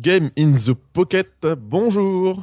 [0.00, 1.28] Game in the Pocket.
[1.58, 2.42] Bonjour.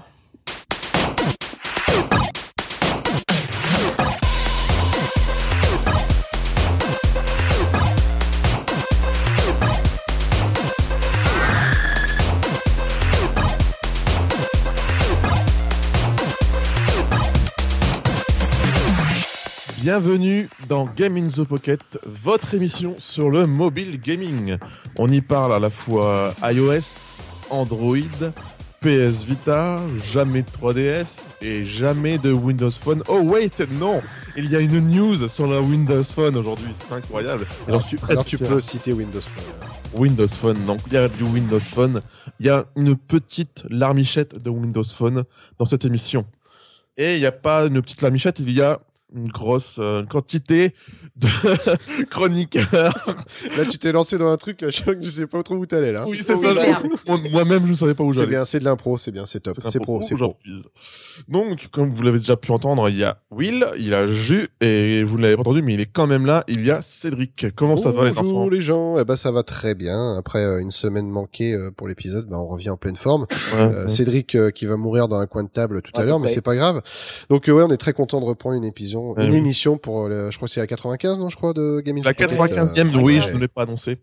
[19.81, 24.58] Bienvenue dans Game in the Pocket, votre émission sur le mobile gaming.
[24.98, 27.06] On y parle à la fois iOS,
[27.50, 28.32] Android,
[28.82, 33.04] PS Vita, jamais de 3DS et jamais de Windows Phone.
[33.08, 34.02] Oh wait, non,
[34.36, 37.48] il y a une news sur la Windows Phone aujourd'hui, c'est incroyable.
[37.68, 40.02] Alors, tu, alors tu peux citer Windows Phone.
[40.02, 42.02] Windows Phone, donc il y a du Windows Phone.
[42.40, 45.24] Il y a une petite larmichette de Windows Phone
[45.58, 46.26] dans cette émission.
[46.98, 48.80] Et il n'y a pas une petite larmichette, il y a
[49.16, 50.74] une grosse euh, quantité
[51.16, 51.28] de
[52.10, 52.94] chroniqueurs.
[53.58, 55.92] Là, tu t'es lancé dans un truc, là, je tu sais pas trop où t'allais,
[55.92, 56.04] là.
[56.08, 56.54] Oui, c'est ça.
[57.32, 58.30] Moi-même, je ne savais pas où C'est j'allais.
[58.32, 59.58] bien, c'est de l'impro, c'est bien, c'est top.
[59.70, 60.38] C'est pro, c'est pro.
[61.28, 64.47] Donc, comme vous l'avez déjà pu entendre, il y a Will, il y a Ju,
[64.61, 66.81] et vous ne l'avez pas entendu, mais il est quand même là, il y a
[66.81, 67.47] Cédric.
[67.55, 70.16] Comment ça va les enfants Bonjour les gens, eh ben ça va très bien.
[70.17, 73.23] Après euh, une semaine manquée euh, pour l'épisode, ben, on revient en pleine forme.
[73.53, 73.89] Ouais, Euh, ouais.
[73.89, 76.27] Cédric euh, qui va mourir dans un coin de table tout À à l'heure, mais
[76.27, 76.81] c'est pas grave.
[77.30, 78.64] Donc euh, ouais, on est très content de reprendre une
[78.97, 79.37] émission, Ouais, une oui.
[79.37, 82.03] émission pour, euh, le- je crois que c'est la 95, non, je crois, de Gaming.
[82.03, 83.25] La 95e, euh, oui, ouais.
[83.27, 83.99] je ne l'ai pas annoncé.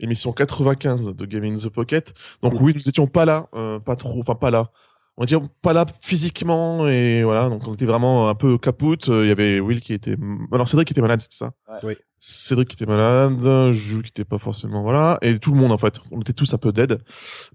[0.00, 2.12] Émission 95 de Gaming in the Pocket.
[2.42, 4.70] Donc oui, nous étions pas là, euh, pas trop, enfin pas là.
[5.18, 9.08] On va dire pas là physiquement et voilà, donc on était vraiment un peu capoute.
[9.08, 10.14] Euh, Il y avait Will qui était,
[10.52, 11.52] alors Cédric qui était malade, c'est ça?
[11.68, 11.78] Ouais.
[11.84, 11.94] Oui.
[12.18, 15.78] Cédric qui était malade, Jules qui était pas forcément voilà, et tout le monde en
[15.78, 15.94] fait.
[16.10, 16.98] On était tous un peu dead,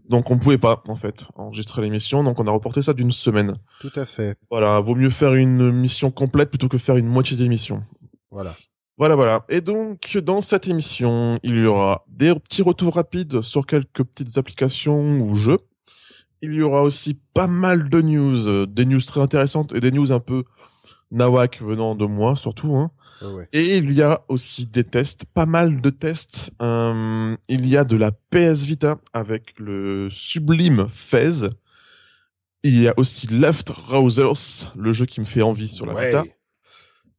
[0.10, 3.54] donc on pouvait pas en fait enregistrer l'émission, donc on a reporté ça d'une semaine.
[3.80, 4.38] Tout à fait.
[4.50, 7.84] Voilà, vaut mieux faire une mission complète plutôt que faire une moitié d'émission.
[8.32, 8.56] Voilà.
[8.98, 9.46] Voilà, voilà.
[9.50, 14.38] Et donc, dans cette émission, il y aura des petits retours rapides sur quelques petites
[14.38, 15.58] applications ou jeux.
[16.42, 19.92] Il y aura aussi pas mal de news, euh, des news très intéressantes et des
[19.92, 20.44] news un peu
[21.12, 22.76] nawak venant de moi, surtout.
[22.78, 22.92] Hein.
[23.22, 23.48] Ouais.
[23.54, 26.52] Et il y a aussi des tests, pas mal de tests.
[26.62, 31.50] Euh, il y a de la PS Vita avec le sublime Fez.
[32.64, 36.08] Il y a aussi Left Rousers, le jeu qui me fait envie sur la Ouais.
[36.08, 36.24] Vita.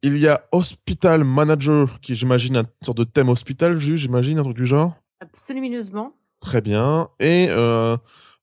[0.01, 4.43] Il y a Hospital Manager, qui j'imagine un sorte de thème hospital, juge, j'imagine, un
[4.43, 4.95] truc du genre.
[5.21, 6.13] Absolument.
[6.41, 7.07] Très bien.
[7.21, 7.95] Et euh,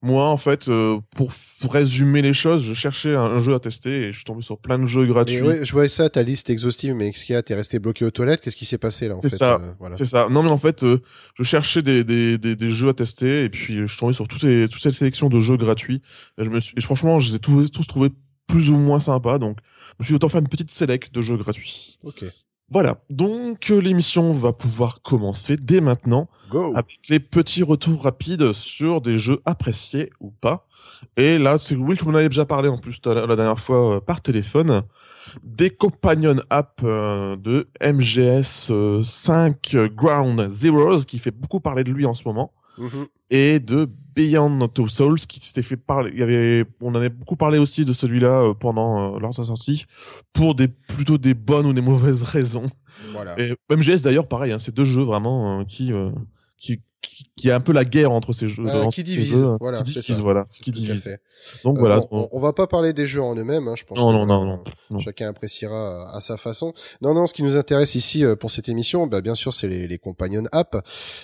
[0.03, 1.31] moi, en fait, euh, pour,
[1.71, 4.59] résumer les choses, je cherchais un, un jeu à tester et je suis tombé sur
[4.59, 5.43] plein de jeux gratuits.
[5.43, 7.43] Ouais, je voyais ça, ta liste exhaustive, mais qu'est-ce qu'il y a?
[7.43, 8.41] T'es resté bloqué aux toilettes?
[8.41, 9.56] Qu'est-ce qui s'est passé là en C'est ça.
[9.56, 9.97] euh, voilà.
[9.97, 10.28] C'est ça.
[10.31, 11.03] Non, mais en fait, euh,
[11.34, 14.15] je cherchais des, des, des, des jeux à tester et puis euh, je suis tombé
[14.15, 16.00] sur toutes ces, toutes ces sélections de jeux gratuits.
[16.38, 18.11] Et, je me suis, et franchement, je les ai tous, tous trouvés
[18.47, 19.38] plus ou moins sympas.
[19.38, 21.99] Donc, je me suis dit, autant faire une petite sélect de jeux gratuits.
[22.05, 22.25] Ok.
[22.70, 22.98] Voilà.
[23.10, 26.28] Donc, euh, l'émission va pouvoir commencer dès maintenant.
[26.50, 26.72] Go.
[26.75, 30.66] avec les petits retours rapides sur des jeux appréciés ou pas.
[31.16, 34.00] Et là, c'est Will, tu m'en avais déjà parlé en plus la dernière fois euh,
[34.00, 34.82] par téléphone,
[35.42, 41.92] des companion apps euh, de MGS euh, 5 Ground Zeroes, qui fait beaucoup parler de
[41.92, 43.06] lui en ce moment, Mhm.
[43.28, 46.10] et de Beyond Two Souls, qui s'était fait parler.
[46.14, 49.30] Il y avait, on en avait beaucoup parlé aussi de celui-là euh, pendant euh, lors
[49.30, 49.84] de sa sortie,
[50.32, 52.70] pour des plutôt des bonnes ou des mauvaises raisons.
[53.12, 53.38] Voilà.
[53.38, 56.10] Et MGS d'ailleurs, pareil, hein, c'est deux jeux vraiment euh, qui, euh,
[56.56, 56.80] qui,
[57.37, 58.65] qui, a un peu la guerre entre ces jeux.
[58.66, 60.22] Euh, qui divise, jeux, voilà, qui divise, ça.
[60.22, 61.19] voilà, qui à divise.
[61.65, 62.03] Donc Euh, voilà.
[62.11, 63.99] on, on va pas parler des jeux en eux-mêmes, hein, je pense.
[63.99, 64.99] Non, que, non, non, non, non.
[64.99, 66.72] Chacun appréciera à, à sa façon.
[67.00, 69.69] Non, non, ce qui nous intéresse ici euh, pour cette émission, bah, bien sûr, c'est
[69.69, 70.77] les, les companion apps.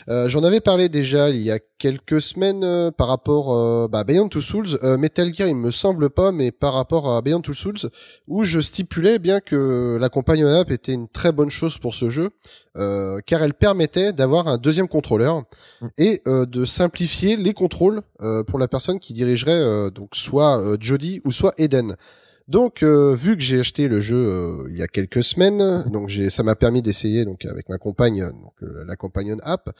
[0.08, 4.04] Euh, J'en avais parlé déjà il y a quelques semaines euh, par rapport euh, bah,
[4.04, 4.78] Beyond Two Souls.
[4.82, 7.90] Euh, Metal Gear, il me semble pas, mais par rapport à Beyond Two Souls,
[8.26, 12.08] où je stipulais bien que la companion app était une très bonne chose pour ce
[12.08, 12.30] jeu,
[12.78, 15.42] euh, car elle permettait d'avoir un deuxième contrôleur.
[15.98, 20.76] Et euh, de simplifier les contrôles euh, pour la personne qui dirigerait euh, donc soit
[20.80, 21.96] Jody ou soit Eden.
[22.48, 26.08] Donc, euh, vu que j'ai acheté le jeu euh, il y a quelques semaines, donc
[26.08, 29.70] j'ai, ça m'a permis d'essayer donc avec ma compagne, donc euh, la companion app,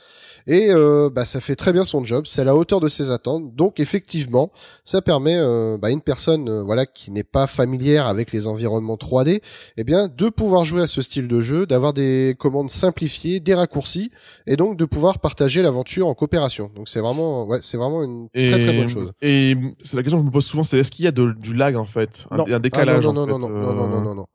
[0.49, 3.12] et euh, bah ça fait très bien son job, c'est à la hauteur de ses
[3.12, 3.54] attentes.
[3.54, 4.50] Donc effectivement,
[4.83, 8.48] ça permet euh, bah, à une personne euh, voilà qui n'est pas familière avec les
[8.48, 9.42] environnements 3D,
[9.77, 13.54] eh bien de pouvoir jouer à ce style de jeu, d'avoir des commandes simplifiées, des
[13.54, 14.10] raccourcis,
[14.48, 16.72] et donc de pouvoir partager l'aventure en coopération.
[16.74, 19.13] Donc c'est vraiment, ouais, c'est vraiment une Et, très très bonne chose.
[19.22, 19.54] et
[19.84, 21.54] c'est la question que je me pose souvent, c'est est-ce qu'il y a de- du
[21.54, 23.88] lag en fait, un, un décalage Ah, non, non, en non, fait, non, non, non,
[23.88, 24.26] non, non, non,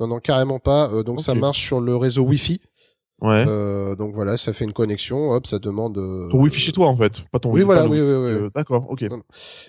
[0.00, 0.90] non, non, carrément pas.
[0.92, 2.60] Euh, donc ça marche sur le réseau Wi-Fi.
[3.22, 3.44] Ouais.
[3.46, 5.98] Euh, donc voilà, ça fait une connexion, hop, ça demande.
[5.98, 7.64] euh, Ton Wi-Fi chez toi en fait, pas ton Oui, Wi-Fi.
[7.66, 8.06] voilà, oui, oui, oui.
[8.06, 9.04] euh, D'accord, ok.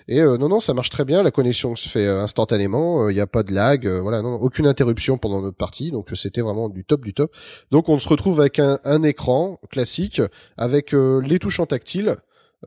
[0.08, 1.22] Et euh, non, non, ça marche très bien.
[1.22, 3.10] La connexion se fait instantanément.
[3.10, 3.86] Il n'y a pas de lag.
[3.86, 5.90] voilà, non, aucune interruption pendant notre partie.
[5.90, 7.30] Donc c'était vraiment du top, du top.
[7.70, 10.22] Donc on se retrouve avec un, un écran classique
[10.56, 12.16] avec euh, les touches en tactile.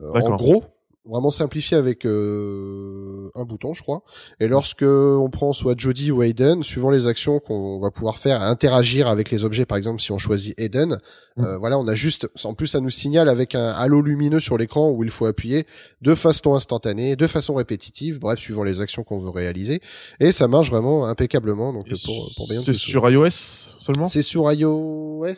[0.00, 0.62] euh, en gros,
[1.08, 4.02] vraiment simplifié avec euh, un bouton, je crois.
[4.40, 8.42] Et lorsque on prend soit Jody ou Aiden, suivant les actions qu'on va pouvoir faire,
[8.42, 10.98] interagir avec les objets, par exemple si on choisit Aiden,
[11.36, 11.44] Mm.
[11.44, 14.56] euh, voilà, on a juste, en plus ça nous signale avec un halo lumineux sur
[14.56, 15.66] l'écran où il faut appuyer
[16.00, 19.80] de façon instantanée, de façon répétitive, bref, suivant les actions qu'on veut réaliser.
[20.18, 21.74] Et ça marche vraiment impeccablement.
[21.74, 24.08] Donc pour, pour C'est sur iOS seulement?
[24.08, 25.34] C'est sur iOS.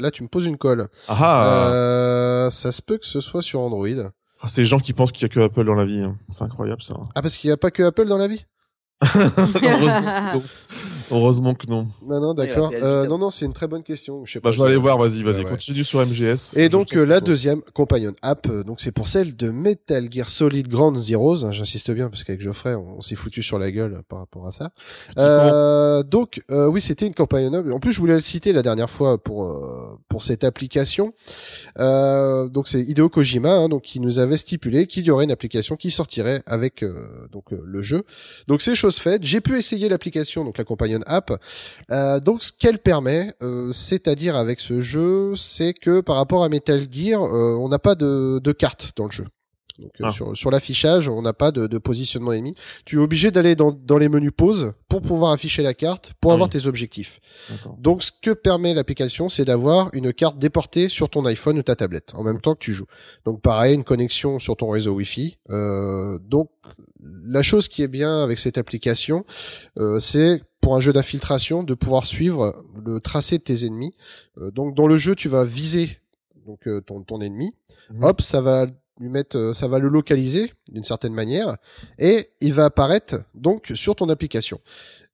[0.00, 0.88] Là, tu me poses une colle.
[1.06, 4.10] Ah Euh, ça se peut que ce soit sur Android.
[4.42, 6.00] Ah, C'est les gens qui pensent qu'il y a que Apple dans la vie.
[6.00, 6.16] hein.
[6.32, 6.94] C'est incroyable ça.
[7.14, 8.44] Ah, parce qu'il n'y a pas que Apple dans la vie?
[9.14, 10.42] Heureusement.
[11.10, 11.88] Heureusement que non.
[12.06, 12.70] Non, non, d'accord.
[12.74, 14.24] Euh, non, non, c'est une très bonne question.
[14.24, 14.52] Je sais Bah, pas.
[14.52, 15.50] je vais aller voir, vas-y, vas-y, Ouais, ouais.
[15.50, 16.52] continue sur MGS.
[16.56, 20.28] Et donc euh, la deuxième companion app, euh, donc c'est pour celle de Metal Gear
[20.28, 21.44] Solid Ground Zeroes.
[21.44, 24.46] hein, J'insiste bien parce qu'avec Geoffrey, on, on s'est foutu sur la gueule par rapport
[24.46, 24.70] à ça.
[25.18, 27.66] Euh, donc euh, oui, c'était une companion app.
[27.70, 31.12] En plus, je voulais le citer la dernière fois pour euh, pour cette application.
[31.78, 35.30] Euh, donc c'est Hideo Kojima, hein, donc qui nous avait stipulé qu'il y aurait une
[35.30, 38.02] application qui sortirait avec euh, donc euh, le jeu.
[38.48, 39.22] Donc c'est chose faite.
[39.24, 41.32] J'ai pu essayer l'application, donc la companion app.
[41.90, 46.48] Euh, donc ce qu'elle permet, euh, c'est-à-dire avec ce jeu, c'est que par rapport à
[46.48, 49.26] Metal Gear, euh, on n'a pas de, de carte dans le jeu.
[49.78, 50.10] Donc Ah.
[50.10, 52.54] sur, sur l'affichage, on n'a pas de, de positionnement ennemi.
[52.86, 56.30] Tu es obligé d'aller dans, dans les menus pause pour pouvoir afficher la carte, pour
[56.30, 56.58] Ah avoir oui.
[56.58, 57.20] tes objectifs.
[57.78, 61.76] Donc ce que permet l'application, c'est d'avoir une carte déportée sur ton iPhone ou ta
[61.76, 62.86] tablette en même temps que tu joues.
[63.26, 65.36] Donc pareil, une connexion sur ton réseau Wi-Fi.
[65.50, 66.48] Euh, donc
[67.28, 69.26] la chose qui est bien avec cette application,
[69.78, 73.94] euh, c'est pour un jeu d'infiltration de pouvoir suivre le tracé de tes ennemis.
[74.38, 76.00] Euh, donc dans le jeu, tu vas viser
[76.44, 77.54] donc euh, ton, ton ennemi.
[77.92, 78.02] Mhm.
[78.02, 78.66] Hop, ça va
[78.98, 81.56] lui mettre, euh, ça va le localiser d'une certaine manière
[82.00, 84.58] et il va apparaître donc sur ton application.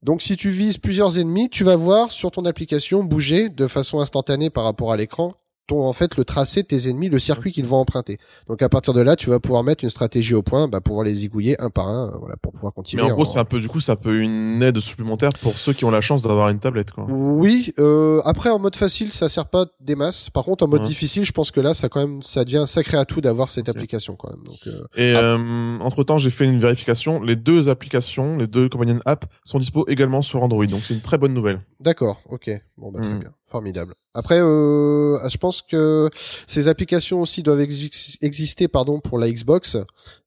[0.03, 4.01] Donc si tu vises plusieurs ennemis, tu vas voir sur ton application bouger de façon
[4.01, 5.35] instantanée par rapport à l'écran
[5.67, 8.19] ton en fait le tracé de tes ennemis, le circuit qu'ils vont emprunter.
[8.49, 11.05] Donc à partir de là, tu vas pouvoir mettre une stratégie au point, bah, pouvoir
[11.05, 13.03] les zigouiller un par un, euh, voilà, pour pouvoir Mais continuer.
[13.05, 15.55] en gros, en- c'est un peu, du coup, c'est un peu une aide supplémentaire pour
[15.59, 17.07] ceux qui ont la chance d'avoir une tablette, quoi.
[17.09, 20.31] Oui, euh, après en mode facile, ça sert pas des masses.
[20.31, 20.87] Par contre, en mode Ouais.
[20.87, 23.69] difficile, je pense que là, ça quand même, ça devient un sacré atout d'avoir cette
[23.69, 24.45] application quand même.
[24.45, 25.37] Donc, euh, Et Ah.
[25.81, 27.23] entre temps, j'ai fait une vérification.
[27.23, 30.67] Les deux applications, les deux companion apps sont dispo également sur Android.
[30.67, 31.61] Donc c'est une très bonne nouvelle.
[31.81, 33.19] D'accord, ok, bon bah très Mm.
[33.21, 33.95] bien, formidable.
[34.15, 36.11] Après, euh, je pense que
[36.47, 39.77] ces applications aussi doivent exi- exister, pardon, pour la Xbox,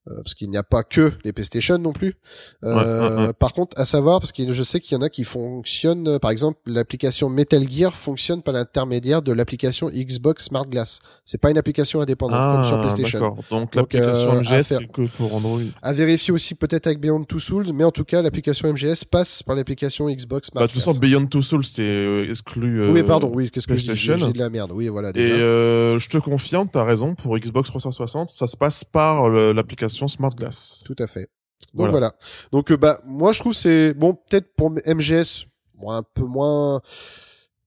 [0.06, 2.16] parce qu'il n'y a pas que les PlayStation non plus.
[2.64, 3.32] Euh, Ouais, ouais, ouais.
[3.32, 6.18] Par contre, à savoir, parce que je sais qu'il y en a qui fonctionnent, euh,
[6.18, 11.00] par exemple, l'application Metal Gear fonctionne par l'intermédiaire de l'application Xbox Smart Glass.
[11.24, 13.18] C'est pas une application indépendante comme sur PlayStation.
[13.18, 13.44] Ah, d'accord.
[13.50, 15.60] Donc, l'application euh, MGS, c'est que pour Android.
[15.82, 19.42] À vérifier aussi peut-être avec Beyond Two Souls, mais en tout cas, l'application MGS passe
[19.42, 22.80] par l'application Xbox Smart Bah, de toute façon, Beyond Two Souls, c'est euh, exclu.
[22.82, 24.26] euh, oui, pardon, oui, qu'est-ce que je dis PlayStation.
[24.26, 24.72] J'ai de la merde.
[24.72, 25.10] Oui, voilà.
[25.14, 29.52] Et euh, je te confirme, t'as raison, pour Xbox 360, ça se passe par le-
[29.96, 30.82] l'application Smart Glass.
[30.84, 31.30] Tout à fait.
[31.74, 31.90] Donc Voilà.
[31.90, 32.14] voilà.
[32.52, 36.80] Donc euh, bah moi je trouve c'est bon peut-être pour MGS bon, un peu moins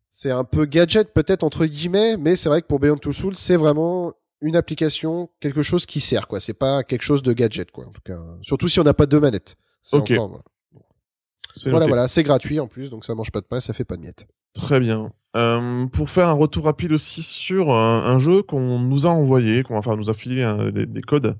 [0.09, 3.35] c'est un peu gadget peut-être entre guillemets mais c'est vrai que pour Beyond Two Souls
[3.35, 7.71] c'est vraiment une application quelque chose qui sert quoi c'est pas quelque chose de gadget
[7.71, 10.11] quoi en tout cas surtout si on n'a pas deux manettes C'est Ok.
[10.11, 10.43] encore,
[11.65, 13.95] voilà voilà, c'est gratuit en plus donc ça mange pas de pain ça fait pas
[13.95, 14.27] de miettes
[14.59, 15.11] Très bien.
[15.35, 19.61] Euh, pour faire un retour rapide aussi sur un, un jeu qu'on nous a envoyé,
[19.63, 21.37] qu'on va enfin nous a filé un- des, des codes.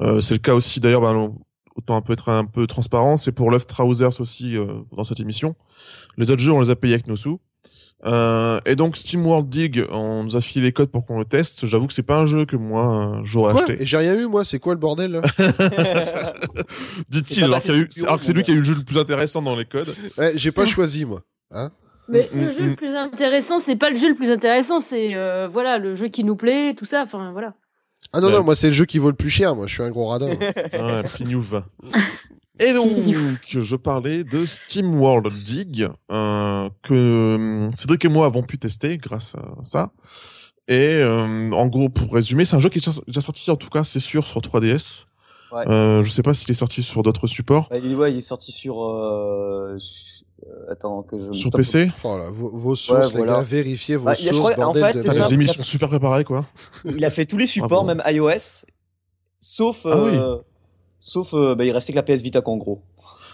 [0.00, 1.32] Euh, c'est le cas aussi d'ailleurs, ben,
[1.76, 5.20] autant un peu être un peu transparent, c'est pour Love Trousers aussi euh, dans cette
[5.20, 5.54] émission.
[6.16, 7.40] Les autres jeux, on les a payés avec nos sous.
[8.66, 11.66] Et donc Steam World Dig, on nous a filé les codes pour qu'on le teste.
[11.66, 13.82] J'avoue que c'est pas un jeu que moi j'aurais acheté.
[13.82, 15.20] et j'ai rien eu moi c'est quoi le bordel
[17.08, 17.72] Dit-il, alors, que
[18.24, 19.94] c'est lui qui a eu le jeu le plus intéressant dans les codes.
[20.18, 21.70] ouais, j'ai pas choisi moi hein?
[22.10, 22.68] Mais Mm, le mm, jeu mm.
[22.70, 26.08] le plus intéressant, c'est pas le jeu le plus intéressant, c'est euh, voilà le jeu
[26.08, 27.02] qui nous plaît, tout ça.
[27.04, 27.54] Enfin voilà.
[28.12, 28.32] ah non Ouais.
[28.34, 30.06] non moi c'est le jeu qui vaut le plus cher moi je suis un gros
[30.08, 30.34] radin
[30.72, 31.54] Ah, Pignouf.
[32.62, 32.86] Et donc,
[33.48, 38.98] je parlais de Steam World Dig, euh, que euh, Cédric et moi avons pu tester
[38.98, 39.92] grâce à ça.
[40.68, 43.56] Et euh, en gros, pour résumer, c'est un jeu qui est déjà- déjà sorti, en
[43.56, 45.06] tout cas, c'est sûr, sur 3DS.
[45.52, 45.66] Ouais.
[45.68, 47.66] Euh, je sais pas s'il est sorti sur d'autres supports.
[47.70, 48.84] Bah, il, ouais, il est sorti sur.
[48.84, 49.78] Euh...
[50.46, 51.32] euh, Attends, que je.
[51.32, 53.32] Sur PC Oh là, vos, vos sources, Ouais, les voilà.
[53.34, 55.26] gars, vérifiez vos Bah, il y a- je sources, crois- en bordel fait, de ça.
[55.28, 56.44] les émissions super préparées, quoi.
[56.84, 57.86] Il a fait tous les supports, Bravo.
[57.86, 58.64] même iOS,
[59.40, 59.86] sauf.
[59.86, 60.10] Ah oui.
[60.14, 60.36] euh,
[61.02, 62.82] Sauf, euh, bah, il restait que la PS Vita, en gros.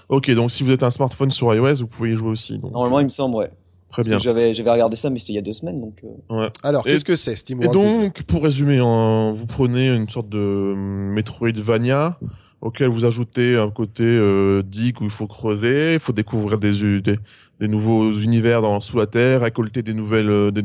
[0.09, 2.61] Ok, donc si vous êtes un smartphone sur iOS, vous pouvez y jouer aussi.
[2.61, 3.51] Donc, Normalement, il me semble, ouais.
[3.91, 4.19] très bien.
[4.19, 6.01] J'avais, j'avais regardé ça, mais c'était il y a deux semaines, donc.
[6.31, 10.29] euh, Alors, qu'est-ce que c'est, Steam Et donc, pour résumer, hein, vous prenez une sorte
[10.29, 12.21] de Metroidvania
[12.61, 17.01] auquel vous ajoutez un côté euh, dig où il faut creuser, il faut découvrir des,
[17.01, 17.19] des,
[17.61, 20.63] des nouveaux univers dans, sous la terre, récolter des nouvelles, euh, des,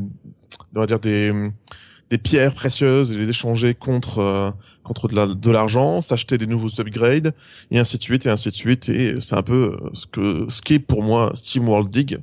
[0.76, 1.32] on va dire des,
[2.10, 4.52] des pierres précieuses et les échanger contre euh,
[4.84, 7.34] contre de la- de l'argent, s'acheter des nouveaux upgrades
[7.70, 10.46] et ainsi de suite et ainsi de suite et c'est un peu euh, ce que
[10.50, 12.18] ce qui est pour moi Steam World Dig,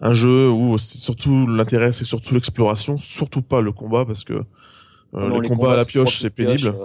[0.00, 4.34] un jeu où c'est surtout l'intérêt c'est surtout l'exploration, surtout pas le combat parce que
[4.34, 6.76] euh, Non, les, combats, à la pioche c'est pioche, pénible.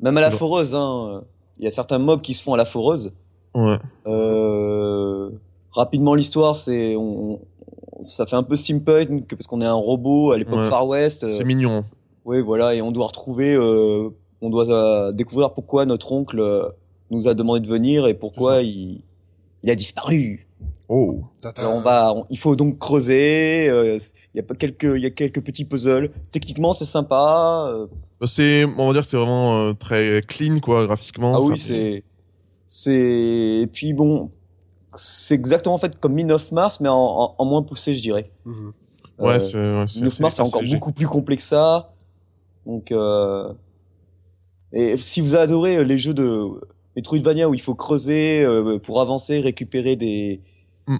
[0.00, 1.22] Même à la foreuse, hein.
[1.58, 3.12] Il y a certains mobs qui se font à la foreuse.
[3.54, 3.78] Ouais.
[4.06, 5.30] Euh,
[5.70, 7.40] rapidement, l'histoire, c'est, on, on-
[8.00, 10.68] ça fait un peu steampunk parce qu'on est un robot à l'époque Ouais.
[10.68, 11.24] Far West.
[11.24, 11.84] euh, C'est mignon.
[12.24, 14.08] Oui, voilà, et on doit retrouver, euh,
[14.40, 16.68] on doit euh, découvrir pourquoi notre oncle euh,
[17.10, 19.02] nous a demandé de venir et pourquoi il,
[19.62, 20.48] il a disparu.
[20.88, 21.20] Oh.
[21.56, 23.68] Alors on va, on- il faut donc creuser.
[23.70, 23.96] euh,
[24.34, 26.10] Il y a pas quelques, il y a quelques petits puzzles.
[26.32, 27.66] Techniquement, c'est sympa.
[27.72, 27.86] euh,
[28.24, 31.36] C'est on va dire c'est vraiment euh, très clean quoi graphiquement.
[31.36, 32.04] ah oui, c'est,
[32.66, 33.60] c'est.
[33.62, 34.30] Et puis bon,
[34.94, 38.00] c'est exactement en fait comme Min of Mars, mais en, en, en moins poussé, je
[38.02, 38.30] dirais.
[39.18, 40.74] Ouais, Euh, c'est ouais, of Mars, c'est encore léger.
[40.76, 41.92] beaucoup plus complexe que ça.
[42.66, 43.52] Donc, euh...
[44.72, 46.48] et si vous adorez les jeux de
[46.96, 50.40] Metroidvania où il faut creuser euh, pour avancer, récupérer des
[50.86, 50.96] Mm.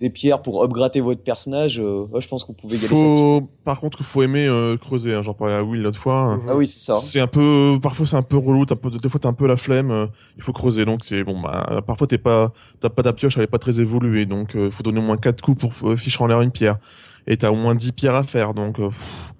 [0.00, 3.16] Des pierres pour upgrader votre personnage, euh, ouais, je pense y aller facilement.
[3.40, 5.12] Faut, par contre, il faut aimer euh, creuser.
[5.14, 5.20] Hein.
[5.20, 6.36] J'en parlais à Will l'autre fois.
[6.38, 6.42] Mhm.
[6.48, 6.96] Ah oui, c'est ça.
[6.96, 8.64] C'est un peu, parfois c'est un peu relou.
[8.64, 9.90] T'as peu, des fois t'as un peu la flemme.
[9.90, 10.06] euh,
[10.38, 10.86] il faut creuser.
[10.86, 11.38] Donc c'est bon.
[11.40, 14.24] Bah, parfois t'es pas, t'as pas ta pioche, elle est pas très évoluée.
[14.24, 16.78] Donc il faut donner au moins quatre coups pour euh, ficher en l'air une pierre.
[17.26, 18.54] Et t'as au moins 10 pierres à faire.
[18.54, 19.34] Donc euh, pff,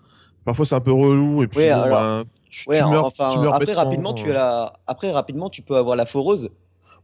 [0.45, 1.43] parfois c'est un peu relou.
[1.43, 3.85] Et puis Ouais, bon, alors- bah, tu, Ouais, tu meurs, enfin, tu meurs après bêtement,
[3.85, 4.31] rapidement, tu euh.
[4.33, 6.51] as la, après rapidement, tu peux avoir la foreuse.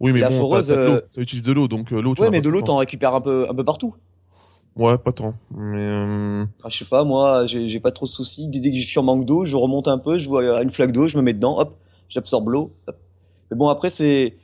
[0.00, 1.68] Oui, mais la bon, foreuse, de euh, ça utilise de l'eau.
[1.68, 2.14] Donc euh, l'eau.
[2.18, 3.94] Ouais, mais de l'eau, t'en récupères un peu, un peu partout.
[4.76, 5.32] Ouais, pas tant.
[5.56, 8.46] Mais euh, Ah, je sais pas, moi, j'ai pas trop de soucis.
[8.48, 10.92] Dès que je suis en manque d'eau, je remonte un peu, je vois une flaque
[10.92, 11.76] d'eau, je me mets dedans, hop,
[12.10, 12.72] j'absorbe l'eau.
[13.50, 14.36] Mais bon, après, c'est.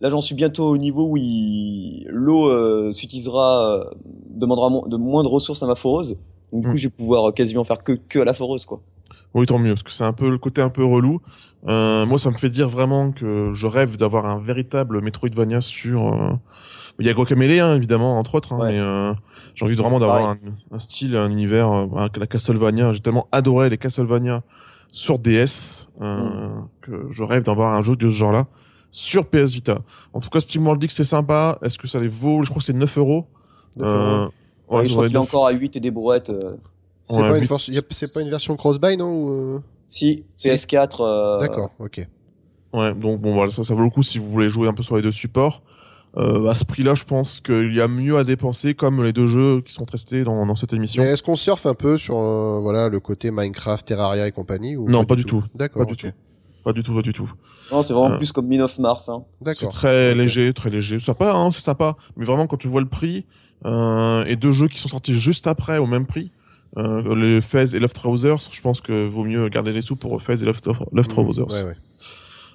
[0.00, 3.84] Là, j'en suis bientôt au niveau où il- l'eau euh, s'utilisera, euh,
[4.30, 6.18] demandera mo- de moins de ressources à ma foreuse.
[6.52, 6.76] Donc, du coup, Mm.
[6.76, 8.80] je vais pouvoir quasiment faire que, que à la foreuse, quoi.
[9.34, 11.20] Oui, tant mieux, parce que c'est un peu le côté un peu relou.
[11.66, 16.12] Euh, moi, ça me fait dire vraiment que je rêve d'avoir un véritable Metroidvania sur.
[16.12, 16.32] euh,
[17.00, 18.72] Il y a Guacamelee, hein, évidemment, entre autres, hein, Ouais.
[18.72, 19.12] mais euh,
[19.56, 20.36] j'ai envie vraiment d'avoir
[20.70, 22.92] un, style, un univers, euh, un- la Castlevania.
[22.92, 24.42] J'ai tellement adoré les Castlevania
[24.92, 26.68] sur DS euh, Mm.
[26.82, 28.46] que je rêve d'avoir un jeu de ce genre-là
[28.92, 29.78] sur PS Vita.
[30.12, 31.58] En tout cas, Steam World Dig, c'est sympa.
[31.62, 32.42] Est-ce que ça les vaut?
[32.44, 33.26] Je crois que c'est 9 euros.
[33.76, 33.98] 9 euros.
[33.98, 34.28] Euh,
[34.70, 36.30] Ouais, ouais, je crois qu'il est encore à 8 et des brouettes.
[36.30, 36.54] euh.
[37.06, 40.48] C'est Ouais, pas, une pas version cross-buy, non ou, euh, Si, Si.
[40.48, 40.96] PS4.
[41.00, 42.06] euh, D'accord, ok.
[42.72, 44.82] Ouais, donc bon voilà, ça, ça vaut le coup si vous voulez jouer un peu
[44.82, 45.62] sur les deux supports.
[46.16, 49.26] Euh, à ce prix-là, je pense qu'il y a mieux à dépenser, comme les deux
[49.26, 51.02] jeux qui sont restés dans, dans cette émission.
[51.02, 54.76] Mais est-ce qu'on surfe un peu sur euh, voilà le côté Minecraft, Terraria et compagnie
[54.76, 55.42] ou Non, pas du tout.
[55.54, 56.08] D'accord, Pas du tout.
[56.64, 57.30] Pas du tout, pas du tout.
[57.72, 58.16] Non, c'est vraiment Euh.
[58.18, 59.08] plus comme Min of Mars.
[59.08, 59.24] Hein.
[59.40, 59.68] C'est D'accord.
[59.72, 60.18] très Ok.
[60.18, 60.98] léger, très léger.
[61.00, 61.96] Sympa, hein, c'est sympa.
[62.16, 63.26] Mais vraiment, quand tu vois le prix,
[63.66, 66.30] euh, et deux jeux qui sont sortis juste après au même prix,
[66.76, 70.20] euh, les Fez et Love Trousers, je pense que vaut mieux garder les sous pour
[70.22, 70.60] Fez et Love,
[70.92, 71.46] Love Trousers.
[71.46, 71.76] Ouais, ouais.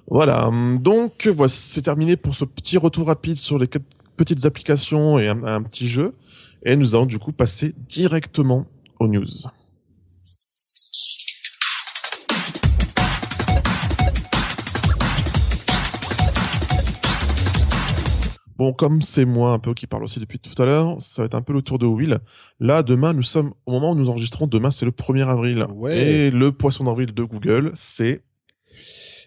[0.09, 3.85] Voilà, hum, donc voilà, c'est terminé pour ce petit retour rapide sur les quatre
[4.17, 6.13] petites applications et un, un petit jeu.
[6.63, 8.65] Et nous allons du coup passer directement
[8.99, 9.25] aux news.
[18.59, 21.27] Bon, comme c'est moi un peu qui parle aussi depuis tout à l'heure, ça va
[21.27, 22.19] être un peu le tour de Will.
[22.59, 25.65] Là, demain, nous sommes, au moment où nous enregistrons, demain c'est le 1er avril.
[25.73, 25.97] Ouais.
[25.97, 28.21] Et le poisson d'avril de Google, c'est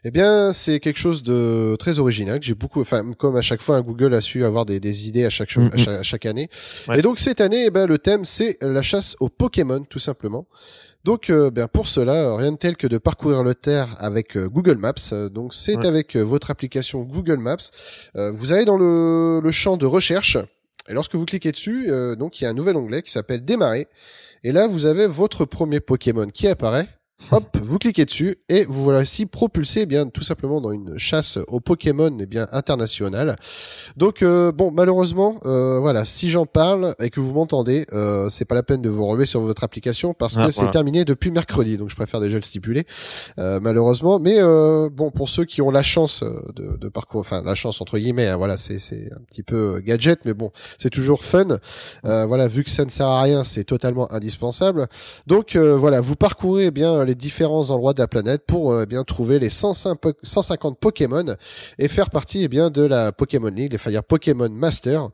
[0.05, 3.61] Eh bien, c'est quelque chose de très original que j'ai beaucoup, enfin, comme à chaque
[3.61, 6.03] fois, hein, Google a su avoir des, des idées à chaque, cho- à chaque, à
[6.03, 6.49] chaque année.
[6.89, 6.99] Ouais.
[6.99, 10.47] Et donc cette année, eh ben, le thème c'est la chasse aux Pokémon, tout simplement.
[11.05, 14.47] Donc, euh, ben, pour cela, rien de tel que de parcourir le terre avec euh,
[14.49, 15.13] Google Maps.
[15.33, 15.87] Donc, c'est Ouais.
[15.87, 17.57] avec euh, votre application Google Maps.
[18.15, 20.37] Vous allez dans le, le champ de recherche.
[20.89, 23.87] Et lorsque vous cliquez dessus, donc il y a un nouvel onglet qui s'appelle Démarrer.
[24.45, 26.89] Et là, vous avez votre premier Pokémon qui apparaît.
[27.31, 30.99] Hop, vous cliquez dessus et vous voilà ainsi propulsé eh bien tout simplement dans une
[30.99, 33.37] chasse aux Pokémon eh bien internationale.
[33.97, 38.45] Donc euh, bon malheureusement euh, voilà si j'en parle et que vous m'entendez euh, c'est
[38.45, 41.31] pas la peine de vous relever sur votre application parce que Ah, c'est terminé depuis
[41.31, 42.85] mercredi donc je préfère déjà le stipuler
[43.39, 44.19] euh, malheureusement.
[44.19, 47.55] Mais euh, bon pour ceux qui ont la chance euh, de, de parcours enfin la
[47.55, 51.25] chance entre guillemets hein, voilà c'est c'est un petit peu gadget mais bon c'est toujours
[51.25, 51.47] fun.
[52.05, 54.87] Euh, voilà vu que ça ne sert à rien c'est totalement indispensable.
[55.27, 58.83] Donc euh, voilà, vous parcourez eh bien les différents endroits de la planète pour euh,
[58.85, 61.25] eh bien trouver les 105 po- 150 Pokémon
[61.79, 65.09] et faire partie eh bien de la Pokémon League, les dire Pokémon Master.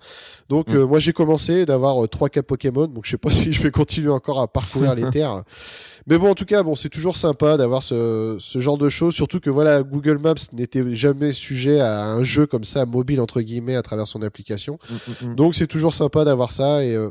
[0.48, 0.76] Donc Mm.
[0.76, 3.62] euh, moi j'ai commencé d'avoir euh, trois quatre Pokémon, donc je sais pas si je
[3.62, 5.42] vais continuer encore à parcourir les terres.
[6.06, 9.14] Mais bon en tout cas bon c'est toujours sympa d'avoir ce, ce genre de choses,
[9.14, 13.40] surtout que voilà Google Maps n'était jamais sujet à un jeu comme ça mobile entre
[13.40, 14.78] guillemets à travers son application.
[15.22, 17.10] Mm, Donc c'est toujours sympa d'avoir ça et euh,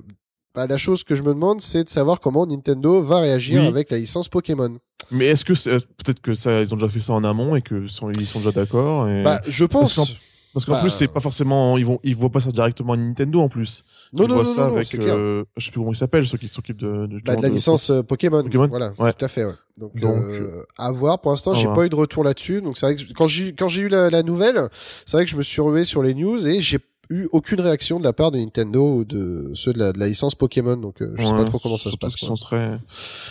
[0.58, 3.68] bah, la chose que je me demande, c'est de savoir comment Nintendo va réagir Oui.
[3.68, 4.78] avec la licence Pokémon.
[5.12, 7.62] Mais est-ce que c'est peut-être que ça ils ont déjà fait ça en amont et
[7.62, 9.24] que sont, ils sont déjà d'accord et...
[9.24, 9.96] Bah, je pense.
[9.96, 10.16] Parce
[10.54, 12.98] Parce qu'en bah, plus c'est pas forcément ils vont ils voient pas ça directement à
[12.98, 13.84] Nintendo en plus.
[14.14, 16.26] Non, ils non, voient non, ça non, avec euh, je sais plus comment ils s'appellent
[16.26, 18.42] ceux qui s'occupent de de, Bah, de la licence euh, Pokémon.
[18.42, 19.14] Pokémon Voilà, Ouais.
[19.14, 19.46] tout à fait.
[19.46, 19.54] Ouais.
[19.78, 21.22] Donc, Donc, euh, à voir.
[21.22, 22.62] Pour l'instant, j'ai pas eu de retour là-dessus.
[22.64, 24.70] Donc, c'est vrai que quand j'ai quand j'ai eu la, la nouvelle,
[25.06, 28.00] c'est vrai que je me suis rué sur les news et j'ai eu aucune réaction
[28.00, 30.78] de la part de Nintendo ou de ceux de la, de la licence Pokémon.
[30.78, 32.16] Donc, euh, je sais Ouais, pas trop comment ça se passe.
[32.16, 32.28] quoi.
[32.28, 32.80] sont très...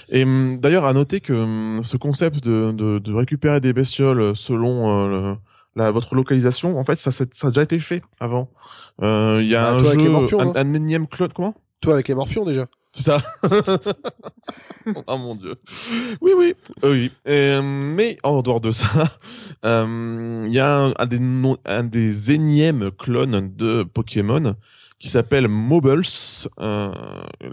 [0.09, 4.35] Et hum, d'ailleurs, à noter que hum, ce concept de, de, de récupérer des bestioles
[4.37, 5.37] selon euh, le-
[5.77, 8.49] la, votre localisation, en fait, ça, ça, ça a déjà été fait avant.
[9.03, 11.55] Euh, Il y a Bah, un jeu, morpions, un, non un énième clone, comment?
[11.83, 12.67] Toi, avec les morpions déjà.
[12.97, 13.21] C'est ça.
[15.07, 15.57] oh mon dieu.
[16.23, 17.13] Oui, oui, euh, oui.
[17.29, 19.19] Euh, mais en dehors de ça,
[19.67, 24.55] euh, il y a un, un des non- un des énièmes clones de Pokémon
[24.99, 26.09] qui s'appelle Mobiles.
[26.59, 26.91] Euh,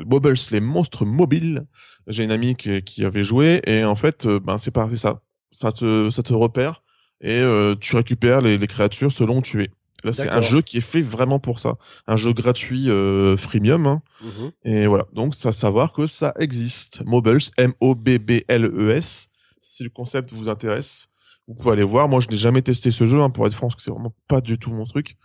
[0.05, 1.65] Mobiles, les monstres mobiles.
[2.07, 5.21] J'ai une amie qui, qui avait joué et en fait, ben c'est c'est ça.
[5.51, 6.83] Ça te ça te repère
[7.19, 7.41] et
[7.81, 9.71] tu récupères les, les créatures selon où tu es.
[10.03, 11.75] Là, c'est un jeu qui est fait vraiment pour ça.
[12.07, 13.87] Un jeu gratuit euh, freemium.
[13.87, 14.01] Hein.
[14.21, 14.51] Mhm.
[14.65, 17.01] Et voilà, donc ça savoir que ça existe.
[17.05, 19.29] Mobiles, M-O-B-B-L-E-S.
[19.61, 21.07] Si le concept vous intéresse,
[21.47, 22.09] vous pouvez aller voir.
[22.09, 24.13] Moi, je n'ai jamais testé ce jeu, hein, pour être franc, parce que c'est vraiment
[24.27, 25.15] pas du tout mon truc.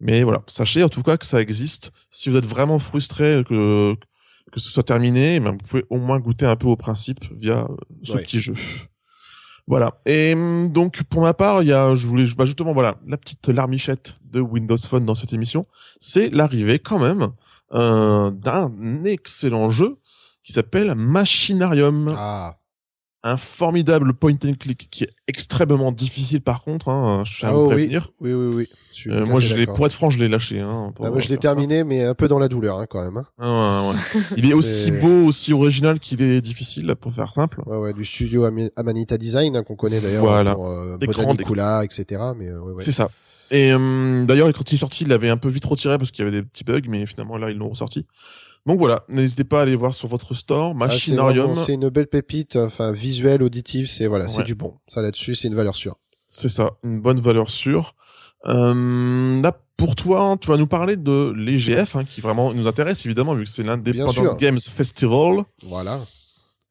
[0.00, 1.92] Mais voilà, sachez en tout cas que ça existe.
[2.10, 3.94] Si vous êtes vraiment frustré que
[4.50, 7.20] que ce soit terminé, eh ben, vous pouvez au moins goûter un peu au principe
[7.38, 8.22] via euh, ce Ouais.
[8.22, 8.54] petit jeu.
[9.66, 10.00] Voilà.
[10.06, 13.16] Et hum, donc pour ma part, il y a, je voulais, bah, justement, voilà, la
[13.16, 15.66] petite larmichette de Windows Phone dans cette émission,
[16.00, 17.28] c'est l'arrivée quand même
[17.72, 19.98] d'un excellent jeu
[20.44, 22.56] qui s'appelle Machinarium, Ah.
[23.24, 26.88] Un formidable point and click qui est extrêmement difficile par contre.
[26.88, 27.96] Hein, je suis à Ah, vous oh, oui.
[28.20, 28.68] Oui, oui, oui.
[28.94, 30.60] Je Euh, à moi, je l'ai, pour être franc, je l'ai lâché.
[30.60, 31.40] Hein, Ah, moi, je l'ai ça.
[31.40, 33.16] terminé, mais un peu dans la douleur, hein, quand même.
[33.16, 33.24] Hein.
[33.38, 34.26] Ah, ouais, ouais.
[34.36, 37.62] Il est aussi beau, aussi original qu'il est difficile, là, pour faire simple.
[37.66, 40.54] Ouais, ouais, du studio Ami- Amanita Design, hein, qu'on connaît d'ailleurs Voilà.
[40.54, 42.20] pour euh, Des grands, Botanicula, etc.
[42.36, 42.82] Mais euh, ouais, ouais.
[42.82, 43.08] C'est ça.
[43.50, 46.24] Et hum, d'ailleurs, quand il est sorti, il l'avait un peu vite retiré parce qu'il
[46.24, 48.06] y avait des petits bugs, mais finalement là, ils l'ont ressorti.
[48.66, 51.56] Donc voilà, n'hésitez pas à aller voir sur votre store, Ah, Machinarium.
[51.56, 54.74] c'est une belle pépite, enfin visuelle, auditive, c'est voilà, c'est du bon.
[54.86, 55.96] Ça là-dessus, c'est une valeur sûre.
[56.28, 57.94] C'est ça, une bonne valeur sûre.
[58.46, 63.04] Euh, là, pour toi, tu vas nous parler de l'EGF, hein, qui vraiment nous intéresse,
[63.04, 65.42] évidemment, vu que c'est l'Independent Games Festival.
[65.64, 65.98] Voilà.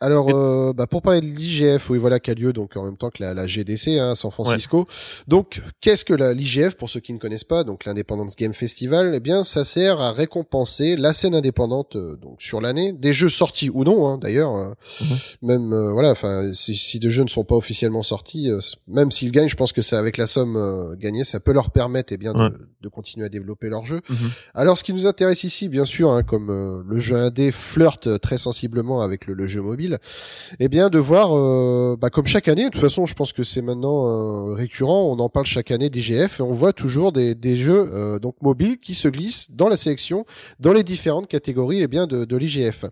[0.01, 2.97] Alors, euh, bah, pour parler de l'IGF, oui, voilà, qui a lieu donc en même
[2.97, 4.87] temps que la, la GDC, hein, à San Francisco.
[5.27, 9.11] Donc, qu'est-ce que la- l'IGF pour ceux qui ne connaissent pas Donc, l'Independence Game Festival,
[9.13, 13.29] eh bien, ça sert à récompenser la scène indépendante euh, donc sur l'année, des jeux
[13.29, 14.55] sortis ou non, hein, d'ailleurs.
[14.55, 15.17] euh, Mhm.
[15.43, 19.11] Même euh, voilà, enfin, si, si des jeux ne sont pas officiellement sortis, euh, même
[19.11, 22.17] s'ils gagnent, je pense que c'est avec la somme gagnée, ça peut leur permettre, eh
[22.17, 22.49] bien, Ouais.
[22.49, 24.01] de, de continuer à développer leur jeu.
[24.09, 24.15] Mhm.
[24.55, 28.19] Alors, ce qui nous intéresse ici, bien sûr, hein, comme euh, le jeu indé flirte
[28.19, 29.90] très sensiblement avec le, le jeu mobile,
[30.59, 33.43] eh bien, de voir, euh, bah, comme chaque année, de toute façon, je pense que
[33.43, 37.35] c'est maintenant euh, récurrent, on en parle chaque année d'IGF, et on voit toujours des,
[37.35, 40.25] des jeux euh, donc mobiles qui se glissent dans la sélection,
[40.59, 42.85] dans les différentes catégories, eh bien, de, de l'IGF.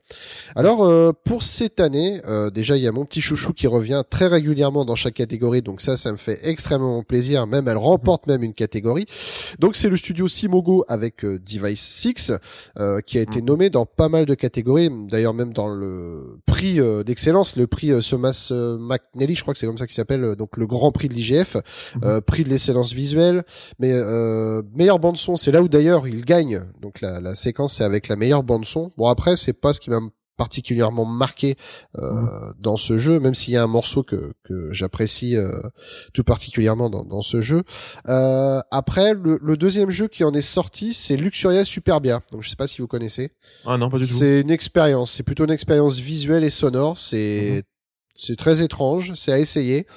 [0.55, 4.03] Alors, euh, pour cette année, euh, déjà, il y a mon petit chouchou qui revient
[4.09, 8.27] très régulièrement dans chaque catégorie, donc ça, ça me fait extrêmement plaisir, même elle remporte
[8.27, 9.05] même une catégorie.
[9.59, 12.31] Donc c'est le studio Simogo avec Device 6
[12.77, 13.45] euh, qui a été Mhm.
[13.47, 17.91] nommé dans pas mal de catégories, d'ailleurs même dans le prix euh, d'excellence, le prix
[17.91, 20.67] euh, Thomas euh, McNally, je crois que c'est comme ça qu'il s'appelle, euh, donc le
[20.67, 21.57] grand prix de l'IGF,
[22.03, 23.43] euh, prix de l'excellence visuelle,
[23.79, 26.63] mais euh, meilleure bande son, c'est là où d'ailleurs il gagne.
[26.81, 28.91] Donc la, la séquence c'est avec la meilleure bande son.
[28.97, 29.99] Bon après c'est pas ce qui m'a
[30.39, 31.57] particulièrement marqué
[31.97, 32.01] euh,
[32.59, 35.51] dans ce jeu, même s'il y a un morceau que, que j'apprécie euh,
[36.13, 37.63] tout particulièrement dans, dans ce jeu.
[38.07, 42.21] Euh, après, le, le deuxième jeu qui en est sorti, c'est Luxuria Superbia.
[42.31, 43.31] Donc je sais pas si vous connaissez.
[43.65, 44.13] Ah non, pas du tout.
[44.13, 45.11] C'est une expérience.
[45.11, 46.97] C'est plutôt une expérience visuelle et sonore.
[46.97, 47.19] C'est
[47.57, 47.61] Mhm.
[48.19, 49.13] C'est très étrange.
[49.15, 49.87] C'est à essayer.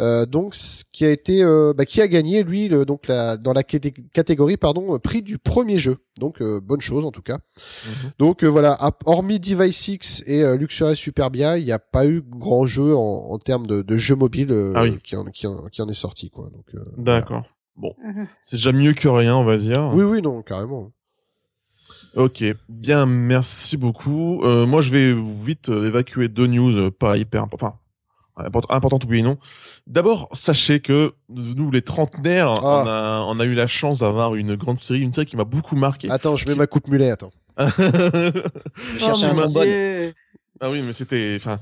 [0.00, 3.36] Euh, donc ce qui a été euh, bah, qui a gagné lui le- donc la,
[3.36, 5.98] dans la caté- catégorie pardon euh, prix du premier jeu.
[6.20, 7.38] Donc euh, bonne chose en tout cas.
[7.86, 8.10] Mhm.
[8.18, 12.06] Donc euh, voilà, à- hormis Device 6 et euh, Luxuria Superbia, il n'y a pas
[12.06, 14.98] eu grand jeu en, en termes de, de jeux mobiles euh, Ah oui.
[15.02, 16.48] qui, en, qui, en, qui en est sorti quoi.
[16.52, 17.44] Donc euh, D'accord.
[17.76, 18.26] Bon, Mhm.
[18.42, 19.92] c'est déjà mieux que rien, on va dire.
[19.94, 20.92] Oui oui non carrément.
[22.14, 24.42] Ok, bien, merci beaucoup.
[24.44, 27.74] Euh, moi, je vais vite euh, évacuer deux news euh, pas hyper imp- enfin
[28.36, 29.38] import- importantes oui et non.
[29.86, 32.60] D'abord, sachez que nous, les trentenaires, Ah.
[32.62, 35.44] on, a, on a eu la chance d'avoir une grande série, une série qui m'a
[35.44, 36.10] beaucoup marqué.
[36.10, 37.10] Attends, je mets ma coupe mulet.
[37.10, 37.30] Attends.
[37.58, 37.64] Je
[39.04, 39.64] Oh, un mon trombone.
[39.64, 40.12] Dieu.
[40.60, 41.60] ah oui, mais c'était, enfin,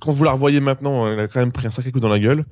[0.00, 2.18] quand vous la revoyez maintenant, elle a quand même pris un sacré coup dans la
[2.20, 2.44] gueule.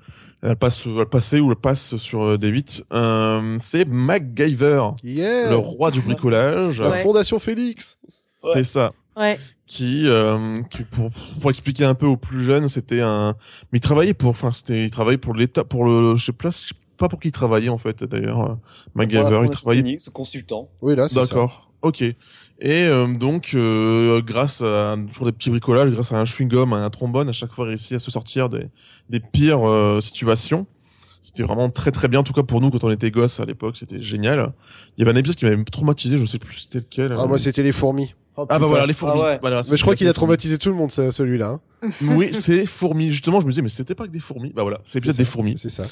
[0.43, 2.85] Elle passe, elle passait ou elle passe sur euh, des 8.
[2.93, 5.51] Euh, c'est MacGyver, Yeah.
[5.51, 6.81] le roi du bricolage.
[6.81, 7.03] La Ouais.
[7.03, 7.99] Fondation Félix.
[8.43, 8.51] Ouais.
[8.55, 8.93] C'est ça.
[9.17, 9.39] Ouais.
[9.67, 13.35] qui, euh, qui pour, pour expliquer un peu aux plus jeunes, c'était un,
[13.71, 16.51] mais il travaillait pour, enfin c'était, il travaillait pour l'État, pour le, je sais pas,
[16.51, 18.55] je sais pas pour qui il travaillait en fait d'ailleurs, euh,
[18.95, 20.71] MacGyver, Voilà, il travaillait Phoenix, consultant.
[20.81, 21.27] Oui, là, c'est ça.
[21.27, 21.71] D'accord.
[21.83, 22.03] Ok.
[22.61, 26.85] Et euh, donc, euh, grâce à toujours des petits bricolages, grâce à un chewing-gum, à
[26.85, 28.67] un trombone, à chaque fois réussi à se sortir des,
[29.09, 30.67] des pires euh, situations.
[31.23, 33.45] C'était vraiment très très bien, en tout cas pour nous quand on était gosses à
[33.45, 34.53] l'époque, c'était génial.
[34.97, 37.15] Il y avait un épisode qui m'avait traumatisé, je sais plus c'était lequel.
[37.19, 38.15] Ah, moi, c'était les fourmis.
[38.37, 39.21] Oh, Ah bah voilà, les fourmis.
[39.23, 39.39] Ah ouais.
[39.41, 41.59] Voilà, Mais je crois qu'il a traumatisé tout le monde, celui-là.
[41.83, 41.91] hein.
[42.03, 43.11] Oui, c'est fourmis.
[43.11, 44.53] Justement, je me disais, mais c'était pas que des fourmis.
[44.55, 45.59] Bah voilà, c'est l'épisode des fourmis.
[45.59, 45.83] C'est ça.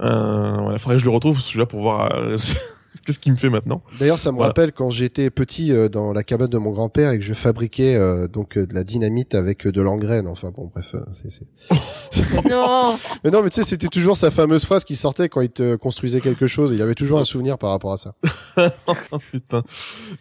[0.00, 2.36] Euh, voilà, faudrait que je le retrouve celui-là pour voir euh,
[3.04, 3.82] qu'est-ce qu'il me fait maintenant?
[3.98, 4.48] D'ailleurs, ça me Voilà.
[4.48, 7.94] rappelle quand j'étais petit euh, dans la cabane de mon grand-père et que je fabriquais
[7.96, 10.26] euh, donc euh, de la dynamite avec euh, de l'engraine.
[10.28, 10.94] Enfin bon, bref.
[10.94, 11.46] euh, c'est- c'est-
[12.50, 12.96] Non.
[13.24, 15.76] Mais non, mais tu sais, c'était toujours sa fameuse phrase qui sortait quand il te
[15.76, 16.72] construisait quelque chose.
[16.72, 18.14] Il avait toujours un souvenir par rapport à ça.
[19.12, 19.62] Oh, putain.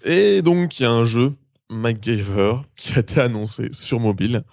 [0.06, 1.34] Et donc, il y a un jeu,
[1.70, 4.44] MacGyver, qui a été annoncé sur mobile.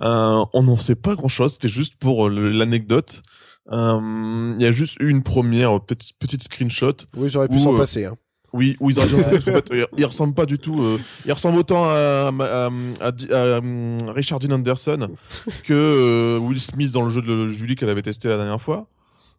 [0.00, 3.22] Euh, on n'en sait pas grand-chose, c'était juste pour euh, l'anecdote.
[3.70, 6.94] Euh, Il y a juste eu une première euh, petite, petite screenshot.
[7.16, 8.04] Oui, j'aurais pu s'en euh, passer.
[8.06, 8.16] Hein.
[8.52, 9.08] Oui, où ils auraient
[9.40, 10.82] fait, il- il ressemble pas du tout.
[10.82, 12.66] euh, il ressemble autant à, à, à,
[13.00, 15.08] à- à, euh, Richard Dean Anderson
[15.64, 18.88] que euh, Will Smith dans le jeu de Julie qu'elle avait testé la dernière fois.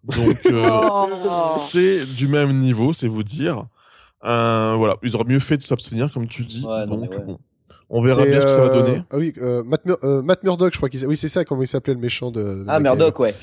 [0.03, 1.09] Donc, euh, Oh.
[1.69, 3.65] c'est du même niveau, c'est vous dire.
[4.25, 6.65] Euh, voilà, ils auraient mieux fait de s'abstenir, comme tu dis.
[6.65, 7.19] Ouais, donc, ouais.
[7.25, 7.37] bon,
[7.89, 9.03] on verra bien ce que ça va euh, donner.
[9.11, 11.61] Ah oui, euh, Matt, Mur- euh, Matt Murdock, je crois qu'il Oui, c'est ça, comment
[11.61, 12.41] il s'appelait le méchant de.
[12.41, 12.79] de Ah.
[12.79, 13.35] Murdoch, ouais.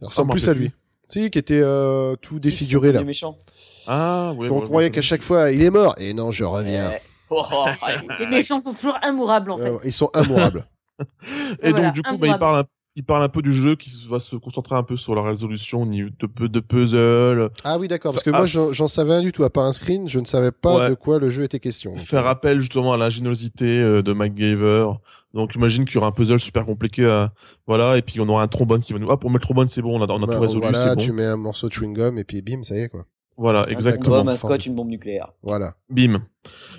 [0.00, 0.70] Il ressemble Ah, plus à lui.
[1.08, 3.02] Si, qui était euh, tout défiguré là.
[3.02, 3.38] méchant.
[3.86, 4.50] Ah, ouais.
[4.50, 5.94] on croyait qu'à chaque fois, il est mort.
[5.98, 6.90] Et non, je reviens.
[6.94, 6.98] Eh.
[7.30, 7.64] Oh, oh,
[8.20, 9.70] Les méchants sont toujours immourables en fait.
[9.70, 10.64] Euh, ils sont immorables.
[11.62, 12.64] Et Voilà, donc, du coup, bah, il parle un
[12.96, 15.86] il parle un peu du jeu qui va se concentrer un peu sur la résolution
[15.86, 16.10] de,
[16.48, 18.10] de puzzle, ah oui, d'accord.
[18.12, 18.38] Parce que Ah.
[18.38, 19.44] moi, j'en j'en savais rien du tout.
[19.44, 20.90] À part un screen, je ne savais pas Ouais.
[20.90, 21.96] de quoi le jeu était question.
[21.96, 24.86] Faire appel justement à l'ingéniosité euh, de MacGyver.
[25.34, 27.32] Donc imagine qu'il y aura un puzzle super compliqué, à...
[27.66, 29.10] voilà, et puis on aura un trombone qui va nous.
[29.10, 30.78] Ah pour mettre le trombone c'est bon, on a, on a bah, tout résolu, voilà,
[30.90, 31.00] c'est bon.
[31.02, 33.04] tu mets un morceau de chewing-gum et puis bim, ça y est, quoi.
[33.36, 34.16] Voilà, Un exactement.
[34.16, 34.54] bombe, un Formule.
[34.56, 35.30] scotch, une bombe nucléaire.
[35.42, 35.76] Voilà.
[35.90, 36.22] Bim.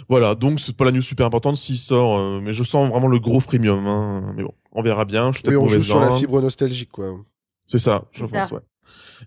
[0.10, 3.08] Voilà, donc c'est pas la news super importante s'il sort, euh, mais je sens vraiment
[3.08, 3.88] le gros freemium.
[3.88, 4.34] Hein.
[4.36, 5.32] Mais bon, on verra bien.
[5.32, 6.18] Je suis on joue sur la langue.
[6.18, 7.16] fibre nostalgique, quoi.
[7.66, 8.56] C'est ça, je pense, ça.
[8.56, 8.62] ouais.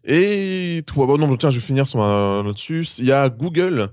[0.05, 2.87] Et toi, bon, non, tiens, je vais finir sur un- là-dessus.
[2.99, 3.89] Il y a Google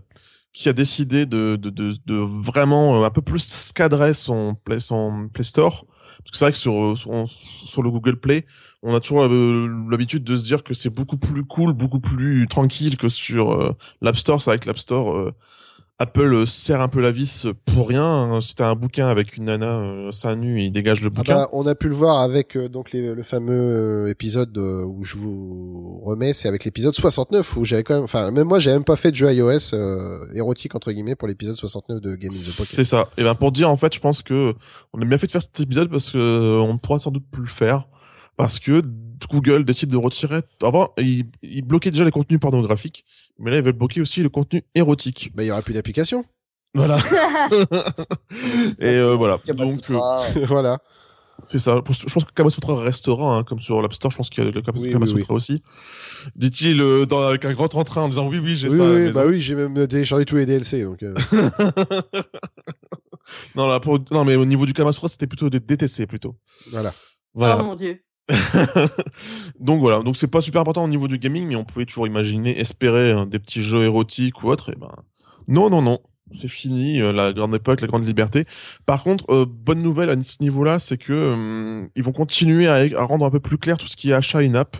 [0.53, 4.79] qui a décidé de, de, de, de vraiment euh, un peu plus cadrer son Play,
[4.79, 5.85] son Play Store.
[6.19, 7.25] Parce que c'est vrai que sur, euh,
[7.65, 8.45] sur, le Google Play,
[8.83, 12.47] on a toujours euh, l'habitude de se dire que c'est beaucoup plus cool, beaucoup plus
[12.47, 14.41] tranquille que sur l'App Store.
[14.41, 15.33] C'est vrai que l'App Store, euh,
[16.01, 18.03] Apple euh, serre un peu la vis pour rien.
[18.03, 18.39] hein.
[18.41, 21.35] Si t'as un bouquin avec une nana euh, seins nus, il dégage le Ah bouquin.
[21.35, 23.51] bah, on a pu le voir avec euh, donc les- le fameux
[24.05, 28.31] euh, épisode où je vous remets, c'est avec l'épisode 69 où j'avais quand même, enfin
[28.31, 31.57] même moi j'avais même pas fait de jeu iOS euh, érotique entre guillemets pour l'épisode
[31.57, 32.75] 69 de Gaming the Pocket.
[32.75, 33.09] C'est ça.
[33.17, 34.53] Et ben pour dire en fait, je pense que
[34.93, 37.25] on a bien fait de faire cet épisode parce que on ne pourra sans doute
[37.29, 37.87] plus le faire
[38.37, 38.81] parce que
[39.27, 40.41] Google décide de retirer.
[40.63, 43.05] Avant, il, il bloquait déjà les contenus pornographiques,
[43.37, 45.31] mais là ils veulent bloquer aussi le contenu érotique.
[45.35, 46.23] Bah il y aura plus d'application.
[46.75, 46.97] Voilà.
[48.81, 49.37] Et euh, voilà.
[49.37, 50.23] Donc Kamasutra.
[50.47, 50.77] voilà.
[51.45, 51.75] c'est ça.
[51.89, 54.11] Je pense que Kamasutra restera hein, comme sur l'App Store.
[54.11, 55.63] Je pense qu'il y a le Kam- Oui, oui, Kamasutra aussi.
[56.35, 58.89] Dit-il euh, avec un grand entrain en disant oui oui j'ai Oui, ça.
[58.91, 61.01] oui, bah oui, j'ai même téléchargé tous les DLC donc.
[61.01, 61.13] euh,
[63.55, 63.99] non là pour...
[64.11, 66.35] non mais au niveau du Kamasutra c'était plutôt des DTC plutôt.
[66.71, 66.93] voilà.
[67.33, 67.59] Voilà.
[67.59, 68.01] Oh mon dieu.
[69.59, 72.07] donc voilà, donc c'est pas super important au niveau du gaming, mais on pouvait toujours
[72.07, 74.71] imaginer, espérer hein, des petits jeux érotiques ou autres.
[74.71, 74.91] Et ben
[75.47, 75.99] non, non, non,
[76.31, 78.45] c'est fini, euh, la grande époque, la grande liberté.
[78.85, 82.75] Par contre, euh, bonne nouvelle à ce niveau-là, c'est que euh, ils vont continuer à,
[82.99, 84.77] à rendre un peu plus clair tout ce qui est achat in-app.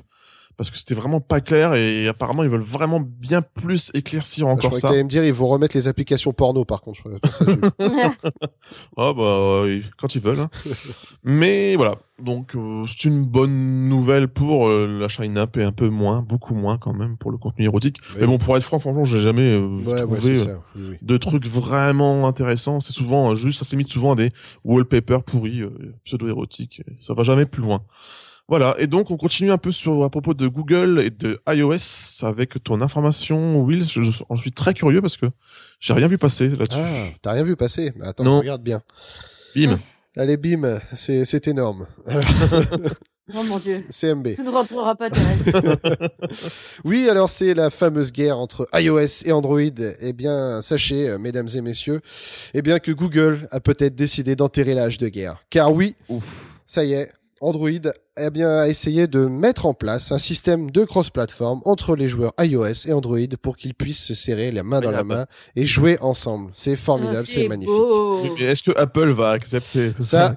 [0.60, 4.52] Parce que c'était vraiment pas clair et apparemment ils veulent vraiment bien plus éclaircir je
[4.52, 4.90] encore croyais que ça.
[4.90, 7.00] t'allais me dire ils vont remettre les applications porno par contre.
[7.02, 7.10] je
[8.98, 10.40] Ah bah euh, quand ils veulent.
[10.40, 10.50] hein.
[11.24, 15.88] Mais voilà, donc euh, c'est une bonne nouvelle pour euh, l'achat in-app et un peu
[15.90, 17.98] moins, beaucoup moins quand même pour le contenu érotique.
[18.12, 18.18] Oui.
[18.22, 20.60] Mais bon, pour être franc, franchement, j'ai jamais euh, ouais, trouvé euh, ça.
[20.76, 20.98] Oui, oui.
[21.02, 22.82] de trucs vraiment intéressants.
[22.82, 24.30] C'est souvent euh, juste, ça s'imite souvent à des
[24.66, 25.70] wallpapers pourris, euh,
[26.06, 26.82] pseudo-érotiques.
[26.86, 27.82] et Ça va jamais plus loin.
[28.50, 32.26] Voilà, et donc on continue un peu sur à propos de Google et de iOS
[32.26, 33.86] avec ton information, Will.
[33.86, 34.02] Je,
[34.36, 35.28] suis très curieux parce que
[35.80, 36.80] j'ai rien vu passer là-dessus.
[36.82, 37.94] Ah, t'as rien vu passer?
[37.96, 38.40] Bah, Attends, Non.
[38.40, 38.82] regarde bien.
[39.56, 39.80] Bim.
[40.18, 41.86] Allez, bim, c'est c'est énorme.
[42.08, 42.24] Alors,
[43.36, 43.86] Oh mon dieu.
[43.90, 44.36] CMB.
[44.36, 45.10] Tu ne rentreras pas.
[46.84, 49.60] Oui, alors c'est la fameuse guerre entre iOS et Android.
[50.00, 52.02] Eh bien, sachez, euh, mesdames et messieurs,
[52.54, 55.44] eh bien que Google a peut-être décidé d'enterrer l'âge de guerre.
[55.50, 56.24] Car oui, Ouf.
[56.66, 57.70] ça y est, Android
[58.20, 62.34] eh bien, a essayé de mettre en place un système de cross-platform entre les joueurs
[62.40, 65.98] iOS et Android pour qu'ils puissent se serrer la main dans la main et jouer
[66.02, 66.52] ensemble.
[66.54, 67.74] C'est formidable, Ah, c'est magnifique.
[68.42, 70.36] est-ce que Apple va accepter Ça-.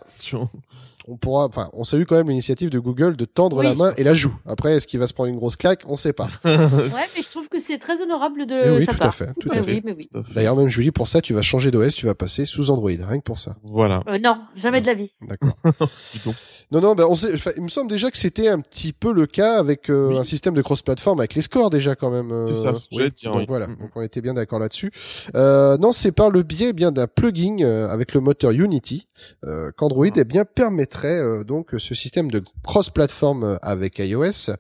[1.09, 3.65] On pourra, enfin, on salue quand même l'initiative de Google de tendre Oui.
[3.65, 4.33] la main et la joue.
[4.47, 5.83] Après, est-ce qu'il va se prendre une grosse claque?
[5.89, 6.29] On sait pas.
[6.45, 7.32] Ouais, mais je trouve que
[7.73, 9.73] c'est très honorable de Eh oui, sa tout à fait, tout Ouais, à fait.
[9.73, 10.09] Oui, mais oui.
[10.13, 10.35] Tout à fait.
[10.35, 13.19] D'ailleurs, même Julie, pour ça, tu vas changer d'OS, tu vas passer sous Android, rien
[13.19, 13.57] que pour ça.
[13.65, 14.03] Voilà.
[14.09, 15.11] Euh, non, jamais de la vie.
[15.29, 15.53] D'accord.
[16.71, 19.27] Non, non, ben on sait, il me semble déjà que c'était un petit peu le
[19.27, 20.19] cas avec euh, Oui.
[20.19, 22.31] un système de cross-platform avec les scores déjà quand même.
[22.33, 23.45] euh, C'est ça, ce j'allais dire, Donc oui.
[23.49, 23.77] voilà, Mm.
[23.79, 24.91] donc on était bien d'accord là-dessus.
[25.35, 29.07] Euh, non, c'est par le biais eh bien d'un plugin euh, avec le moteur Unity
[29.45, 30.13] euh, qu'Android Mm.
[30.17, 34.53] eh bien permettrait euh, donc ce système de cross-platform avec iOS.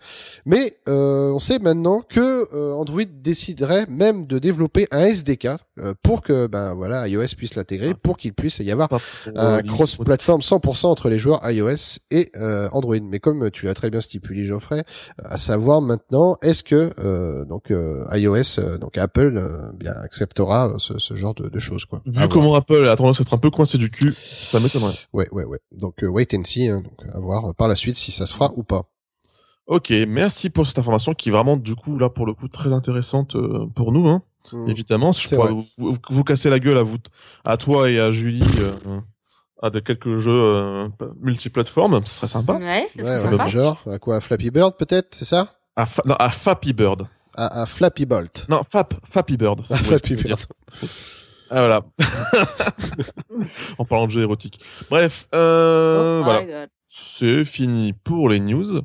[0.44, 2.20] Mais euh, on sait maintenant que
[2.54, 2.72] euh,
[3.02, 7.94] Android déciderait même de développer un SDK euh, pour que ben voilà iOS puisse l'intégrer,
[7.94, 9.00] pour qu'il puisse y avoir pour,
[9.34, 12.96] un euh, cross-platform 100% entre les joueurs iOS et euh, Android.
[13.02, 17.44] Mais comme tu l'as très bien stipulé, Geoffrey, euh, à savoir maintenant, est-ce que euh,
[17.44, 21.58] donc euh, iOS, euh, donc Apple, euh, bien acceptera euh, ce, ce genre de, de
[21.58, 22.02] choses quoi.
[22.06, 22.28] Vu voir.
[22.28, 24.94] comment Apple a tendance à être un peu coincé du cul, ça m'étonnerait.
[25.12, 25.58] Ouais, ouais, ouais.
[25.72, 26.68] Donc euh, wait and see.
[26.68, 28.91] Hein, donc à voir euh, par la suite si ça se fera ou pas.
[29.66, 32.72] Ok, merci pour cette information qui est vraiment du coup là pour le coup très
[32.72, 34.08] intéressante euh, pour nous.
[34.08, 34.22] Hein.
[34.52, 34.68] Mm.
[34.68, 36.98] Évidemment, si je pourrais vous, vous, vous casser la gueule à vous,
[37.44, 39.00] à toi et à Julie, euh,
[39.62, 40.88] à de quelques jeux euh,
[41.20, 42.54] multiplateformes, ce serait sympa.
[42.54, 43.46] Ouais, ça Ouais, sympa.
[43.46, 43.82] genre.
[43.86, 45.54] À quoi à Flappy Bird peut-être, c'est ça?
[45.76, 47.06] À, Fa- non, à Fappy Bird.
[47.36, 48.46] à, à Flappy Bolt.
[48.48, 49.60] Non, Fap, Fappy Bird.
[49.70, 50.16] À Ouais, Flappy.
[50.16, 50.40] Bird.
[51.50, 51.82] Ah voilà.
[53.78, 54.58] en parlant de jeux érotiques.
[54.90, 56.66] Bref, euh, Oh voilà.
[56.88, 58.80] C'est fini pour les news.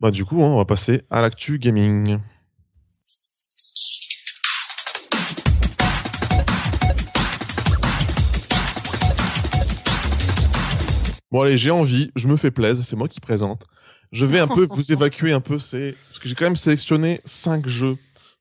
[0.00, 2.18] Bah du coup, hein, on va passer à l'actu gaming.
[11.30, 13.66] Bon allez, j'ai envie, je me fais plaisir, c'est moi qui présente.
[14.10, 17.20] Je vais un peu vous évacuer un peu, c'est parce que j'ai quand même sélectionné
[17.26, 17.98] cinq jeux.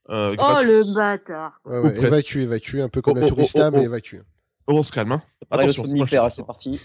[0.10, 1.60] Euh, Oh le bâtard.
[1.65, 3.82] Ouais, Ou ouais, évacue, évacue, un peu comme Oh, la oh, tourista, oh, oh, mais
[3.82, 3.89] oh.
[3.89, 4.19] évacue.
[4.65, 5.12] Oh, on se calme.
[5.12, 5.24] Hein.
[5.52, 5.84] Attention,
[6.30, 6.80] c'est parti.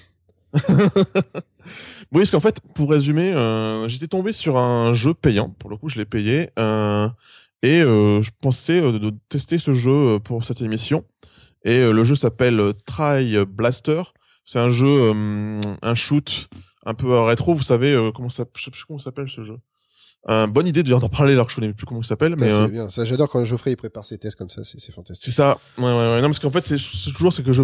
[2.12, 5.50] Oui, parce qu'en fait, pour résumer, euh, j'étais tombé sur un jeu payant.
[5.58, 6.50] Pour le coup, je l'ai payé.
[6.58, 7.08] euh,
[7.62, 11.04] et euh, je pensais de tester ce jeu pour cette émission.
[11.64, 14.02] Et le jeu s'appelle Try Blaster.
[14.44, 15.12] C'est un jeu,
[15.80, 16.48] un shoot
[16.84, 17.54] un peu rétro.
[17.54, 19.58] Vous savez comment ça, je sais plus comment s'appelle ce jeu.
[20.30, 22.34] Euh, bonne idée de d'en parler alors que je ne sais plus comment il s'appelle.
[22.38, 22.88] Mais c'est euh, bien.
[22.88, 24.64] Ça, j'adore quand Geoffrey il prépare ses tests comme ça.
[24.64, 25.24] C'est fantastique.
[25.24, 25.58] c'est ça.
[25.76, 26.22] Ouais, ouais, ouais.
[26.22, 27.62] Non, parce qu'en fait, c'est toujours c'est que je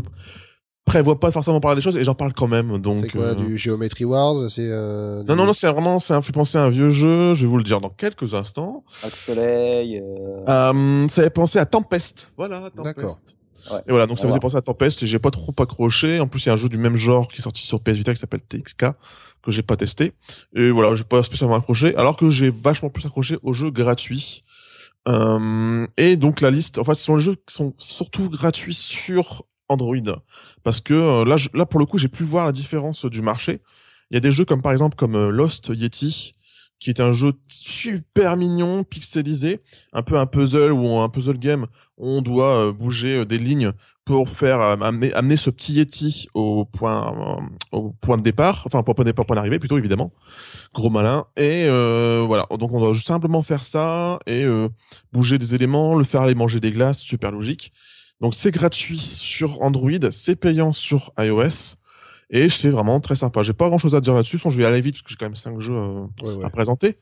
[0.85, 2.79] prévois pas forcément parler des choses et j'en parle quand même.
[2.79, 3.01] Donc.
[3.03, 6.16] C'est quoi euh, du Geometry Wars C'est euh, Non, du- non, non, c'est vraiment, ça
[6.16, 8.85] me fait penser à un vieux jeu, je vais vous le dire dans quelques instants.
[8.88, 9.99] Soleil.
[10.01, 12.33] euh, Euh, ça fait penser à Tempest.
[12.37, 12.95] Voilà, D'accord.
[12.95, 13.37] Tempest.
[13.71, 13.79] Ouais.
[13.87, 16.19] Et voilà, donc ça À faisait penser à Tempest et j'ai pas trop accroché.
[16.19, 17.93] En plus, il y a un jeu du même genre qui est sorti sur PS
[17.93, 18.87] Vita qui s'appelle TXK
[19.43, 20.12] que j'ai pas testé.
[20.57, 24.43] Et voilà, j'ai pas spécialement accroché, alors que j'ai vachement plus accroché aux jeux gratuits.
[25.09, 28.75] Euh, et donc la liste, en fait, ce sont les jeux qui sont surtout gratuits
[28.75, 30.22] sur Android,
[30.64, 33.61] parce que euh, là, là pour le coup, j'ai pu voir la différence du marché.
[34.11, 36.33] Il y a des jeux comme par exemple comme euh, Lost Yeti,
[36.80, 39.61] qui est un jeu super mignon, pixelisé,
[39.92, 41.66] un peu un puzzle ou un puzzle game.
[41.96, 43.72] On doit euh, bouger des lignes
[44.04, 47.38] pour faire amener, amener ce petit Yeti au point
[47.70, 50.12] au point de départ, enfin point de départ, point d'arrivée plutôt évidemment.
[50.74, 51.26] Gros malin.
[51.37, 54.44] Et voilà, donc on doit simplement faire ça et
[55.12, 57.72] bouger des éléments, le faire aller manger des glaces, super logique.
[58.20, 61.76] Donc c'est gratuit sur Android, c'est payant sur iOS.
[62.33, 63.42] Et c'est vraiment très sympa.
[63.42, 65.26] J'ai pas grand chose à dire là-dessus, je vais aller vite parce que j'ai quand
[65.26, 66.44] même cinq jeux euh, Ouais, ouais.
[66.44, 66.96] à présenter.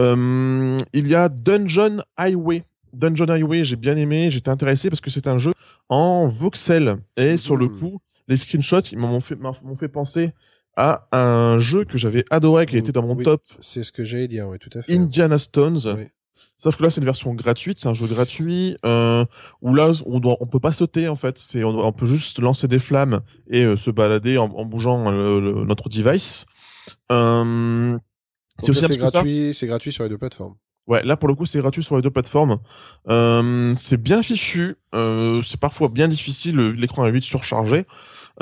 [0.00, 2.64] Euh, il y a Dungeon Highway.
[2.92, 5.52] Dungeon Highway, j'ai bien aimé, j'étais intéressé parce que c'est un jeu
[5.88, 6.96] en voxel.
[7.16, 7.78] Et sur le Mhm.
[7.78, 10.32] coup, les screenshots, ils m'ont fait, m'ont fait penser
[10.76, 14.02] à un jeu que j'avais adoré, qui était dans mon Oui, top, C'est ce que
[14.02, 14.92] j'allais dire, oui, tout à fait.
[14.92, 15.80] Indiana Stones.
[15.96, 16.06] Oui.
[16.58, 19.24] Sauf que là, c'est une version gratuite, c'est un jeu gratuit euh,
[19.60, 21.38] où là, on doit, on peut pas sauter en fait.
[21.38, 23.20] C'est, on, on peut juste lancer des flammes
[23.50, 26.46] et euh, se balader en, en bougeant euh, le- notre device.
[27.12, 27.98] Euh,
[28.58, 30.54] c'est aussi c'est gratuit, c'est gratuit sur les deux plateformes.
[30.86, 32.58] Ouais, là pour le coup c'est gratuit sur les deux plateformes.
[33.76, 37.86] C'est bien fichu, c'est parfois bien difficile, le- l'écran est vite surchargé.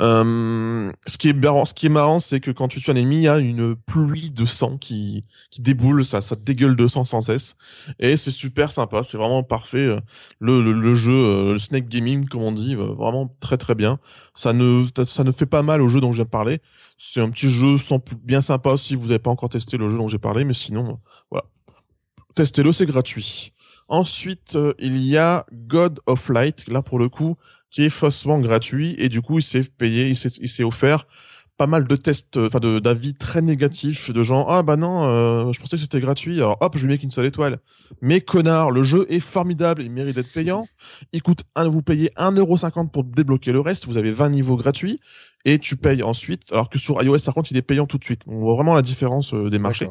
[0.01, 2.95] Euh, ce qui est marrant, ce qui est marrant, c'est que quand tu tues un
[2.95, 6.87] ennemi, il y a une pluie de sang qui qui déboule, ça ça dégueule de
[6.87, 7.55] sang sans cesse,
[7.99, 9.77] et c'est super sympa, c'est vraiment parfait.
[9.85, 9.99] euh,
[10.39, 13.99] Le, le, le jeu, euh, le snake gaming comme on dit, vraiment très très bien.
[14.35, 16.61] Ça ne ça ne fait pas mal au jeu dont je viens de parler.
[16.97, 17.75] C'est un petit jeu
[18.23, 20.99] bien sympa si vous n'avez pas encore testé le jeu dont j'ai parlé, mais sinon
[21.29, 21.45] voilà
[22.35, 23.53] testez-le, c'est gratuit.
[23.87, 27.35] Ensuite, il y a God of Light, là pour le coup,
[27.73, 31.07] qui est faussement gratuit et du coup il s'est payé, il s'est, il s'est offert
[31.57, 34.45] pas mal de tests, enfin de d'avis très négatifs de gens.
[34.47, 36.35] Ah bah non, euh, je pensais que c'était gratuit.
[36.37, 37.59] Alors hop, je lui mets qu'une seule étoile.
[38.01, 40.67] Mais connard, le jeu est formidable, il mérite d'être payant.
[41.11, 43.85] Il coûte un, vous payez 1,50€ pour débloquer le reste.
[43.85, 44.99] Vous avez 20 niveaux gratuits
[45.45, 46.51] et tu payes ensuite.
[46.51, 48.21] Alors que sur iOS par contre, il est payant tout de suite.
[48.27, 49.87] On voit vraiment la différence euh, des marchés.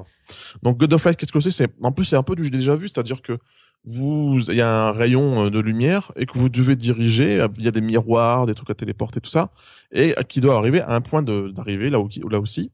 [0.63, 1.53] Donc God of Light, qu'est-ce que c'est?
[1.53, 3.39] C'est en plus c'est un peu du déjà vu, c'est-à-dire que
[3.85, 7.65] vous il y a un rayon euh, de lumière et que vous devez diriger, il
[7.65, 9.51] y a des miroirs, des trucs à téléporter tout ça
[9.93, 12.71] et qui doit arriver à un point d'arrivée là, aussi.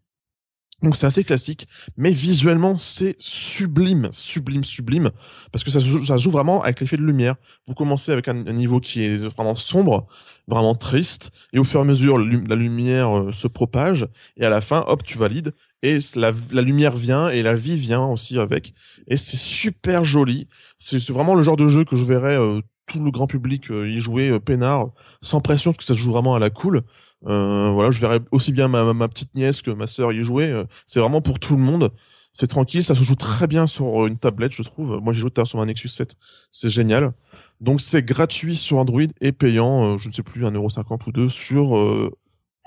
[0.83, 1.67] Donc c'est assez classique,
[1.97, 5.11] mais visuellement c'est sublime, sublime, sublime,
[5.51, 7.35] parce que ça joue, vraiment avec l'effet de lumière.
[7.67, 10.07] Vous commencez avec un, niveau qui est vraiment sombre,
[10.47, 14.51] vraiment triste, et au fur et à mesure la lumière euh, se propage, et à
[14.51, 18.39] la fin, hop, tu valides, et la, la lumière vient et la vie vient aussi
[18.39, 18.75] avec,
[19.09, 20.49] et c'est super joli.
[20.79, 23.89] C'est vraiment le genre de jeu que je verrais euh, tout le grand public euh,
[23.89, 24.89] y jouer euh, peinard,
[25.23, 26.83] sans pression, parce que ça se joue vraiment à la cool.
[27.27, 30.51] Euh, voilà, je verrais aussi bien ma, ma petite nièce que ma sœur y jouer.
[30.51, 31.91] euh, C'est vraiment pour tout le monde.
[32.33, 35.01] C'est tranquille, ça se joue très bien sur une tablette, je trouve.
[35.03, 36.15] Moi, j'ai joué sur un Nexus 7.
[36.53, 37.13] C'est génial.
[37.61, 41.29] Donc, c'est gratuit sur Android et payant, euh, je ne sais plus, 1,50€ ou 2
[41.29, 42.11] sur euh,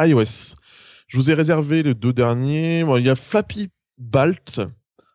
[0.01, 0.55] iOS.
[1.11, 2.85] Je vous ai réservé les deux derniers.
[2.85, 4.61] Bon, il y a Flappy Balt.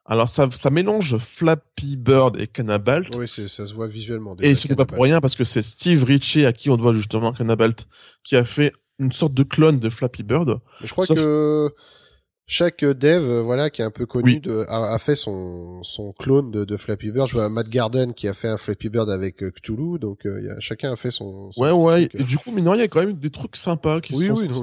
[0.04, 3.08] Alors, ça, ça mélange Flappy Bird et Cannabalt.
[3.16, 4.34] Oui, ça se voit visuellement.
[4.40, 6.92] Et déjà, c'était pas pour rien parce que c'est Steve Ritchie à qui on doit
[6.92, 7.88] justement Cannabalt
[8.24, 10.60] qui a fait une sorte de clone de Flappy Bird.
[10.82, 11.70] Mais je crois Sauf- que
[12.46, 14.40] chaque dev, euh, voilà, qui est un peu connu, Oui.
[14.40, 17.28] de, a, a fait son, son clone de, de Flappy Bird.
[17.28, 20.40] Je vois Matt Garden qui a fait un Flappy Bird avec euh, Cthulhu, donc euh,
[20.42, 21.50] y a, chacun a fait son.
[21.52, 22.08] son Ouais, ouais.
[22.08, 24.14] truc, Et du coup, de rien, il y a quand même des trucs sympas qui
[24.14, 24.62] Oui, sont oui, non.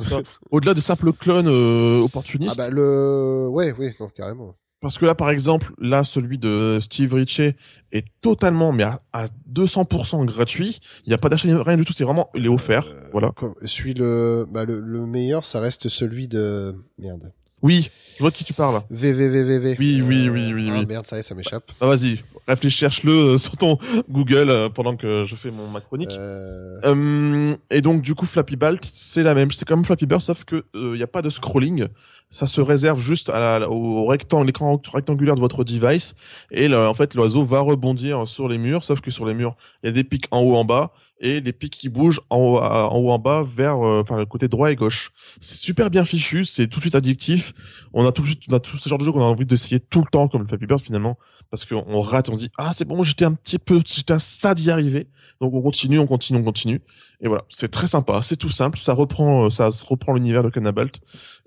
[0.52, 2.58] Au-delà de simples clones euh, Ah opportunistes.
[2.58, 4.56] bah le, ouais, oui, non, carrément.
[4.80, 7.54] Parce que là, par exemple, là, celui de Steve Ritchie
[7.94, 10.80] est totalement, mais à, à 200% gratuit.
[11.06, 11.94] Il n'y a pas d'achat, rien du tout.
[11.94, 12.86] C'est vraiment, il est offert.
[12.90, 13.32] Euh, voilà.
[13.36, 17.32] comme- Celui le, bah le, le meilleur, ça reste celui de merde.
[17.64, 18.82] Oui, je vois de qui tu parles.
[18.92, 19.76] VVVVV.
[19.80, 20.86] Oui, oui, oui, oui, Ah oui.
[20.86, 21.72] merde, ça y est, ça m'échappe.
[21.82, 23.78] Ah, vas-y, réfléchis, cherche-le euh, sur ton
[24.10, 26.10] Google euh, pendant que je fais mon ma chronique.
[26.12, 30.22] Euh, Euh, et donc du coup Flappy Balt, c'est la même, c'est comme Flappy Bird
[30.22, 31.88] sauf que il y a pas de scrolling,
[32.30, 36.16] ça se réserve juste à la- au rectangle, l'écran rectangulaire de votre device
[36.52, 39.56] et là, en fait l'oiseau va rebondir sur les murs, sauf que sur les murs
[39.84, 42.38] il y a des pics en haut en bas et des pics qui bougent en
[42.38, 45.12] haut en haut en bas vers euh, enfin le côté droit et gauche.
[45.40, 47.54] C'est super bien fichu, c'est tout de suite addictif.
[47.94, 49.46] On a tout de suite on a tout ce genre de jeu qu'on a envie
[49.46, 51.18] d'essayer tout le temps comme le Flappy finalement
[51.50, 54.20] parce qu'on on rate, on dit ah c'est bon j'étais un petit peu j'étais à
[54.20, 55.08] ça d'y arriver.
[55.40, 56.82] Donc on continue, on continue, on continue.
[57.22, 60.50] Et voilà, c'est très sympa, c'est tout simple, ça reprend, euh, ça reprend l'univers de
[60.50, 60.96] Cannabalt.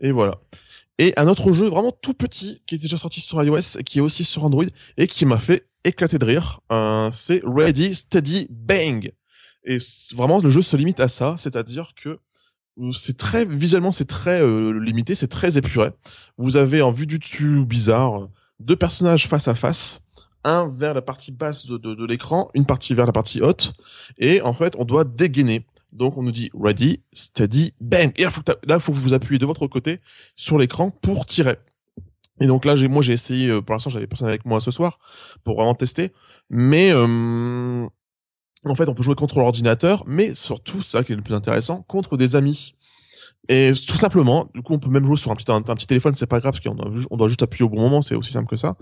[0.01, 0.39] Et voilà.
[0.99, 3.99] Et un autre jeu vraiment tout petit qui est déjà sorti sur iOS et qui
[3.99, 4.65] est aussi sur Android
[4.97, 9.13] et qui m'a fait éclater de rire, euh, c'est Ready Steady Bang.
[9.67, 9.79] Et
[10.15, 12.19] vraiment le jeu se limite à ça, c'est-à-dire que
[12.79, 15.91] euh, c'est très visuellement c'est très euh, limité, c'est très épuré.
[16.39, 18.29] Vous avez en vue du dessus bizarre
[18.61, 20.01] deux personnages face à face,
[20.45, 23.73] un vers la partie basse de, de, l'écran, une partie vers la partie haute,
[24.19, 25.67] et en fait on doit dégainer.
[25.93, 28.13] Donc on nous dit ready, steady, bang.
[28.17, 30.01] Et là, faut que faut que vous appuyez de votre côté
[30.37, 31.57] sur l'écran pour tirer.
[32.41, 33.49] Et donc là, moi j'ai essayé.
[33.49, 34.99] euh, pour l'instant, j'avais personne avec moi ce soir
[35.43, 36.13] pour vraiment tester.
[36.51, 36.93] Mais
[38.71, 41.83] en fait, on peut jouer contre l'ordinateur, mais surtout, ça qui est le plus intéressant,
[41.83, 42.75] contre des amis.
[43.49, 45.87] Et tout simplement, du coup, on peut même jouer sur un petit, un, un petit
[45.87, 48.49] téléphone, c'est pas grave, parce qu'on doit juste appuyer au bon moment, c'est aussi simple
[48.49, 48.77] que ça.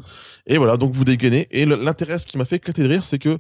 [0.47, 1.49] Et voilà, donc vous dégainez.
[1.51, 3.39] Et l'intérêt, ce qui m'a fait éclater de rire, c'est que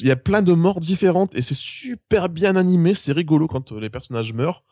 [0.00, 3.72] il y a plein de morts différentes et c'est super bien animé, c'est rigolo quand
[3.72, 4.64] euh, les personnages meurent.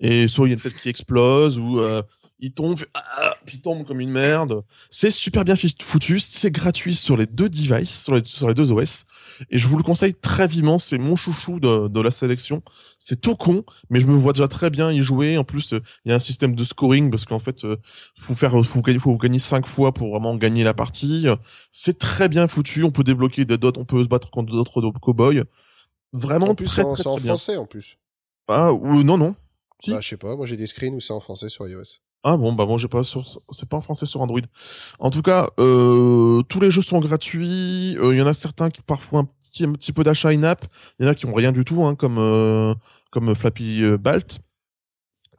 [0.00, 2.02] Et soit il y a une tête qui explose ou euh,
[2.38, 4.62] il tombe, fait, ah, puis il tombe comme une merde.
[4.90, 9.04] C'est super bien foutu, c'est gratuit sur les deux devices, sur les deux OS.
[9.50, 12.62] Et je vous le conseille très vivement, c'est mon chouchou de, de la sélection.
[12.98, 15.38] C'est tout con, mais je me vois déjà très bien y jouer.
[15.38, 17.76] En plus, euh, il y a un système de scoring parce qu'en fait, euh,
[18.18, 21.26] faut faire, faut gagner, faut gagner cinq fois pour vraiment gagner la partie.
[21.70, 22.84] C'est très bien foutu.
[22.84, 25.44] On peut débloquer des dots, on peut se battre contre d'autres cow-boys.
[26.12, 27.26] Vraiment en plus, c'est en, très, c'est en bien.
[27.26, 27.96] français en plus.
[28.48, 29.34] Ah ou non non.
[29.88, 30.36] Bah, je sais pas.
[30.36, 31.98] Moi, j'ai des screens où c'est en français sur iOS.
[32.24, 34.40] Ah bon bah bon j'ai pas sur c'est pas en français sur Android.
[35.00, 37.96] En tout cas euh, tous les jeux sont gratuits.
[37.98, 40.64] Euh, Il y en a certains qui parfois un petit un petit peu d'achat in-app.
[40.98, 42.74] Il y en a qui ont rien du tout hein, comme euh,
[43.10, 44.38] comme Flappy Balt.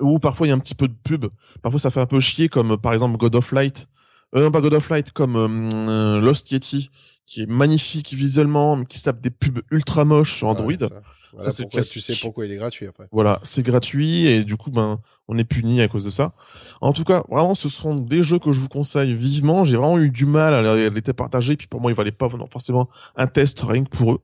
[0.01, 1.27] Ou parfois il y a un petit peu de pub.
[1.61, 3.87] Parfois ça fait un peu chier comme par exemple God of Light.
[4.35, 6.89] Euh, non pas God of Light comme euh, Lost Yeti
[7.25, 10.73] qui est magnifique visuellement mais qui se tape des pubs ultra moches sur Android.
[10.79, 10.89] Ça.
[11.33, 13.07] Voilà pourquoi tu sais pourquoi il est gratuit après.
[13.11, 16.33] Voilà, c'est gratuit et du coup, ben, on est puni à cause de ça.
[16.79, 19.63] En tout cas, vraiment, ce sont des jeux que je vous conseille vivement.
[19.63, 22.87] J'ai vraiment eu du mal à les partager, puis pour moi, il valait pas forcément
[23.15, 24.19] un test rien que pour eux.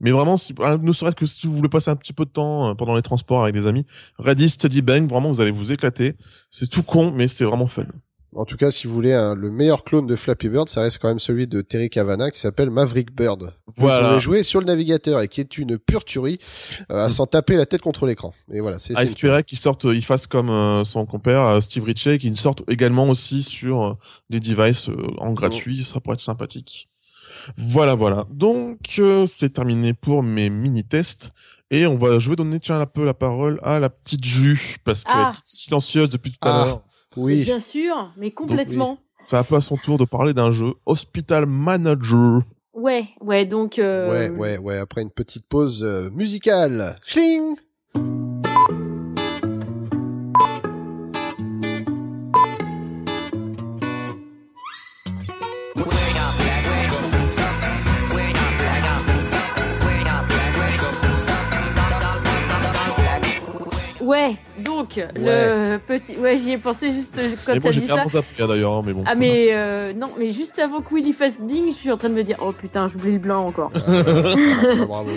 [0.00, 2.30] Mais vraiment, si, ah, ne serait-ce que si vous voulez passer un petit peu de
[2.30, 3.84] temps euh, pendant les transports avec des amis,
[4.18, 6.14] Ready Steady Bang, vraiment, vous allez vous éclater.
[6.50, 7.86] C'est tout con, mais c'est vraiment fun.
[8.34, 11.08] En tout cas, si vous voulez le meilleur clone de Flappy Bird, ça reste quand
[11.08, 13.54] même celui de Terry Cavana qui s'appelle Maverick Bird.
[13.66, 14.08] Vous Voilà.
[14.10, 16.38] pouvez jouer sur le navigateur et qui est une pure tuerie
[16.90, 18.34] euh, à s'en taper la tête contre l'écran.
[18.52, 21.60] Et voilà, c'est une espérer qu'il sorte, euh, il fasse comme euh, son compère euh,
[21.62, 23.92] Steve Ritchie, qu'il sorte également aussi sur euh,
[24.28, 25.84] des devices euh, en gratuit.
[25.86, 26.88] Ça pourrait être sympathique.
[27.56, 28.26] Voilà, voilà.
[28.30, 31.30] Donc, euh, c'est terminé pour mes mini-tests.
[31.70, 34.76] Et on va, je vais donner, tiens, un peu la parole à la petite Jus,
[34.84, 35.30] parce qu'elle Ah.
[35.32, 36.64] est toute silencieuse depuis tout à Ah.
[36.64, 36.82] l'heure.
[37.16, 37.42] Oui.
[37.44, 38.98] Bien sûr, mais complètement.
[39.20, 42.42] C'est un peu à son tour de parler d'un jeu, Hospital Manager.
[42.72, 43.78] Ouais, ouais, donc.
[43.78, 44.78] euh, Ouais, ouais, ouais.
[44.78, 46.94] Après une petite pause euh, musicale.
[47.04, 47.56] Chling
[64.08, 66.16] Ouais, donc, le petit.
[66.16, 68.22] Ouais, j'y ai pensé juste quand Et t'as moi, j'ai dit fait un ça.
[68.46, 69.04] d'ailleurs, hein, mais bon.
[69.06, 72.08] Ah, mais euh, non, mais juste avant que Willy fasse Bing, je suis en train
[72.08, 73.70] de me dire, oh putain, j'oublie le blanc encore.
[73.76, 75.10] Ah, bravo.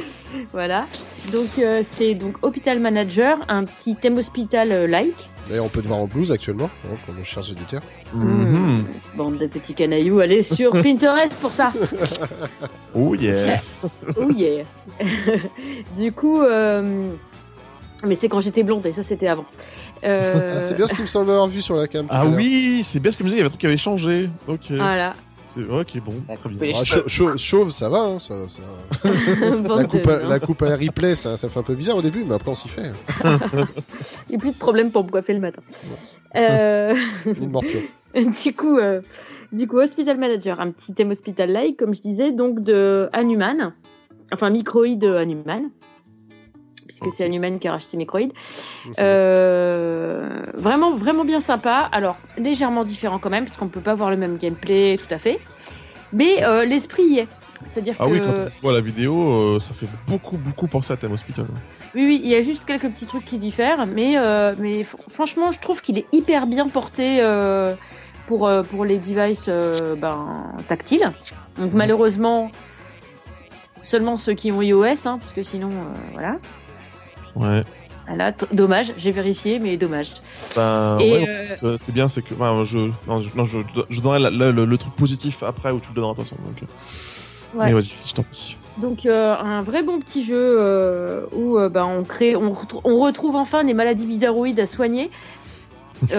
[0.52, 0.88] voilà.
[1.32, 5.16] Donc, euh, c'est donc Hospital Manager, un petit thème hospital euh, like.
[5.48, 7.82] D'ailleurs, on peut te voir en blues actuellement, hein, pour nos chers auditeurs.
[8.14, 8.78] Mhm.
[8.78, 8.84] Hmm,
[9.16, 11.72] Bande de petits canailloux, allez sur Pinterest pour ça.
[12.94, 13.62] Oh yeah.
[14.18, 14.64] Oh yeah.
[15.98, 17.10] du coup, euh,
[18.06, 19.45] mais c'est quand j'étais blonde et ça c'était avant.
[20.04, 22.06] Euh, Ah, c'est bien ce qu'il me semble avoir vu sur la cam.
[22.10, 23.78] Ah oui, c'est bien ce que me disais, il y avait un truc qui avait
[23.78, 24.30] changé.
[24.47, 24.72] Ok.
[24.72, 25.14] Voilà.
[25.54, 26.68] C'est ok, bon, très bien.
[26.68, 27.99] Les Ah, chauve, ça va.
[28.04, 28.62] Hein, ça, ça-
[29.68, 31.97] Bande La, coupe à, la coupe à la replay, ça, ça fait un peu bizarre
[31.97, 32.91] au début, mais après on s'y fait.
[34.30, 35.62] Il n'y a plus de problème pour me coiffer le matin.
[36.38, 36.93] Euh,
[37.26, 37.82] Ni de mort pure.
[38.43, 39.02] du coup, euh,
[39.52, 43.74] du coup, Hospital Manager, un petit thème hospital-like, comme je disais, donc de Hanuman,
[44.32, 45.64] enfin Microïd Hanuman,
[47.02, 48.32] puisque c'est Hanuman qui a racheté Microïd.
[48.86, 48.93] Mhm.
[48.99, 51.89] Euh, vraiment, vraiment bien sympa.
[51.91, 55.14] Alors, légèrement différent quand même, parce qu'on ne peut pas voir le même gameplay, tout
[55.14, 55.39] à fait.
[56.14, 57.28] Mais euh, l'esprit y est.
[57.64, 58.12] C'est-à-dire Ah que...
[58.12, 61.45] oui, quand on voit la vidéo, euh, ça fait beaucoup, beaucoup penser à Thème Hospital.
[61.93, 65.10] Oui, oui, il y a juste quelques petits trucs qui diffèrent, mais, euh, mais fr-
[65.10, 67.76] franchement, je trouve qu'il est hyper bien porté euh,
[68.28, 69.47] pour, pour les devices
[69.97, 71.06] ben, tactiles.
[71.58, 72.49] Donc malheureusement,
[73.84, 75.70] seulement ceux qui ont iOS, hein, parce que sinon,
[76.14, 76.38] voilà.
[77.36, 77.63] Ouais.
[78.07, 80.13] Voilà, dommage, j'ai vérifié, mais dommage.
[80.55, 81.25] Ben, ouais,
[81.63, 82.34] euh, c'est- bien, c'est que.
[82.34, 82.77] enfin, je,
[83.07, 83.59] non, je, non, je,
[83.89, 86.29] je donnerai la- la- le, le truc positif après où tu le donneras de toute
[86.29, 86.41] façon.
[86.43, 86.65] Donc, euh,
[87.53, 87.65] Ouais.
[87.65, 88.57] Mais vas-y, je t'en prie.
[88.77, 92.97] Donc euh, un vrai bon petit jeu euh, où ben, on crée, on, retrou- on
[93.01, 95.11] retrouve enfin des maladies bizarroïdes à soigner.
[96.09, 96.15] Il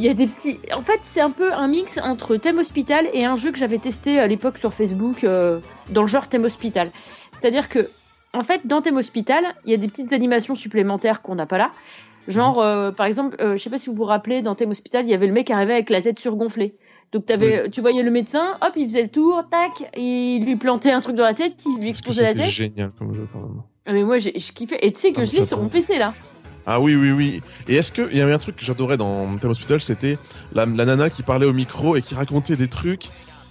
[0.00, 0.60] y a des petits...
[0.74, 3.78] En fait, c'est un peu un mix entre thème hospital et un jeu que j'avais
[3.78, 5.26] testé à l'époque sur Facebook
[5.90, 6.90] dans le genre thème hospital.
[7.40, 7.88] C'est-à-dire que,
[8.34, 11.58] en fait, dans thème hospital, il y a des petites animations supplémentaires qu'on n'a pas
[11.58, 11.70] là.
[12.26, 15.04] Genre, euh, par exemple, euh, je sais pas si vous vous rappelez, dans thème hospital,
[15.04, 16.74] il y avait le mec qui arrivait avec la tête surgonflée.
[17.12, 17.26] Donc
[17.70, 21.14] tu voyais le médecin, hop, il faisait le tour, tac, il lui plantait un truc
[21.14, 22.50] dans la tête, il lui explosait la tête.
[22.50, 23.62] génial comme jeu quand même.
[23.86, 24.78] Ah, mais moi, j'ai je kiffais.
[24.80, 26.14] Et tu sais que Ah, je l'ai sur mon PC là.
[26.66, 27.40] Ah oui, oui, oui.
[27.68, 30.18] Et est-ce que il y avait un truc que j'adorais dans Thème Hospital, c'était
[30.54, 33.04] la, la nana qui parlait au micro et qui racontait des trucs,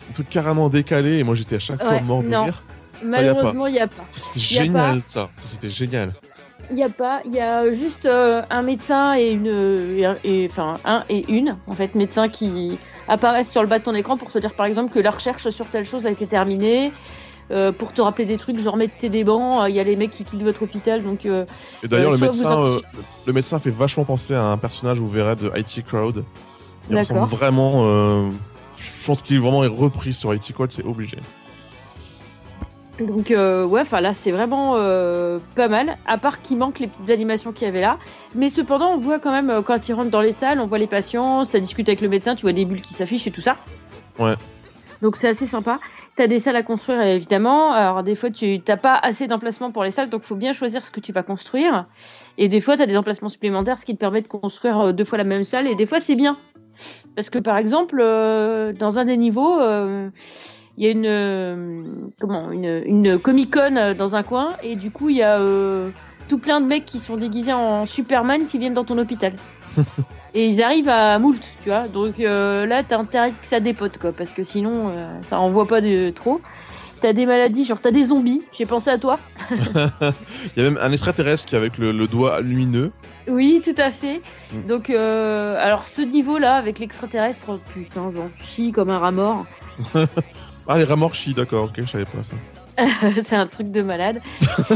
[0.07, 1.19] des trucs carrément décalés.
[1.19, 2.43] Et moi, j'étais à chaque fois mort de non.
[2.43, 2.63] rire.
[3.05, 4.03] Malheureusement, il y a pas.
[4.11, 5.29] C'était génial, ça.
[5.37, 6.09] Ça, C'était génial.
[6.71, 7.21] Il y a pas.
[7.25, 9.47] Il y a juste euh, un médecin et une,
[9.97, 12.77] et un- et- enfin un et une en fait médecin qui
[13.07, 15.49] apparaissent sur le bas de ton écran pour te dire par exemple que la recherche
[15.49, 16.91] sur telle chose a été terminée.
[17.51, 19.97] euh, pour te rappeler des trucs, genre mettez des bancs, euh, il y a les
[19.97, 21.45] mecs qui quittent votre hôpital, donc euh,
[21.83, 22.79] Et d'ailleurs, le vous médecin,
[23.27, 26.23] le médecin fait vachement penser à un personnage, vous verrez, de IT Crowd.
[26.89, 28.29] Il ressemble vraiment.
[28.77, 31.17] Je pense qu'il est vraiment repris sur IT Crowd, c'est obligé.
[32.99, 36.87] Donc euh, ouais, enfin là c'est vraiment euh, pas mal, à part qu'il manque les
[36.87, 37.97] petites animations qu'il y avait là.
[38.35, 40.77] Mais cependant on voit quand même euh, quand ils rentrent dans les salles, on voit
[40.77, 43.41] les patients, ça discute avec le médecin, tu vois des bulles qui s'affichent et tout
[43.41, 43.57] ça.
[44.19, 44.35] Ouais.
[45.01, 45.79] Donc c'est assez sympa.
[46.15, 47.71] T'as des salles à construire évidemment.
[47.71, 50.85] Alors des fois tu t'as pas assez d'emplacements pour les salles, donc faut bien choisir
[50.85, 51.87] ce que tu vas construire.
[52.37, 55.17] Et des fois t'as des emplacements supplémentaires, ce qui te permet de construire deux fois
[55.17, 55.65] la même salle.
[55.65, 56.37] Et des fois c'est bien,
[57.15, 59.59] parce que par exemple euh, dans un des niveaux.
[60.77, 61.83] Il y a une euh,
[62.19, 65.39] comment une, une Comic Con euh, dans un coin et du coup il y a
[65.39, 65.89] euh,
[66.27, 69.33] tout plein de mecs qui sont déguisés en Superman qui viennent dans ton hôpital.
[70.33, 71.87] et ils arrivent à moult, tu vois.
[71.87, 75.67] Donc euh, là t'as intérêt que ça dépote quoi parce que sinon euh, ça envoie
[75.67, 76.41] pas de trop.
[77.01, 79.19] T'as des maladies, genre t'as des zombies, j'ai pensé à toi.
[79.51, 79.57] Il
[80.55, 82.93] y a même un extraterrestre qui avec le, le doigt lumineux.
[83.27, 84.21] Oui, tout à fait.
[84.53, 84.67] Mm.
[84.67, 89.45] Donc, euh, alors ce niveau-là, avec l'extraterrestre, oh, putain, j'en chie comme un rat mort.
[90.67, 92.35] Ah, les ramorchis, d'accord, ok, je savais pas ça.
[93.21, 94.21] c'est un truc de malade.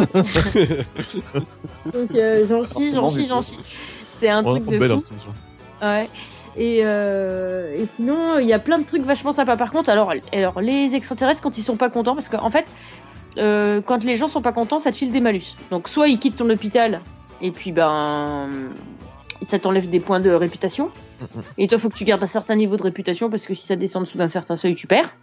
[1.94, 3.58] Donc euh, j'en chie, j'en chie, j'en chie.
[4.12, 5.14] C'est un truc de belle, fou.
[5.82, 5.94] hein.
[5.94, 6.10] Ouais.
[6.56, 9.58] Et, euh, et sinon, il y a plein de trucs vachement sympas.
[9.58, 12.66] Par contre, alors, alors les extraterrestres, quand ils sont pas contents, parce qu'en fait,
[13.38, 15.56] euh, quand les gens sont pas contents, ça te file des malus.
[15.70, 17.02] Donc, soit ils quittent ton hôpital,
[17.42, 18.50] et puis ben,
[19.44, 20.90] ça t'enlève des points de réputation.
[21.22, 21.42] Mhm.
[21.60, 23.76] Et toi, faut que tu gardes un certain niveau de réputation, parce que si ça
[23.76, 25.16] descend en dessous d'un certain seuil, tu perds.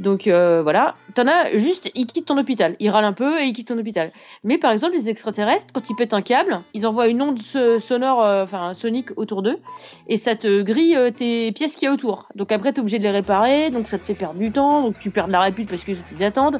[0.00, 3.44] Donc euh, voilà, t'en as juste, ils quittent ton hôpital, ils râlent un peu et
[3.46, 4.12] ils quittent ton hôpital.
[4.44, 7.80] Mais par exemple, les extraterrestres, quand ils pètent un câble, ils envoient une onde so-
[7.80, 9.58] sonore, euh, enfin sonique autour d'eux,
[10.08, 12.28] et ça te grille euh, tes pièces qu'il y a autour.
[12.34, 14.98] Donc après, t'es obligé de les réparer, donc ça te fait perdre du temps, donc
[14.98, 16.58] tu perds de la répute parce que ils attendent.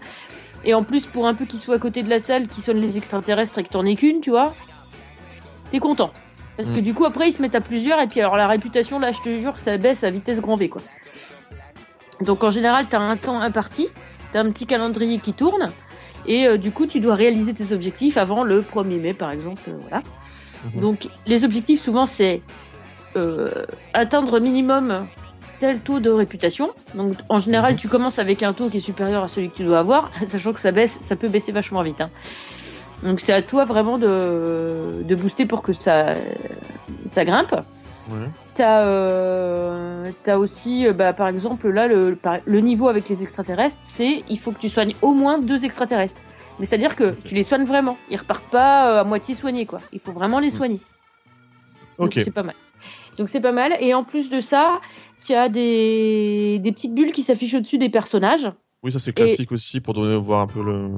[0.65, 2.81] Et en plus, pour un peu qu'ils soient à côté de la salle, qui sonnent
[2.81, 4.55] les extraterrestres et que t'en aies qu'une, tu vois,
[5.71, 6.13] t'es content.
[6.57, 6.83] Parce que Mm.
[6.83, 9.21] du coup, après, ils se mettent à plusieurs, et puis alors la réputation, là, je
[9.21, 10.81] te jure, ça baisse à vitesse grand V, quoi.
[12.25, 13.89] Donc en général, t'as un temps imparti,
[14.33, 15.67] t'as un petit calendrier qui tourne,
[16.27, 19.61] et euh, du coup, tu dois réaliser tes objectifs avant le 1er mai, par exemple.
[19.69, 20.03] euh, voilà.
[20.75, 20.81] Mhm.
[20.81, 22.43] Donc les objectifs, souvent, c'est
[23.17, 23.49] euh,
[23.93, 25.07] atteindre minimum
[25.61, 26.71] tel taux de réputation.
[26.95, 27.79] Donc en général, Mhm.
[27.79, 30.53] tu commences avec un taux qui est supérieur à celui que tu dois avoir, sachant
[30.53, 32.01] que ça baisse, ça peut baisser vachement vite.
[32.01, 32.11] hein.
[33.03, 36.15] Donc c'est à toi vraiment de, de booster pour que ça,
[37.07, 37.55] ça grimpe.
[38.11, 38.29] Ouais.
[38.55, 44.25] T'as euh, aussi, euh, bah, par exemple, là, le, le niveau avec les extraterrestres, c'est
[44.29, 46.21] il faut que tu soignes au moins deux extraterrestres.
[46.59, 47.97] Mais c'est-à-dire que tu les soignes vraiment.
[48.11, 49.81] Ils repartent pas euh, à moitié soignés, quoi.
[49.93, 50.81] Il faut vraiment les soigner.
[51.99, 52.23] Donc Ok.
[52.25, 52.55] c'est pas mal.
[53.17, 53.77] Donc c'est pas mal.
[53.81, 54.81] Et en plus de ça,
[55.25, 58.51] tu as des, des petites bulles qui s'affichent au-dessus des personnages.
[58.83, 60.89] Oui, ça c'est classique aussi pour donner voir un peu le.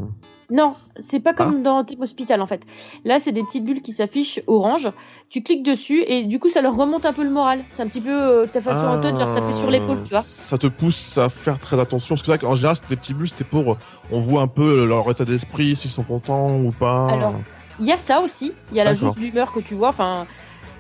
[0.50, 1.62] Non, c'est pas comme Ah.
[1.62, 2.62] dans Team Hospital en fait.
[3.04, 4.90] Là, c'est des petites bulles qui s'affichent orange.
[5.28, 7.62] Tu cliques dessus et du coup, ça leur remonte un peu le moral.
[7.70, 10.20] C'est un petit peu euh, ta façon toi de leur taper sur l'épaule, tu vois.
[10.20, 12.14] Ah, Ça te pousse à faire très attention.
[12.14, 13.76] Parce que vrai qu'en général, c'était des petits bulles, c'était pour.
[14.10, 17.08] On voit un peu leur état d'esprit, s'ils sont contents ou pas.
[17.10, 17.34] Alors,
[17.80, 18.52] Il y a ça aussi.
[18.70, 19.88] Il y a la jauge d'humeur que tu vois.
[19.88, 20.26] Enfin,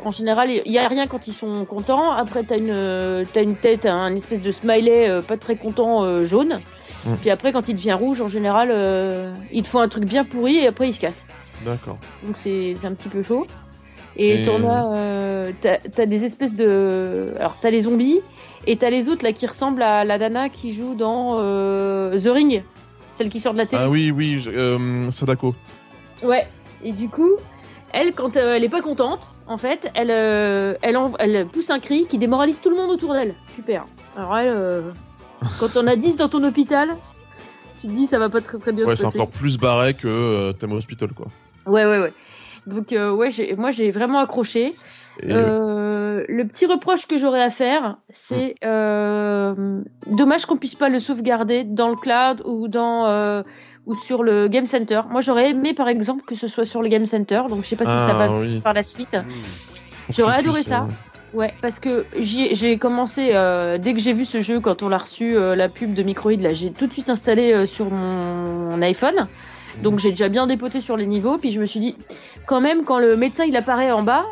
[0.02, 2.12] en général, il y a rien quand ils sont contents.
[2.12, 6.02] Après, t'as une, euh, t'as une tête, un espèce de smiley euh, pas très content
[6.04, 6.60] euh, jaune.
[7.06, 7.14] Mm.
[7.20, 8.70] Puis après, quand il devient rouge, en général,
[9.52, 11.26] il te faut un truc bien pourri et après il se casse.
[11.64, 11.98] D'accord.
[12.24, 13.46] Donc c'est un petit peu chaud.
[14.16, 18.20] Et Et- t'en as, euh, t'as t'as des espèces de, alors t'as les zombies
[18.66, 22.28] et t'as les autres là qui ressemblent à la Dana qui joue dans euh, The
[22.32, 22.62] Ring,
[23.12, 23.82] celle qui sort de la télé.
[23.84, 25.54] Ah oui, oui, je- euh, Sadako.
[26.22, 26.46] Ouais.
[26.84, 27.30] Et du coup,
[27.94, 31.70] elle, quand euh, elle est pas contente, en fait, elle, euh, elle, en- elle pousse
[31.70, 33.34] un cri qui démoralise tout le monde autour d'elle.
[33.54, 33.86] Super.
[34.16, 34.82] Alors elle, euh,
[35.60, 36.90] quand on a 10 dans ton hôpital,
[37.80, 39.94] tu te dis ça va pas très très bien Ouais, se c'est encore plus barré
[39.94, 41.26] que Thème Hospital, quoi.
[41.66, 42.12] Ouais, ouais, ouais.
[42.66, 44.74] Donc ouais, moi j'ai vraiment accroché.
[45.22, 50.98] Et, le petit reproche que j'aurais à faire, c'est euh, dommage qu'on puisse pas le
[50.98, 53.44] sauvegarder dans le cloud ou dans
[53.86, 55.02] ou sur le game center.
[55.10, 57.76] Moi j'aurais aimé par exemple que ce soit sur le game center, donc je sais
[57.76, 58.60] pas si ça Ah, va oui.
[58.60, 59.10] par la suite.
[59.12, 60.86] Que J'aurais adoré ça.
[61.32, 64.98] Ouais, parce que j'ai commencé euh, dès que j'ai vu ce jeu quand on l'a
[64.98, 68.70] reçu euh, la pub de Microïd là, j'ai tout de suite installé euh, sur mon,
[68.70, 69.26] mon iPhone.
[69.82, 71.96] Donc j'ai déjà bien dépoté sur les niveaux, puis je me suis dit
[72.46, 74.22] quand même quand le médecin il apparaît en bas,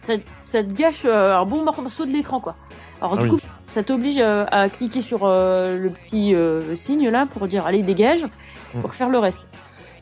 [0.00, 0.14] ça,
[0.46, 2.56] ça te gâche euh, un bon morceau de l'écran quoi.
[3.02, 3.30] Alors Ah du oui.
[3.38, 3.46] coup,
[3.76, 7.82] ça t'oblige euh, à cliquer sur euh, le petit euh, signe là pour dire allez
[7.82, 8.24] dégage
[8.74, 8.80] Mm.
[8.80, 9.42] pour faire le reste.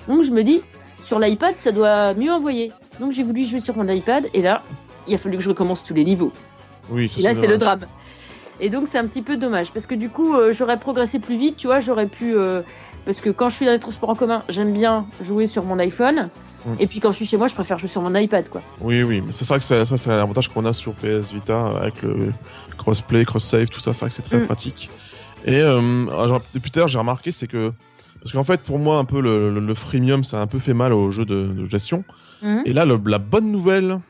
[0.09, 0.63] Donc je me dis
[1.05, 2.71] sur l'iPad ça doit mieux envoyer.
[3.01, 4.63] Donc j'ai voulu jouer sur mon iPad et là
[5.07, 6.33] il a fallu que je recommence tous les niveaux.
[6.91, 7.87] Oui, ça, Et là, c'est le drame.
[8.61, 11.37] Et donc, c'est un petit peu dommage parce que du coup, euh, j'aurais progressé plus
[11.37, 12.35] vite, tu vois, j'aurais pu.
[12.35, 12.63] euh,
[13.05, 15.79] parce que quand je suis dans les transports en commun, j'aime bien jouer sur mon
[15.79, 16.31] iPhone.
[16.67, 16.75] Mm.
[16.79, 18.63] Et puis quand je suis chez moi, je préfère jouer sur mon iPad, quoi.
[18.81, 21.67] Oui, oui, mais c'est vrai que ça, ça c'est l'avantage qu'on a sur PS Vita
[21.69, 22.33] euh, avec le
[22.79, 24.47] crossplay, cross-save, tout ça, c'est vrai que c'est très Mm.
[24.47, 24.91] pratique.
[25.47, 27.73] Et euh, alors, depuis tout à l'heure, j'ai remarqué, c'est que
[28.23, 30.59] parce qu'en fait, pour moi, un peu le, le, le freemium, ça a un peu
[30.59, 32.03] fait mal au jeu de, de gestion.
[32.43, 32.63] Mhm.
[32.65, 34.01] Et là, le- la bonne nouvelle,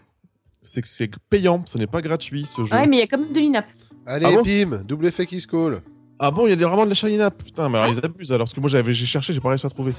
[0.62, 2.72] c'est que c'est payant, ce n'est pas gratuit ce jeu.
[2.76, 3.66] Ouais, mais il y a quand même de l'INAP.
[4.07, 5.82] Allez, Ah bon bim, double effet qui se colle.
[6.18, 7.42] Ah bon, il y a des- vraiment de la shiny app.
[7.42, 8.44] Putain, mais alors ils abusent alors.
[8.44, 9.92] Parce que moi j'avais, j'ai cherché, j'ai pas réussi à trouver.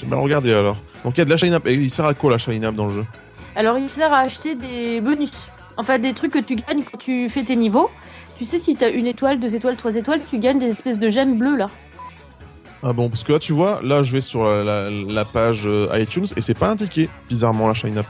[0.00, 0.76] J'ai mal regardé alors.
[1.04, 1.66] Donc il y a de la shiny app.
[1.66, 3.04] Et il sert à quoi la shiny app dans le jeu?
[3.56, 5.32] Alors, il sert à acheter des bonus.
[5.76, 7.90] Enfin, des trucs que tu gagnes quand tu fais tes niveaux.
[8.36, 11.08] Tu sais, si t'as une étoile, deux étoiles, trois étoiles, tu gagnes des espèces de
[11.08, 11.66] gemmes bleues, là.
[12.82, 15.62] Ah bon, parce que là tu vois, là je vais sur la, la- la page
[15.66, 18.00] euh, iTunes et c'est pas indiqué, bizarrement, la shiny.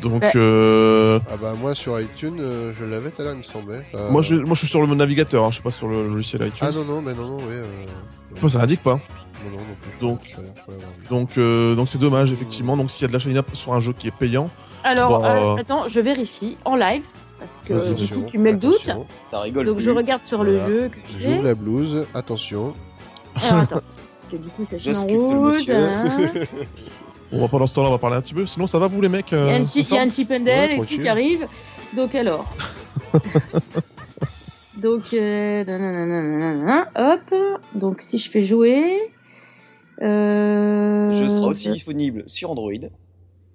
[0.00, 0.32] Donc Ouais.
[0.36, 3.84] euh, Ah bah moi sur iTunes, euh, je l'avais tout à l'heure, il me semblait.
[3.94, 6.06] Euh, moi, je, moi je suis sur le navigateur, hein, je suis pas sur le
[6.08, 6.68] logiciel iTunes.
[6.68, 7.54] Ah non, non, mais non, non, oui.
[7.54, 7.64] Euh...
[8.38, 9.00] Toi ça l'indique pas.
[9.44, 9.92] Non, non, non plus.
[9.92, 10.36] je Donc-.
[11.08, 12.76] Donc euh, donc c'est dommage effectivement.
[12.76, 14.48] Donc s'il y a de la app sur un jeu qui est payant,
[14.84, 17.02] Alors, euh, euh, attends, je vérifie en live.
[17.38, 18.90] Parce que si tu mets le doute.
[19.24, 19.84] Ça rigole Donc, plus.
[19.84, 20.52] je regarde sur Voilà.
[20.52, 21.42] le jeu que J'ouvre j'ai.
[21.42, 22.74] la blouse, attention.
[23.34, 23.80] Alors, attends.
[24.30, 26.48] que du coup ça se Je met en sculpte le route.
[27.30, 27.38] monsieur.
[27.38, 28.46] On va pendant ce temps-là, on va parler un petit peu.
[28.46, 30.30] Sinon, ça va vous les mecs Il y a euh, chi- il y a chip
[30.30, 31.46] and Ouais, et tout qui arrive.
[31.96, 32.46] Donc alors.
[34.76, 35.64] Donc, euh,
[36.96, 37.34] hop.
[37.74, 39.12] Donc si je fais jouer.
[40.00, 41.12] Euh...
[41.12, 42.72] Je serai aussi disponible sur Android.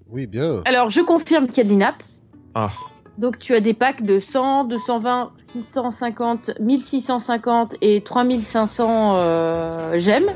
[0.10, 0.62] Oui, bien.
[0.66, 1.96] Alors je confirme qu'il y a de l'INAP.
[2.54, 2.70] Ah,
[3.18, 10.30] Donc tu as des packs de 100, 220, 650, 1650 et 3500 euh, gemmes.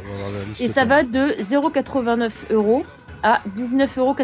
[0.60, 2.82] Et ça va de 0,89 euros
[3.24, 4.16] à 19,99 euros.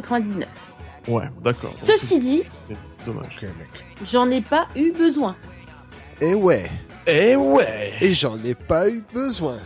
[1.07, 1.73] ouais, d'accord.
[1.83, 2.43] Ceci dit,
[3.05, 3.39] Dommage.
[4.03, 5.35] J'en ai pas eu besoin.
[6.21, 6.69] Et ouais.
[7.07, 9.57] Eh ouais Et j'en ai pas eu besoin.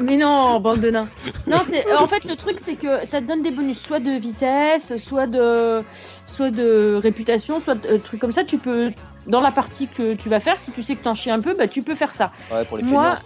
[0.00, 1.08] Mais non, bande de nains.
[1.46, 4.10] Non, c'est en fait le truc c'est que ça te donne des bonus soit de
[4.10, 5.84] vitesse, soit de
[6.26, 8.90] soit de réputation, soit de euh, trucs comme ça, tu peux
[9.28, 11.54] dans la partie que tu vas faire si tu sais que t'en chies un peu,
[11.54, 12.32] bah tu peux faire ça.
[12.52, 13.18] Ouais, pour les Moi-.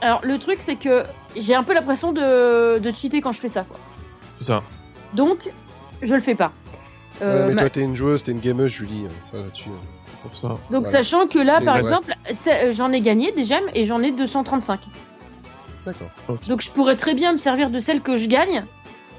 [0.00, 1.04] Alors le truc c'est que
[1.36, 3.78] j'ai un peu l'impression de de cheater quand je fais ça quoi.
[4.34, 4.62] C'est ça.
[5.14, 5.50] Donc
[6.02, 6.52] je le fais pas.
[7.22, 9.04] Euh, ouais, mais ma- toi, t'es une joueuse, t'es une gameuse, Julie.
[9.06, 9.70] hein, Ça là-dessus.
[9.70, 9.86] hein.
[10.04, 10.48] C'est pour ça.
[10.48, 10.86] Donc Voilà.
[10.90, 11.80] sachant que là par ouais.
[11.80, 14.80] exemple, c'est- euh, j'en ai gagné des gemmes et j'en ai 235.
[15.86, 16.10] D'accord.
[16.48, 18.64] Donc je pourrais très bien me servir de celles que je gagne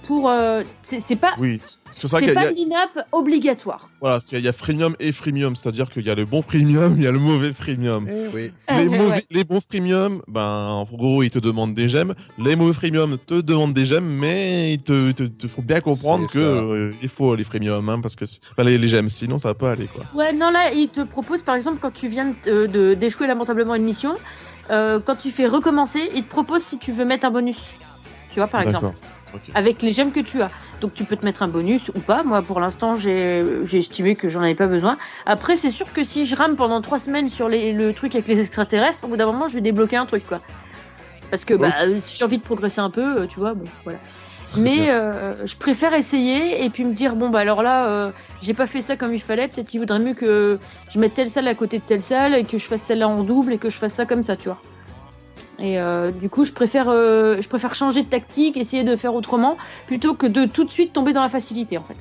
[0.08, 1.60] pour euh, c'est pas Oui.
[1.86, 3.89] Parce que c'est pas a- obligatoire.
[4.01, 7.03] voilà, il y a freemium et freemium, c'est-à-dire qu'il y a le bon freemium, il
[7.03, 8.08] y a le mauvais freemium.
[8.10, 8.51] Eh oui.
[8.68, 9.24] Ah, Les, ouais, mauvais- ouais.
[9.32, 12.14] les bons freemium, ben, en gros, ils te demandent des gemmes.
[12.38, 16.28] Les mauvais freemium te demandent des gemmes, mais il te, te, te faut bien comprendre
[16.30, 19.49] que euh, il faut les freemium, hein, parce que enfin, les, les gemmes, sinon ça
[19.49, 20.03] va pas aller, quoi.
[20.14, 23.76] Ouais, non, là, il te propose, par exemple, quand tu viens de- de- d'échouer lamentablement
[23.76, 24.14] une mission,
[24.72, 27.58] euh, quand tu fais recommencer, il te propose si tu veux mettre un bonus.
[28.34, 28.91] Tu vois, par exemple,
[29.55, 30.47] Avec les gemmes que tu as.
[30.82, 32.23] Donc, tu peux te mettre un bonus ou pas.
[32.23, 33.41] Moi, pour l'instant, j'ai
[33.73, 34.97] estimé que j'en avais pas besoin.
[35.25, 38.28] Après, c'est sûr que si je rame pendant trois semaines sur les, le truc avec
[38.28, 40.39] les extraterrestres, au bout d'un moment, je vais débloquer un truc, quoi.
[41.30, 43.99] Parce que, bah, si j'ai envie de progresser un peu, euh, tu vois, bon, voilà.
[44.55, 48.11] Mais euh, je préfère essayer et puis me dire bon bah alors là euh,
[48.41, 50.57] j'ai pas fait ça comme il fallait peut-être qu'il vaudrait mieux que
[50.89, 53.23] je mette telle salle à côté de telle salle et que je fasse celle-là en
[53.23, 54.61] double et que je fasse ça comme ça tu vois.
[55.60, 59.16] Et euh, du coup je préfère euh, je préfère changer de tactique essayer de faire
[59.16, 61.97] autrement plutôt que de tout de suite tomber dans la facilité en fait.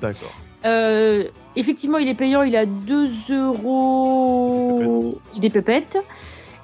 [0.00, 0.34] D'accord.
[0.66, 5.98] Euh, effectivement il est payant il a 2 euros il est pépette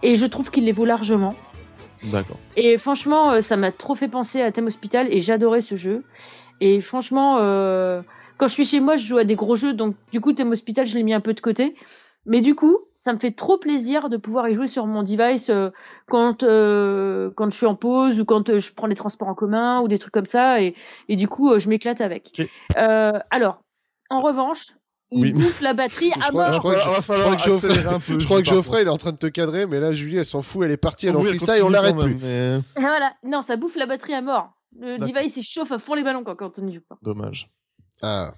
[0.03, 1.35] et je trouve qu'il les vaut largement.
[2.05, 2.39] D'accord.
[2.57, 6.03] Et franchement, ça m'a trop fait penser à Thème Hospital et j'adorais ce jeu.
[6.63, 7.37] Et franchement,
[8.39, 10.51] quand je suis chez moi, je joue à des gros jeux, donc du coup, Thème
[10.53, 11.75] Hospital, je l'ai mis un peu de côté.
[12.27, 15.49] Mais du coup, ça me fait trop plaisir de pouvoir y jouer sur mon device
[15.49, 15.71] euh,
[16.09, 19.35] quand euh, quand je suis en pause ou quand euh, je prends les transports en
[19.35, 20.61] commun ou des trucs comme ça.
[20.63, 20.75] Et,
[21.09, 22.31] et du coup, euh, je m'éclate avec.
[22.77, 23.63] Euh, alors,
[24.11, 24.73] en revanche,
[25.13, 25.33] il Oui.
[25.33, 26.53] bouffe la batterie Je à crois- mort.
[26.53, 28.45] je crois que- Va je falloir crois que Geoffrey- accélérer un peu, Je crois que
[28.47, 30.63] par Geoffrey, il est en train de te cadrer, mais là, Julie, elle s'en fout,
[30.65, 32.17] elle est partie, elle est en Oui, freestyle, on l'arrête plus.
[32.21, 34.51] mais Voilà, non, ça bouffe la batterie à mort.
[34.79, 36.97] Le device, il chauffe à fond les ballons quand, quand on n'y joue pas.
[37.03, 37.51] Dommage.
[38.03, 38.35] Ah.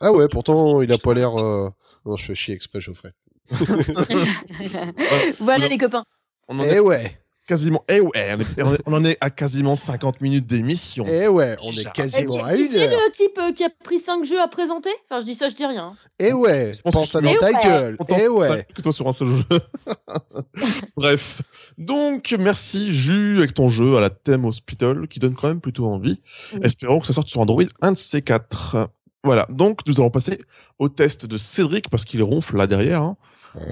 [0.00, 1.38] Ah ouais, pourtant, il a pas l'air...
[1.38, 1.70] euh,
[2.04, 3.12] Non, je fais chier exprès, Geoffrey.
[5.40, 6.04] voilà les copains.
[6.48, 7.18] On en Eh est ouais,
[7.48, 7.84] quasiment.
[7.88, 11.04] Eh ouais, on, est- en est à quasiment 50 minutes d'émission.
[11.08, 14.24] eh ouais, on est quasiment à une c'est le type euh, qui a pris 5
[14.24, 14.90] jeux à présenter?
[15.10, 15.96] Enfin, je dis ça, je dis rien.
[16.18, 17.62] Eh ouais, Je pense pense à dans ta Eh ouais.
[17.64, 17.96] gueule.
[18.08, 18.66] Eh ça ouais.
[18.74, 19.60] que toi sur un seul jeu.
[20.96, 21.42] Bref.
[21.78, 25.86] Donc, merci Jus avec ton jeu à la thème Hospital qui donne quand même plutôt
[25.86, 26.20] envie.
[26.62, 28.88] Espérons que ça sorte sur Android un de ces quatre.
[29.24, 29.46] Voilà.
[29.50, 30.38] Donc, nous allons passer
[30.78, 33.02] au test de Cédric parce qu'il ronfle là derrière.
[33.02, 33.16] hein.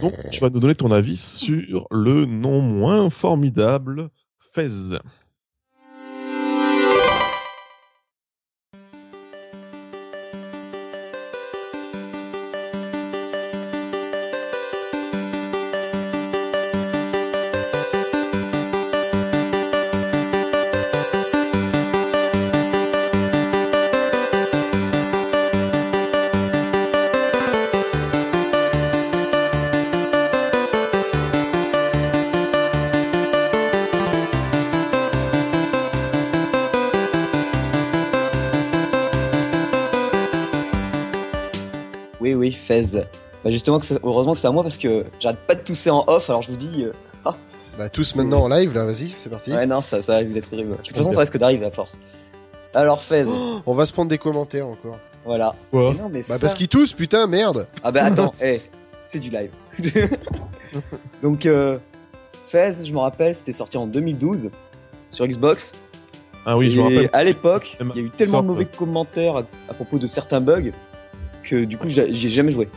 [0.00, 4.10] Donc, tu vas nous donner ton avis sur le non moins formidable
[4.52, 4.98] Fez.
[42.82, 43.02] Fez.
[43.44, 45.90] Bah justement, que c'est- heureusement que c'est à moi parce que j'arrête pas de tousser
[45.90, 46.84] en off, alors je vous dis.
[46.84, 46.92] euh,
[47.76, 49.52] Bah, tous maintenant en live, là, vas-y, c'est parti.
[49.52, 50.70] Ouais, non, ça, ça risque d'être terrible.
[50.72, 51.98] De toute façon, ça risque d'arriver à force.
[52.72, 53.24] Alors, Fez,
[53.66, 54.96] On va se prendre des commentaires encore.
[55.24, 55.54] voilà.
[55.72, 57.66] Quoi Mais non, mais Bah, ça- parce qu'ils tous, putain, merde.
[57.82, 58.60] Ah bah attends, eh,
[59.06, 59.50] c'est du live.
[61.22, 61.78] Donc, euh,
[62.48, 64.50] Fez, je me rappelle, c'était sorti en 2012
[65.10, 65.72] sur Xbox.
[66.46, 67.10] Ah oui, je me rappelle.
[67.12, 70.40] à l'époque, il y a eu tellement de mauvais commentaires à, à propos de certains
[70.40, 70.70] bugs
[71.44, 72.68] que du coup, j'ai j'y ai jamais joué.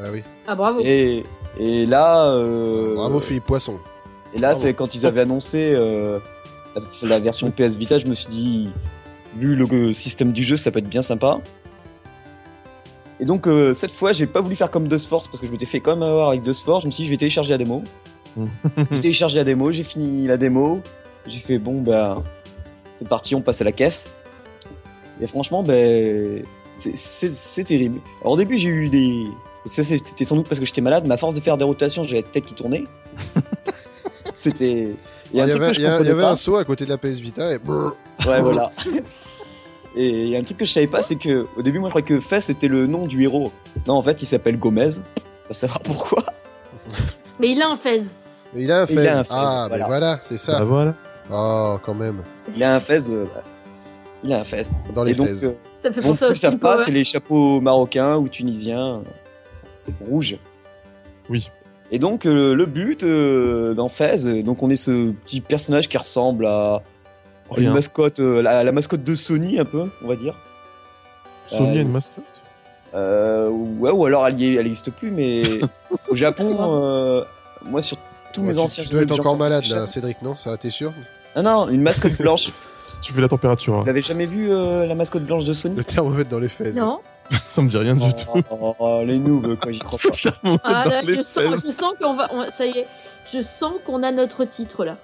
[0.00, 0.22] Ah oui.
[0.46, 0.80] Ah, bravo.
[0.82, 1.24] Et,
[1.58, 3.78] et là, euh, Bravo, Philippe Poisson.
[4.34, 6.18] Et là, c'est quand ils avaient annoncé euh,
[6.74, 8.68] la, la version PS Vita, je me suis dit,
[9.36, 11.38] vu le système du jeu, ça peut être bien sympa.
[13.18, 15.52] Et donc, euh, cette fois, j'ai pas voulu faire comme Dust Force parce que je
[15.52, 16.82] m'étais fait quand même avoir avec Dust Force.
[16.82, 17.82] Je me suis dit, je vais télécharger la démo.
[18.90, 20.82] j'ai téléchargé la démo, j'ai fini la démo.
[21.26, 22.22] J'ai fait, bon, ben,
[22.94, 24.10] c'est parti, on passe à la caisse.
[25.20, 26.44] Et franchement, ben,
[26.76, 28.00] c'est- terrible.
[28.20, 29.26] Alors, au début, j'ai eu des.
[29.64, 32.04] ça, C'était sans doute parce que j'étais malade, mais à force de faire des rotations,
[32.04, 32.84] j'avais la tête qui tournait.
[34.38, 34.88] C'était.
[35.32, 36.30] Il y, avait, que je il y a- il y comprenais avait pas.
[36.30, 37.96] un saut à côté de la PS Vita et brrr.
[38.26, 38.70] Ouais, voilà.
[39.98, 41.88] Et il y a un truc que je savais pas, c'est que au début, moi,
[41.88, 43.50] je croyais que Fess était le nom du héros.
[43.88, 44.90] Non, en fait, il s'appelle Gomez.
[45.48, 46.22] Faut savoir pourquoi.
[47.40, 48.02] Mais il a un fez.
[48.54, 49.08] Mais il a un Il fez.
[49.08, 49.82] a un fez, ah, voilà.
[49.84, 50.64] ben voilà, c'est Ah, ça.
[50.64, 50.94] voilà.
[51.32, 52.22] Oh, quand même.
[52.54, 53.10] Il a un Fez.
[53.10, 53.24] euh,
[54.22, 54.62] Il a un Fez.
[54.94, 55.52] Dans les Et donc, euh,
[55.92, 56.84] Ça fait qui savent pas, Power.
[56.84, 59.02] c'est les chapeaux marocains ou tunisiens
[59.88, 60.36] euh, rouges.
[61.28, 61.50] Oui.
[61.90, 65.88] Et donc, euh, le but euh, dans Fez, euh, donc on est ce petit personnage
[65.88, 66.82] qui ressemble à
[67.56, 70.34] une mascotte, euh, la, la mascotte de Sony un peu, on va dire.
[71.46, 72.24] Sony Euh, a une mascotte?
[72.94, 75.42] Euh, ouais, ou alors elle, y est- elle existe plus, mais
[76.08, 77.22] au Japon, euh,
[77.64, 77.98] moi sur
[78.32, 80.34] tous Ouais, mes tu- anciens tu, dois être encore malade là, Cédric, non?
[80.34, 80.92] Ça, t'es sûr?
[81.36, 82.50] Non, non, une mascotte blanche.
[83.02, 83.74] Tu fais la température.
[83.74, 83.84] Vous hein.
[83.86, 86.72] l'avez jamais vu euh, la mascotte blanche de Sony Le thermomètre dans les fez.
[86.72, 87.00] Non.
[87.30, 88.42] Ça me dit rien du tout.
[88.50, 90.58] oh, oh, les noobs, quoi, j'y crois pas.
[90.64, 91.66] Ah Dans là, les je sens, fesses.
[91.66, 92.28] je sens qu'on va.
[92.32, 92.86] on- ça y est.
[93.32, 94.96] Je sens qu'on a notre titre là.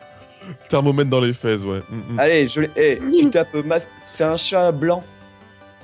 [0.68, 1.80] Thermomètre dans les fesses, ouais.
[1.88, 2.18] Mm, mm.
[2.20, 2.70] Allez, je l'ai.
[2.76, 3.90] eh, tu tapes masque.
[4.04, 5.02] C'est un chat blanc.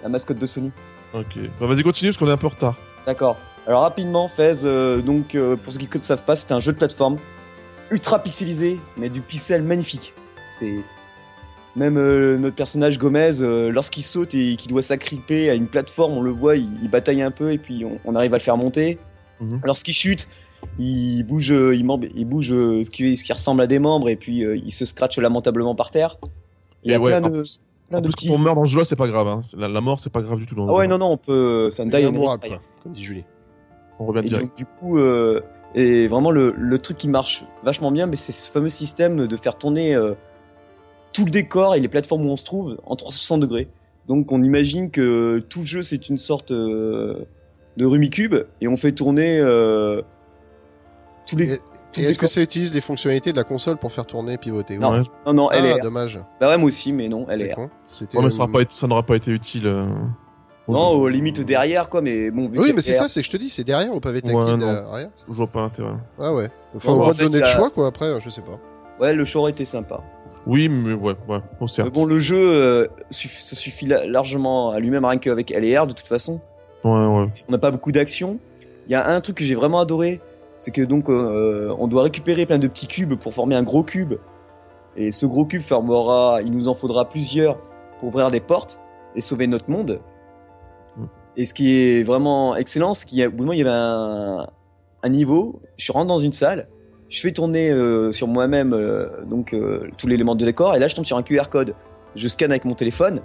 [0.02, 0.70] La mascotte de Sony.
[1.14, 1.38] Ok.
[1.60, 2.76] Bah, vas-y, continue parce qu'on est un peu en retard.
[3.06, 3.36] D'accord.
[3.66, 6.72] Alors rapidement, Fez, euh, donc euh, pour ceux qui ne savent pas, c'est un jeu
[6.72, 7.16] de plateforme
[7.90, 10.14] ultra pixelisé, mais du pixel magnifique.
[10.50, 10.74] C'est
[11.78, 16.12] même euh, notre personnage Gomez, euh, lorsqu'il saute et qu'il doit s'agripper à une plateforme,
[16.12, 18.42] on le voit, il, il bataille un peu et puis on, on arrive à le
[18.42, 18.98] faire monter.
[19.40, 19.60] Mhm.
[19.64, 20.28] Lorsqu'il chute,
[20.78, 24.16] il bouge, euh, il, il bouge ce, qui, ce qui ressemble à des membres et
[24.16, 26.18] puis il se scratche lamentablement par terre.
[26.84, 27.44] Il y Et a ouais, plein de,
[27.92, 29.26] En plus, quand on meurt dans ce jeu-là, c'est pas grave.
[29.28, 29.42] Hein.
[29.56, 31.68] La, la mort, c'est pas grave du tout dans Ah ouais, non, non, on peut.
[31.70, 32.48] C'est un die retry.
[32.50, 33.24] quoi, comme dit Julie.
[33.98, 34.46] On revient Et direct.
[34.48, 35.40] donc, du coup, euh,
[35.74, 39.36] et vraiment le, le truc qui marche vachement bien, mais c'est ce fameux système de
[39.36, 40.14] faire tourner euh,
[41.12, 43.68] tout le décor et les plateformes où on se trouve en 360 degrés.
[44.08, 47.24] Donc on imagine que tout le jeu c'est une sorte euh,
[47.76, 50.02] de Rumicube et on fait tourner euh,
[51.26, 51.54] tous les.
[51.54, 51.58] Et-
[51.96, 54.78] Et est-ce que ça utilise les fonctionnalités de la console pour faire tourner et pivoter
[54.78, 54.90] Non.
[54.92, 55.02] Ouais.
[55.26, 55.78] Non, non, Ah, LR.
[55.82, 56.20] dommage.
[56.40, 57.70] Bah ouais, moi aussi, mais non, con.
[57.88, 59.66] C'était Ouais, mais ça, euh, pas été- n'aura pas été utile.
[59.66, 59.86] euh,
[60.68, 62.46] Non, aux limites derrière quoi, mais bon.
[62.48, 64.38] Vu Oui, mais c'est ça, c'est que je te dis, c'est derrière au pavé tactile
[64.38, 64.58] Ouais, non.
[64.58, 65.10] derrière.
[65.28, 65.94] Je vois pas l'intérêt.
[66.20, 66.50] Ah ouais.
[66.76, 67.86] Enfin, de fait, donner le choix, quoi.
[67.86, 68.58] Après, euh, je sais pas.
[69.00, 70.02] Ouais, le show aurait été sympa.
[70.48, 71.38] Oui, mais ouais, ouais.
[71.84, 75.86] Mais bon, le jeu, euh, suff- ça suffit la- largement à lui-même rien qu'avec LR
[75.86, 76.40] de toute façon.
[76.84, 77.28] Ouais, ouais.
[77.48, 78.38] on n'a pas beaucoup d'action.
[78.86, 80.20] Il y a un truc que j'ai vraiment adoré,
[80.58, 83.82] c'est que donc euh, on doit récupérer plein de petits cubes pour former un gros
[83.82, 84.14] cube.
[84.96, 87.58] Et ce gros cube formera, il nous en faudra plusieurs
[88.00, 88.80] pour ouvrir des portes
[89.14, 90.00] et sauver notre monde.
[90.96, 91.04] Mm.
[91.36, 93.58] Et ce qui est vraiment excellent, c'est qu'il y a, au bout d'un moment, il
[93.58, 94.46] y avait un,
[95.02, 95.60] un niveau.
[95.76, 96.68] Je rentre dans une salle,
[97.08, 100.78] je fais tourner euh, sur moi-même euh, donc euh, tous les éléments de décor, et
[100.78, 101.74] là je tombe sur un QR code.
[102.14, 103.20] Je scanne avec mon téléphone.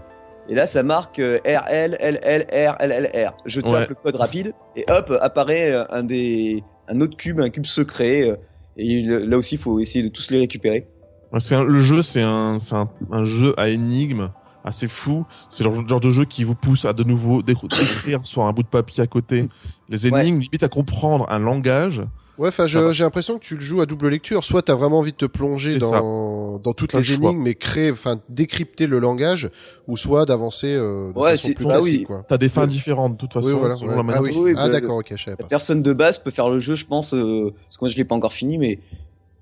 [0.49, 3.33] Et là, ça marque euh, RL, LL, R, LLR.
[3.45, 3.85] Je tape Ouais.
[3.87, 8.37] le code rapide et hop, apparaît euh, un des, un autre cube, un cube secret.
[8.75, 10.89] Et là aussi, il faut essayer de tous les récupérer.
[11.31, 14.31] Ouais, un- le jeu, c'est un, un, un jeu à énigmes
[14.65, 15.25] assez fou.
[15.49, 18.63] C'est le genre de jeu qui vous pousse à de nouveau d'écrire sur un bout
[18.63, 19.47] de papier à côté
[19.87, 20.21] les Ouais.
[20.21, 22.01] énigmes, limite à comprendre un langage.
[22.39, 24.43] Ouais, enfin, je- j'ai l'impression que tu le joues à double lecture.
[24.43, 28.19] Soit t'as vraiment envie de te plonger dans, dans toutes les énigmes et créer, enfin,
[28.27, 29.49] décrypter le langage,
[29.87, 32.03] ou soit d'avancer euh, de Ouais, façon c'est- plus bah classique, oui.
[32.05, 32.23] quoi.
[32.27, 32.67] T'as des fins Ouais.
[32.67, 33.75] différentes de toute façon Oui, voilà.
[33.75, 34.07] selon ouais.
[34.11, 34.31] la Ah oui.
[34.35, 35.47] Oui, ah d'accord, ok, je savais La pas.
[35.47, 38.05] personne de base peut faire le jeu, je pense, euh, parce que moi je l'ai
[38.05, 38.79] pas encore fini, mais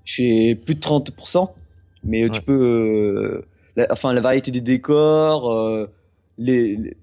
[0.04, 1.54] chez plus de 30%.
[2.04, 5.86] Mais tu peux, euh, la, enfin la variété des décors, euh,
[6.36, 6.96] les, les-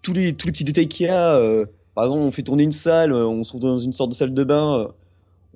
[0.00, 1.34] tous les tous les petits détails qu'il y a.
[1.34, 4.10] euh, par exemple, on fait tourner une salle, euh, on se trouve dans une sorte
[4.10, 4.88] de salle de bain, euh,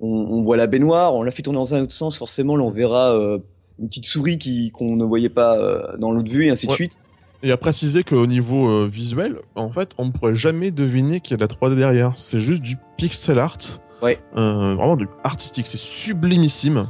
[0.03, 2.64] on, on voit la baignoire, on la fait tourner dans un autre sens, forcément, là
[2.64, 3.38] on verra euh,
[3.80, 6.72] une petite souris qui qu'on ne voyait pas euh, dans l'autre vue et ainsi de
[6.72, 6.98] suite.
[7.44, 11.32] Et à préciser qu'au niveau euh, visuel, en fait, on ne pourrait jamais deviner qu'il
[11.32, 12.12] y a de la 3D derrière.
[12.16, 13.59] C'est juste du pixel art.
[14.00, 14.20] Ouais.
[14.36, 15.66] Euh, vraiment du artistique.
[15.66, 16.86] C'est sublimissime.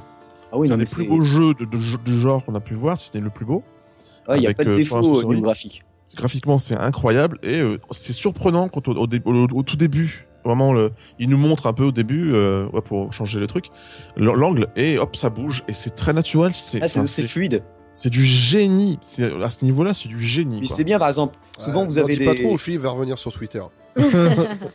[0.50, 2.74] Ah oui, c'est un des plus beaux jeux de, de- du genre qu'on a pu
[2.74, 3.62] voir, si ce n'est le plus beau.
[4.28, 5.36] ouais, il y a pas de défaut au souris.
[5.36, 5.82] niveau graphique.
[6.14, 10.72] Graphiquement, c'est incroyable et c'est surprenant quand au, au, dé- au- au tout début, vraiment,
[10.72, 13.66] le, il nous montre un peu au début, euh, ouais, pour changer le truc,
[14.16, 16.52] l'angle et hop, ça bouge et c'est très naturel.
[16.54, 17.62] C'est Ah, c'est fluide.
[17.94, 18.98] c'est du génie.
[19.42, 20.58] À ce niveau-là, c'est du génie.
[20.58, 22.24] Puis c'est bien, par exemple, souvent Ouais, vous avez des...
[22.24, 23.62] pas trop, Philippe va revenir sur Twitter.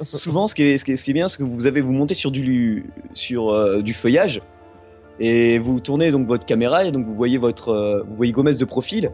[0.01, 1.81] souvent ce qui est, ce qui est, ce qui est bien, c'est que vous avez
[1.81, 4.43] vous montez sur du sur euh, du feuillage
[5.19, 8.53] Et vous tournez donc votre caméra et donc vous voyez votre, euh, vous voyez Gomez
[8.53, 9.11] de profil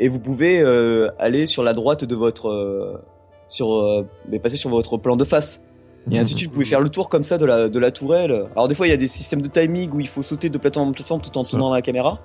[0.00, 2.96] et vous pouvez euh, aller sur la droite de votre, euh,
[3.48, 5.62] sur, euh, mais passer sur votre plan de face.
[6.10, 7.90] Et ainsi de suite, vous pouvez faire le tour comme ça de la, de la
[7.90, 8.46] tourelle.
[8.56, 10.58] Alors des fois, il y a des systèmes de timing où il faut sauter de
[10.58, 12.20] plateforme en plateforme tout en tournant la caméra.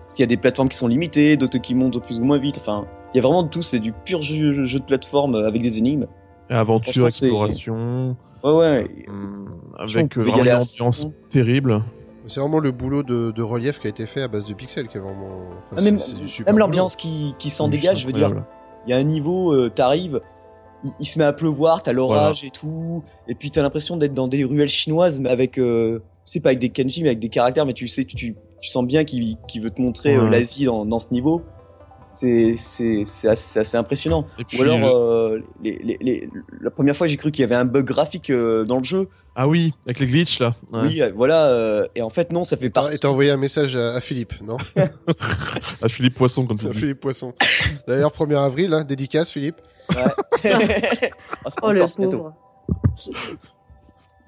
[0.00, 2.38] Parce qu'il y a des plateformes qui sont limitées, d'autres qui montent plus ou moins
[2.38, 2.58] vite.
[2.60, 3.62] Enfin, il y a vraiment de tout.
[3.62, 6.06] C'est du pur jeu, jeu de plateforme avec des énigmes.
[6.50, 8.90] Et aventure, exploration, Ouais, ouais.
[9.08, 11.82] hum, avec euh, vraiment une ambiance terrible.
[12.26, 14.86] C'est vraiment le boulot de, de relief qui a été fait à base de pixels
[14.88, 15.28] qui est vraiment.
[15.72, 18.32] enfin, Ah, même- l'ambiance qui, qui s'en Oui, dégage, je veux dire,
[18.86, 20.20] il y a un niveau, euh, t'arrives,
[20.84, 24.14] il, il se met à pleuvoir, t'as l'orage et tout, et puis t'as l'impression d'être
[24.14, 27.28] dans des ruelles chinoises, mais avec, euh, c'est pas avec des kanji, mais avec des
[27.28, 30.28] caractères, mais tu sais, tu, tu, tu sens bien qu'il qu'il veut te montrer euh,
[30.28, 31.42] l'Asie dans, dans ce niveau.
[32.14, 34.26] C'est c'est c'est assez, assez impressionnant.
[34.38, 36.28] Et puis, Ou alors, euh, euh, les, les, les,
[36.60, 39.08] la première fois, j'ai cru qu'il y avait un bug graphique euh, dans le jeu.
[39.34, 40.54] ah oui, avec les glitches là.
[40.74, 40.80] Ouais.
[40.82, 41.46] Oui, voilà.
[41.46, 42.94] euh, et en fait, non, ça fait partie.
[42.94, 44.58] et t'as envoyé un message à, à Philippe, non
[45.82, 46.80] À Philippe Poisson comme tu À dis.
[46.80, 47.32] Philippe Poisson.
[47.88, 49.56] D'ailleurs, 1er avril, hein, dédicace Philippe.
[49.94, 51.10] Ouais.
[51.44, 51.80] Ah, Oh le
[52.10, 52.34] pauvre.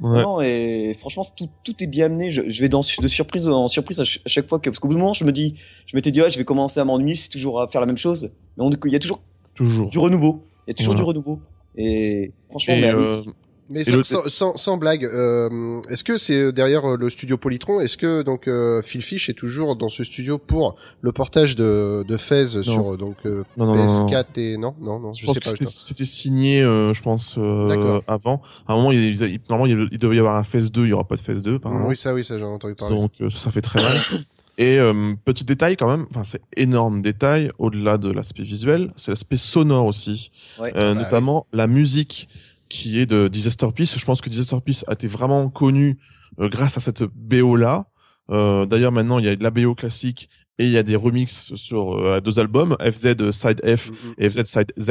[0.01, 0.23] Ouais.
[0.23, 2.31] Non, et franchement, tout, tout est bien amené.
[2.33, 4.81] Je, je vais dans, de surprise en surprise à, ch- à chaque fois que, parce
[4.81, 5.55] qu'au bout d'un moment, je me dis,
[5.87, 7.97] je m'étais dit, ouais, je vais commencer à m'ennuyer, c'est toujours à faire la même
[7.97, 8.31] chose.
[8.57, 9.21] Mais on- il y a toujours
[9.55, 9.89] Toujours.
[9.89, 10.43] du renouveau.
[10.67, 11.05] Il y a toujours Voilà.
[11.05, 11.41] du renouveau.
[11.77, 13.23] Et franchement, Et, mais euh.
[13.71, 17.81] Mais sans, sans, sans, sans blague, euh, est-ce que c'est derrière euh, le studio Polytron
[17.81, 22.05] Est-ce que donc euh, Phil Fish est toujours dans ce studio pour le portage de,
[22.07, 24.07] de Fez sur euh, donc euh, non, non, non, non.
[24.07, 25.71] PS4 et non non non Je, je, pense sais que pas.
[25.71, 28.43] c'était- signé, euh, je pense, euh, avant.
[28.69, 30.89] À un moment, il, il- normalement, il, il devait y avoir un Phase 2, il
[30.91, 31.87] y aura pas de Phase 2, apparemment.
[31.89, 32.95] Oui ça oui ça j'en ai entendu parler.
[32.95, 33.93] Donc euh, ça, ça fait très mal.
[34.59, 39.11] Et euh, petit détail quand même, enfin c'est énorme détail au-delà de l'aspect visuel, c'est
[39.11, 40.73] l'aspect sonore aussi, Ouais.
[40.77, 42.29] Euh, Bah notamment la musique
[42.75, 43.95] qui est de Disaster Peace.
[43.97, 45.99] Je pense que Disaster Peace a été vraiment connu
[46.41, 47.87] euh, grâce à cette BO là.
[48.31, 50.97] Euh, D'ailleurs maintenant il y a de la BO classique et il y a des
[50.97, 54.15] remixes sur euh, deux albums, FZ Side F Mhm.
[54.19, 54.91] et FZ Side Z.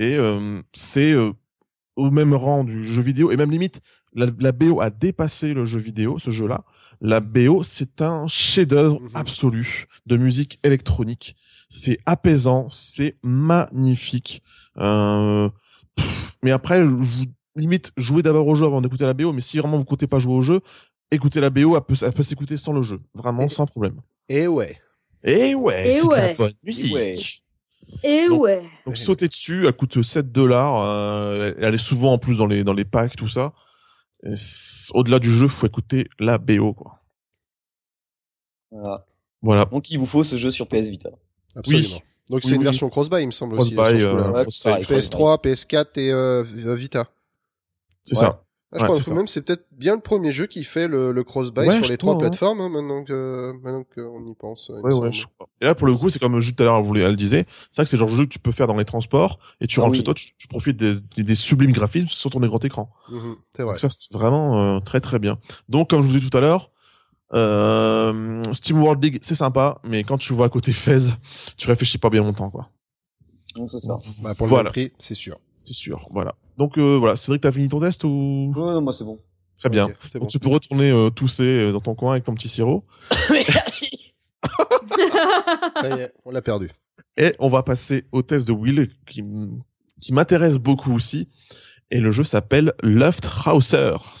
[0.00, 0.16] Et
[0.74, 1.14] c'est
[1.96, 3.80] au même rang du jeu vidéo et même limite
[4.14, 6.62] la, la BO a dépassé le jeu vidéo, ce jeu-là.
[7.00, 9.10] La BO, c'est un chef-d'œuvre Mhm.
[9.14, 11.34] absolu de musique électronique.
[11.68, 14.42] C'est apaisant, c'est magnifique.
[14.78, 15.48] Euh,
[15.96, 17.24] pff, mais après, vous-
[17.56, 19.32] limite, jouez d'abord au jeu avant d'écouter la BO.
[19.32, 20.60] Mais si vraiment vous comptez pas jouer au jeu,
[21.10, 24.00] écoutez la BO, elle peut, elle peut s'écouter sans le jeu, vraiment Et- sans problème.
[24.28, 24.78] Et ouais.
[25.24, 26.34] Et ouais, Et ouais.
[26.36, 26.94] bonne musique.
[26.94, 27.16] ouais.
[28.04, 28.62] Et Donc- ouais.
[28.86, 30.82] Donc sautez dessus, elle coûte 7 dollars.
[30.84, 33.52] euh, elle est souvent en plus dans les dans les packs tout ça.
[34.94, 37.00] Au-delà du jeu, faut écouter la BO quoi.
[38.70, 39.06] Voilà.
[39.42, 39.64] Voilà.
[39.66, 41.10] Donc, il vous faut ce jeu sur PS Vita.
[41.56, 41.96] Absolument.
[41.96, 42.02] Oui.
[42.30, 42.64] Donc Oui, c'est une oui.
[42.64, 43.74] version cross-buy il me semble aussi.
[43.74, 44.24] Cross-buy, sur ce coup-là.
[44.24, 46.42] euh, pareil, PS3, PS4 et euh,
[46.74, 47.06] Vita.
[48.04, 48.20] c'est Ouais.
[48.22, 48.44] ça.
[48.70, 51.10] Ah, je Ouais, crois que même c'est peut-être bien le premier jeu qui fait le,
[51.10, 52.28] le cross-buy Ouais, sur les trois crois, hein.
[52.28, 54.70] plateformes hein, maintenant que maintenant qu'on y pense.
[54.70, 55.48] je crois.
[55.62, 57.16] Et là, pour le coup, c'est comme juste tout à l'heure, vous le- elle le
[57.16, 58.84] disait, c'est vrai que c'est le genre de jeu que tu peux faire dans les
[58.84, 59.98] transports, et tu Ah rentres oui.
[59.98, 62.90] chez toi, tu, tu profites des, des, des sublimes graphismes sur ton grand écran.
[63.10, 63.72] Mhm, c'est vrai.
[63.72, 65.38] Donc ça, c'est vraiment euh, très très bien.
[65.70, 66.70] Donc, comme je vous disais tout à l'heure,
[67.34, 70.98] euh, Steam World League, c'est sympa, mais quand tu vois à côté Fez,
[71.56, 72.70] tu réfléchis pas bien longtemps, quoi.
[73.54, 73.96] Donc, c'est ça.
[74.22, 75.38] Bah, pour le voilà, prix, c'est sûr.
[75.56, 76.06] c'est sûr.
[76.10, 76.34] Voilà.
[76.56, 78.52] Donc euh, voilà, Cédric, t'as fini ton test ou?
[78.54, 79.18] Ouais, non, moi, c'est bon.
[79.58, 79.88] Très bien.
[80.12, 80.20] C'est bon.
[80.20, 82.84] Donc tu peux retourner euh, tousser euh, dans ton coin avec ton petit sirop.
[83.10, 83.34] Ça
[85.96, 86.70] y est, on l'a perdu.
[87.16, 89.24] Et on va passer au test de Will qui,
[90.00, 91.28] qui m'intéresse beaucoup aussi.
[91.90, 94.14] Et le jeu s'appelle Luftrausers.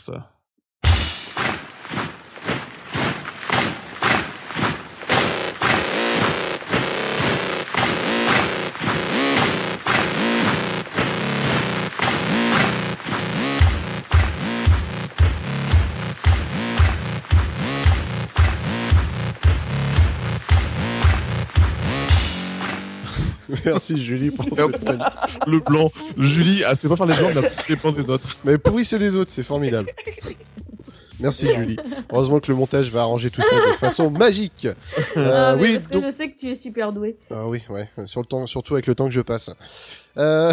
[23.72, 24.50] Merci Julie pour ce
[24.84, 25.02] test.
[25.46, 25.90] Le blanc.
[26.16, 28.36] Julie, elle sait pas faire les blancs, mais elle a pris les blancs des autres.
[28.44, 29.88] Mais pourrissez les autres, c'est formidable.
[31.20, 31.76] Merci Julie.
[32.12, 34.68] Heureusement que le montage va arranger tout ça de façon magique.
[35.16, 37.16] Euh, Ah, mais oui, parce que je sais que tu es super doué.
[37.30, 39.50] Ah oui, ouais, sur le temps, surtout avec le temps que je passe.
[40.18, 40.52] Euh,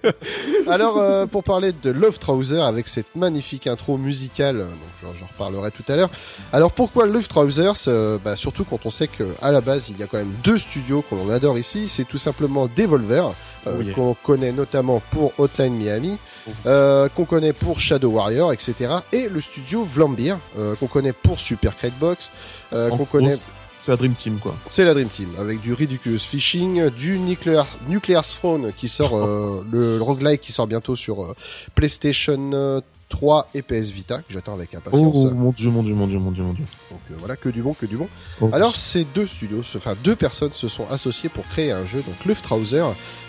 [0.66, 5.26] Alors, euh, pour parler de Love Trouser avec cette magnifique intro musicale, euh, donc j'en-
[5.26, 6.10] reparlerai tout à l'heure.
[6.52, 9.98] Alors pourquoi Love Trousers Euh, bah, Surtout quand on sait que à la base il
[9.98, 11.88] y a quand même deux studios qu'on adore ici.
[11.88, 13.32] C'est tout simplement Devolver,
[13.66, 13.92] Oh yeah.
[13.94, 16.18] qu'on connaît notamment pour Hotline Miami,
[16.64, 18.74] qu'on connaît pour Shadow Warrior, etc.
[19.12, 20.36] Et le studio Vlambeer,
[20.78, 22.32] qu'on connaît pour Super Crate Box,
[22.70, 23.36] qu'on connaît
[23.80, 24.54] C'est la Dream Team, quoi.
[24.68, 29.64] c'est la Dream Team, avec du Ridiculous Fishing, du Nuclear, Nuclear Throne qui sort, euh,
[29.72, 31.34] le, le roguelike qui sort bientôt sur euh,
[31.74, 35.26] PlayStation euh, 3 et PS Vita que j'attends avec impatience.
[35.26, 36.64] Oh mon dieu, mon dieu, mon dieu, mon dieu, mon dieu.
[36.90, 38.08] Donc euh, voilà, que du bon, que du bon.
[38.40, 38.48] Oh.
[38.52, 42.24] Alors ces deux studios, enfin deux personnes se sont associées pour créer un jeu, donc
[42.24, 42.84] Luftrauser.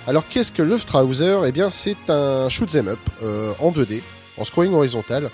[0.08, 4.02] Alors qu'est-ce que Luftrauser Eh bien c'est un shoot 'em up euh, en 2D,
[4.38, 5.30] en scrolling horizontal,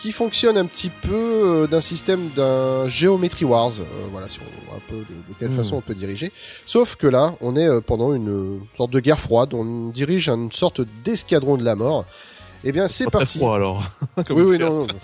[0.00, 3.72] qui fonctionne un petit peu euh, d'un système d'un Geometry Wars.
[3.80, 5.56] euh, voilà, si on voit un peu de, de quelle Hmm.
[5.56, 6.32] façon on peut diriger.
[6.64, 10.52] Sauf que là, on est euh, pendant une sorte de guerre froide, on dirige une
[10.52, 12.04] sorte d'escadron de la mort.
[12.64, 13.38] Eh bien c'est parti.
[13.38, 13.82] froid alors.
[14.30, 14.80] Oui, oui, non, non.
[14.86, 14.94] non.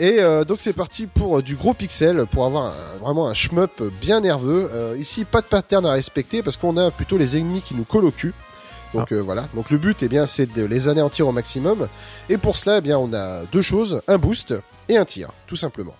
[0.00, 3.82] Et euh, donc c'est parti pour du gros pixel, pour avoir un- vraiment un shmup
[4.00, 4.68] bien nerveux.
[4.72, 7.84] Euh, ici, pas de pattern à respecter parce qu'on a plutôt les ennemis qui nous
[7.84, 8.32] collent au cul.
[8.94, 9.46] Donc euh, voilà.
[9.54, 11.88] Donc le but, eh bien, c'est de les anéantir au maximum.
[12.28, 14.54] Et pour cela, eh bien, on a deux choses un boost
[14.88, 15.94] et un tir, tout simplement.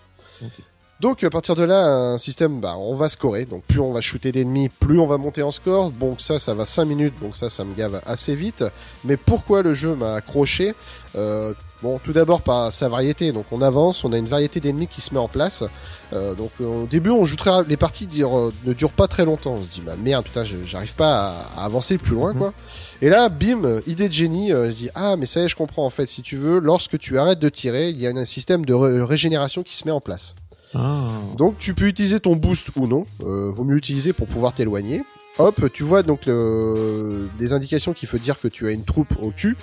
[0.99, 3.45] Donc à partir de là, un système, bah, on va scorer.
[3.45, 5.91] Donc plus on va shooter d'ennemis, plus on va monter en score.
[5.91, 8.65] Bon, ça, ça va 5 minutes, donc ça, ça me gave assez vite.
[9.05, 10.75] Mais pourquoi le jeu m'a accroché
[11.15, 13.31] Euh, Bon, tout d'abord par sa variété.
[13.31, 15.63] Donc on avance, on a une variété d'ennemis qui se met en place.
[16.11, 17.63] Euh, donc euh, au début, on joue très...
[17.63, 19.53] les parties durent, ne durent pas très longtemps.
[19.53, 22.53] On se dit, bah merde, putain, j'arrive pas à, à avancer plus loin, quoi.
[23.01, 24.49] Et là, bim, idée de génie.
[24.49, 26.07] je dis, ah, mais ça y est, je comprends en fait.
[26.07, 29.01] Si tu veux, lorsque tu arrêtes de tirer, il y a un système de ré-
[29.01, 30.35] régénération qui se met en place.
[30.73, 31.11] Ah.
[31.37, 33.05] Donc tu peux utiliser ton boost ou non.
[33.21, 35.01] Euh, vaut mieux l'utiliser pour pouvoir t'éloigner.
[35.37, 39.31] Hop, tu vois donc des indications qui veut dire que tu as une troupe au
[39.31, 39.55] cul.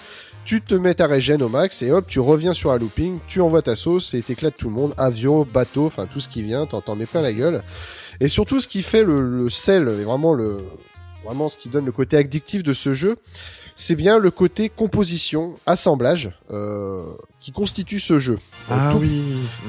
[0.46, 3.40] Tu te mets ta régène au max et hop, tu reviens sur un looping, tu
[3.40, 6.66] envoies ta sauce et t'éclates tout le monde, avion, bateau, enfin tout ce qui vient,
[6.66, 7.62] t'en mets plein la gueule.
[8.20, 10.64] Et surtout ce qui fait le, le sel et vraiment le
[11.24, 13.16] vraiment ce qui donne le côté addictif de ce jeu,
[13.78, 17.04] c'est bien le côté composition, assemblage euh,
[17.40, 18.38] qui constitue ce jeu.
[18.70, 19.22] Ah Tout- oui.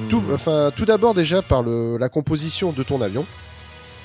[0.09, 0.33] tout, Hmm.
[0.33, 3.25] enfin, tout d'abord déjà par le, la composition de ton avion,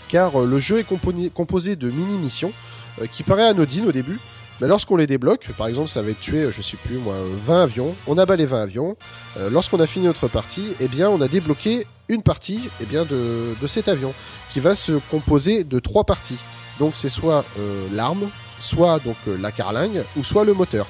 [0.09, 2.53] car euh, le jeu est composé de mini-missions
[3.01, 4.19] euh, qui paraît anodines au début,
[4.61, 7.15] mais lorsqu'on les débloque, par exemple ça va être tué, je sais plus moi,
[7.47, 8.97] 20 avions, on abat les 20 avions,
[9.39, 13.05] euh, lorsqu'on a fini notre partie, eh bien on a débloqué une partie eh bien,
[13.05, 14.13] de, de cet avion,
[14.53, 16.39] qui va se composer de trois parties.
[16.79, 18.29] Donc c'est soit euh, l'arme,
[18.63, 20.87] soit donc euh, la carlingue, ou soit le moteur.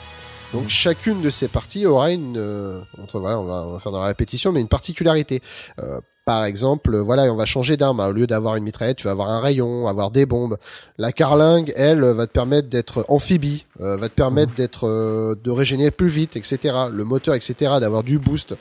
[0.52, 3.92] Donc chacune de ces parties aura une, euh, entre- voilà, on va, on va faire
[3.92, 5.40] dans la répétition, mais une particularité.
[5.78, 7.98] Euh, par exemple, euh, voilà, on va changer d'arme.
[7.98, 10.56] Au lieu d'avoir une mitraillette, tu vas avoir un rayon, avoir des bombes.
[10.98, 15.50] La carlingue, elle, va te permettre d'être amphibie, euh, va te permettre d'être, euh, de
[15.50, 16.58] régénérer plus vite, etc.
[16.92, 17.54] Le moteur, etc.
[17.80, 18.54] D'avoir du boost.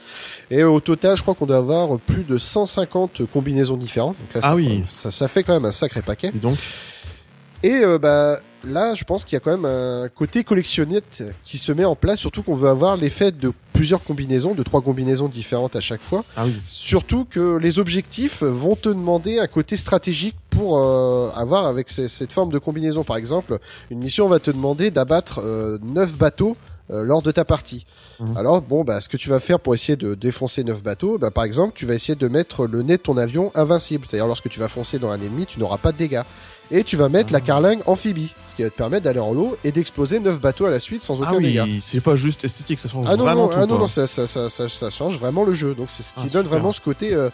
[0.50, 4.16] Et au total, je crois qu'on doit avoir plus de 150 combinaisons différentes.
[4.18, 4.84] Donc là, Ah ça, oui.
[4.90, 6.32] ça, ça fait quand même un sacré paquet.
[6.32, 6.58] Dis donc?
[7.64, 11.58] Et euh, bah là, je pense qu'il y a quand même un côté collectionnette qui
[11.58, 15.28] se met en place, surtout qu'on veut avoir l'effet de plusieurs combinaisons, de trois combinaisons
[15.28, 16.24] différentes à chaque fois.
[16.38, 16.56] Ah oui.
[16.68, 22.08] Surtout que les objectifs vont te demander un côté stratégique pour euh, avoir avec ces-
[22.08, 23.04] cette forme de combinaison.
[23.04, 23.58] Par exemple,
[23.90, 26.56] une mission va te demander d'abattre euh, 9 bateaux
[26.92, 27.86] euh, lors de ta partie.
[28.20, 28.36] Mhm.
[28.38, 31.32] Alors bon, bah, ce que tu vas faire pour essayer de défoncer 9 bateaux, bah,
[31.32, 34.06] par exemple, tu vas essayer de mettre le nez de ton avion invincible.
[34.08, 36.22] C'est-à-dire lorsque tu vas foncer dans un ennemi, tu n'auras pas de dégâts.
[36.72, 37.34] Et tu vas mettre Ah.
[37.34, 40.66] la carlingue amphibie, ce qui va te permettre d'aller en lot et d'exploser 9 bateaux
[40.66, 41.64] à la suite sans aucun Ah dégât.
[41.66, 43.56] oui, c'est pas juste esthétique, ça change Ah non, vraiment non, tout.
[43.58, 45.74] ah non, non, ça, ça, ça, ça, ça change vraiment le jeu.
[45.76, 46.50] Donc c'est ce qui Ah, donne super.
[46.60, 47.30] vraiment ce côté, euh,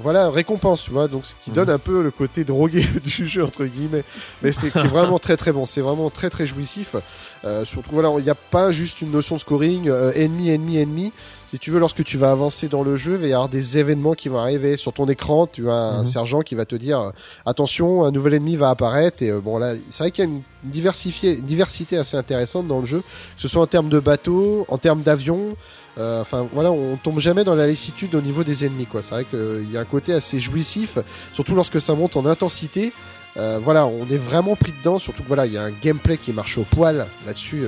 [0.00, 1.06] voilà, récompense, tu vois.
[1.06, 1.56] Donc ce qui Mhm.
[1.56, 4.02] donne un peu le côté drogué du jeu entre guillemets.
[4.42, 5.64] Mais c'est qui est vraiment très très bon.
[5.64, 6.96] C'est vraiment très très jouissif.
[7.44, 10.78] Euh, surtout voilà, il n'y a pas juste une notion de scoring, euh, ennemi, ennemi,
[10.78, 11.12] ennemi.
[11.52, 13.76] Si tu veux, lorsque tu vas avancer dans le jeu, il va y avoir des
[13.76, 15.46] événements qui vont arriver sur ton écran.
[15.46, 16.04] Tu as un Mhm.
[16.06, 17.10] sergent qui va te dire euh,
[17.44, 19.22] attention, un nouvel ennemi va apparaître.
[19.22, 22.66] Et euh, bon là, c'est vrai qu'il y a une diversifié- une diversité assez intéressante
[22.68, 25.54] dans le jeu, que ce soit en termes de bateaux, en termes d'avions.
[25.98, 28.86] Euh, Enfin voilà, on tombe jamais dans la lassitude au niveau des ennemis.
[28.86, 29.02] quoi.
[29.02, 30.96] C'est vrai qu'il y a un côté assez jouissif,
[31.34, 32.94] surtout lorsque ça monte en intensité.
[33.36, 34.98] Euh, voilà, on est vraiment pris dedans.
[34.98, 37.66] Surtout que voilà, il y a un gameplay qui marche au poil là-dessus.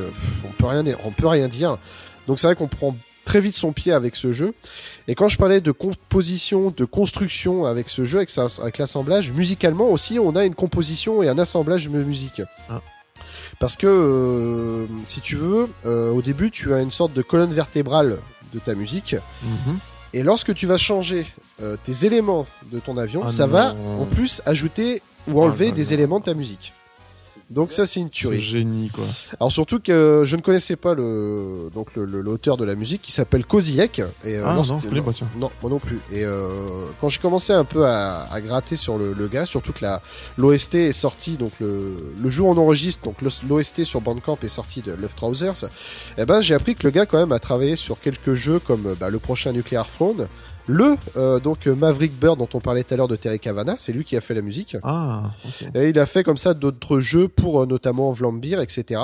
[0.48, 1.76] on peut rien, on peut rien dire.
[2.26, 2.96] Donc c'est vrai qu'on prend
[3.34, 4.54] très vite son pied avec ce jeu.
[5.08, 8.30] Et quand je parlais de composition, de construction avec ce jeu, avec,
[8.62, 12.42] avec l'assemblage, musicalement aussi, on a une composition et un assemblage de musique.
[12.70, 12.80] Ah.
[13.58, 17.52] Parce que, euh, si tu veux, euh, au début, tu as une sorte de colonne
[17.52, 18.20] vertébrale
[18.52, 19.16] de ta musique.
[19.42, 19.78] Mhm.
[20.12, 21.26] Et lorsque tu vas changer
[21.60, 23.52] euh, tes éléments de ton avion, Ah ça non.
[23.52, 25.90] va en plus ajouter ou enlever Ah, des non.
[25.90, 26.72] éléments de ta musique.
[27.50, 28.40] Donc ça c'est une tuerie.
[28.40, 29.04] génie, quoi.
[29.38, 33.02] Alors surtout que je ne connaissais pas le donc le- le- l'auteur de la musique
[33.02, 35.28] qui s'appelle Kozilek et euh, Ah lorsque- non, je connais pas, tiens.
[35.38, 35.98] non, moi non plus.
[36.10, 39.72] Et euh, quand j'ai commencé un peu à, à gratter sur le, le gars, surtout
[39.72, 40.00] que la
[40.38, 44.48] l'OST est sortie, donc le, le jour où on enregistre, donc l'OST sur Bandcamp est
[44.48, 45.66] sorti de Left Trousers,
[46.18, 48.94] eh ben j'ai appris que le gars quand même a travaillé sur quelques jeux comme
[48.98, 50.28] bah, le prochain Nuclear Throne,
[50.66, 53.92] Le euh, donc Maverick Bird dont on parlait tout à l'heure de Terry Cavana, c'est
[53.92, 54.76] lui qui a fait la musique.
[54.82, 55.30] Ah.
[55.74, 59.00] Et il a fait comme ça d'autres jeux pour euh, notamment Vlambeer, etc.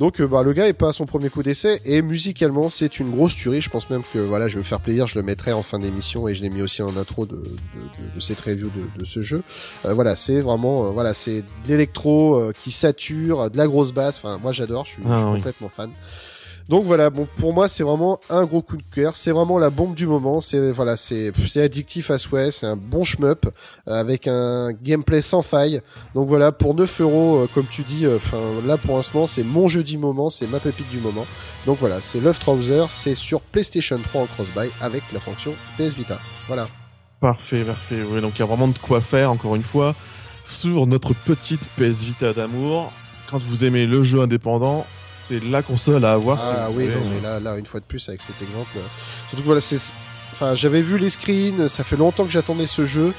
[0.00, 3.00] Donc euh, bah, le gars est pas à son premier coup d'essai et musicalement c'est
[3.00, 3.62] une grosse tuerie.
[3.62, 5.78] Je pense même que voilà, je vais me faire plaisir, je le mettrai en fin
[5.78, 9.00] d'émission et je l'ai mis aussi en intro de, de, de, de cette review de,
[9.00, 9.42] de ce jeu.
[9.86, 14.18] Euh, voilà, c'est vraiment voilà, c'est de l'électro euh, qui sature, de la grosse basse.
[14.18, 15.36] Enfin, moi j'adore, je suis, Ah, je suis oui.
[15.36, 15.90] complètement fan.
[16.68, 19.70] Donc voilà, bon pour moi c'est vraiment un gros coup de cœur, c'est vraiment la
[19.70, 23.50] bombe du moment, c'est voilà, c'est c'est addictif à souhait, c'est un bon shmup euh,
[23.92, 25.80] avec un gameplay sans faille.
[26.14, 29.66] Donc voilà, pour 9 euros, euh, comme tu dis, enfin là pour l'instant c'est mon
[29.66, 31.26] jeu du moment, c'est ma pépite du moment.
[31.64, 35.94] Donc voilà, c'est Love Trouser, c'est sur PlayStation 3 en cross-buy avec la fonction PS
[35.94, 36.18] Vita.
[36.48, 36.68] Voilà.
[37.20, 38.02] Parfait, parfait.
[38.08, 39.96] Oui, donc il y a vraiment de quoi faire, encore une fois,
[40.44, 42.92] sur notre petite PS Vita d'amour.
[43.28, 44.86] Quand vous aimez le jeu indépendant,
[45.28, 46.38] c'est la console à avoir.
[46.42, 48.70] Ah oui, non, mais là, là, une fois de plus, avec cet exemple.
[48.76, 48.80] euh,
[49.28, 49.94] Surtout que voilà, c'est.
[50.32, 53.12] Enfin, j'avais vu les screens, ça fait longtemps que j'attendais ce jeu,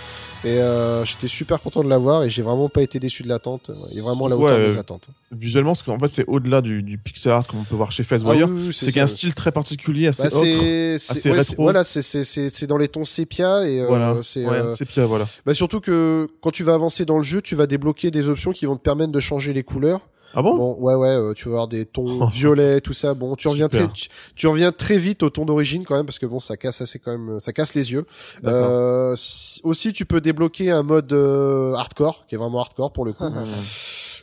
[0.46, 3.72] et euh, j'étais super content de l'avoir, et j'ai vraiment pas été déçu de l'attente.
[3.92, 5.08] Il est vraiment à la Ouais, hauteur de euh, mes attentes.
[5.32, 8.04] Visuellement, parce qu'en fait, c'est au-delà du, du pixel art comme on peut voir chez
[8.04, 8.48] Ah Facewire.
[8.48, 11.38] oui, oui, c'est qu'il y a un style très particulier, assez Bah, c'est assez ouais,
[11.40, 11.64] rétro.
[11.64, 15.28] voilà c'est dans les tons sépia et euh, c'est ouais, euh, sépia, voilà.
[15.46, 18.52] bah surtout que quand tu vas avancer dans le jeu tu vas débloquer des options
[18.54, 20.02] qui vont te permettre de changer les couleurs
[20.34, 23.14] Ah bon, bon ouais ouais euh, tu vas avoir des tons violets tout ça.
[23.14, 23.88] Bon tu reviens Super.
[23.88, 26.58] très tu, tu reviens très vite au ton d'origine quand même parce que bon ça
[26.58, 28.06] casse assez quand même ça casse les yeux.
[28.46, 33.06] Euh, si- aussi tu peux débloquer un mode euh, hardcore qui est vraiment hardcore pour
[33.06, 33.26] le coup.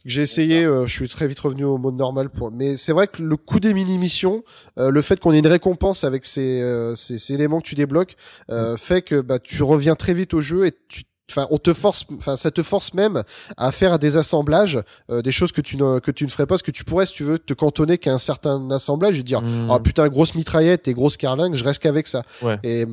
[0.07, 2.53] Que j'ai essayé, euh, je suis très vite revenu au mode normal pour.
[2.53, 4.45] Mais c'est vrai que le coup des mini missions,
[4.79, 7.75] euh, le fait qu'on ait une récompense avec ces, euh, ces, ces éléments que tu
[7.75, 8.15] débloques,
[8.51, 11.74] euh, fait que bah tu reviens très vite au jeu et tu Enfin, on te
[11.74, 13.24] force, enfin, ça te force même
[13.57, 14.79] à faire des assemblages,
[15.11, 17.05] euh, des choses que tu ne que tu ne ferais pas, parce que tu pourrais,
[17.05, 19.68] si tu veux, te cantonner qu'à un certain assemblage et dire, Mmh.
[19.70, 22.22] ah putain, grosse mitraillette et grosse carlingue, je reste qu'avec ça.
[22.43, 22.59] Ouais.
[22.62, 22.87] Et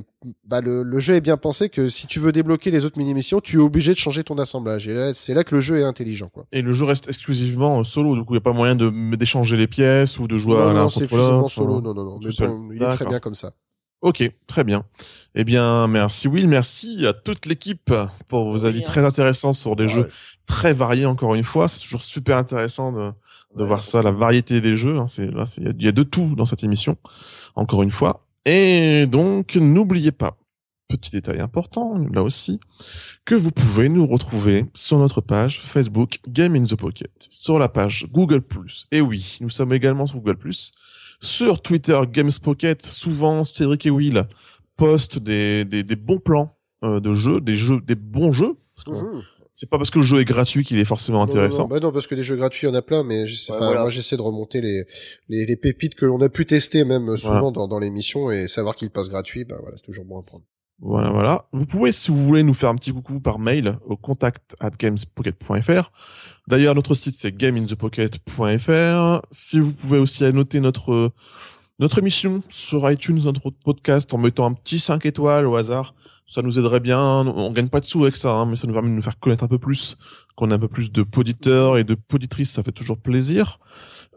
[0.47, 3.13] bah le, le jeu est bien pensé que si tu veux débloquer les autres mini
[3.13, 4.88] missions, tu es obligé de changer ton assemblage.
[4.88, 6.45] Et là, c'est là que le jeu est intelligent, quoi.
[6.51, 8.89] Et le jeu reste exclusivement euh, solo, du coup, il n'y a pas moyen de
[9.15, 11.21] d'échanger les pièces ou de jouer non, à non, c'est solo.
[11.77, 11.81] hein.
[11.84, 12.19] Non, non, non.
[12.19, 13.51] bon, il est très bien comme ça.
[14.04, 14.84] Ok, très bien.
[15.34, 17.91] Eh bien, merci Will, merci à toute l'équipe
[18.28, 18.86] pour vos Oui, avis hein.
[18.86, 19.89] très intéressants sur des Ouais.
[19.89, 20.10] jeux
[20.45, 21.06] très variés.
[21.06, 23.12] Encore une fois, c'est toujours super intéressant de,
[23.56, 24.97] de Ouais, voir ça, la variété des jeux.
[24.97, 25.08] hein.
[25.08, 26.97] C'est là, c'est- il y y a de tout dans cette émission.
[27.56, 28.28] Encore une fois.
[28.45, 30.36] Et donc, n'oubliez pas,
[30.89, 32.60] petit détail important, là aussi,
[33.24, 37.70] que vous pouvez nous retrouver sur notre page Facebook Game in the Pocket, sur la
[37.70, 38.41] page Google+.
[38.91, 40.38] Et oui, nous sommes également sur Google+.
[41.24, 44.28] Sur Twitter Games Pocket, souvent Cédric et Will
[44.78, 48.55] postent des, des, des bons plans euh, de jeux, des jeux, des bons jeux.
[48.88, 49.21] Mhm.
[49.55, 51.59] C'est pas parce que le jeu est gratuit qu'il est forcément Non, non, intéressant.
[51.63, 53.51] Non, bah non, parce que des jeux gratuits, il y en a plein, mais j'essaie,
[53.51, 53.82] Ouais, enfin, voilà.
[53.82, 54.86] moi, j'essaie de remonter les,
[55.30, 57.51] les, les pépites que l'on a pu tester même euh, souvent Voilà.
[57.51, 60.43] dans, dans l'émission et savoir qu'ils passent gratuits, bah voilà, c'est toujours bon à prendre.
[60.86, 61.45] Voilà, voilà.
[61.53, 64.71] Vous pouvez, si vous voulez, nous faire un petit coucou par mail au contact at
[64.71, 65.91] gamespocket.fr.
[66.49, 69.21] D'ailleurs, notre site, c'est gameinthepocket.fr.
[69.31, 71.11] Si vous pouvez aussi noter notre,
[71.79, 75.95] notre émission sur iTunes, notre podcast, en mettant un petit 5 étoiles au hasard,
[76.27, 76.99] ça nous aiderait bien.
[76.99, 79.17] On gagne pas de sous avec ça, hein, mais ça nous permet de nous faire
[79.19, 79.97] connaître un peu plus,
[80.36, 83.59] qu'on ait un peu plus de poditeurs et de poditrices, ça fait toujours plaisir.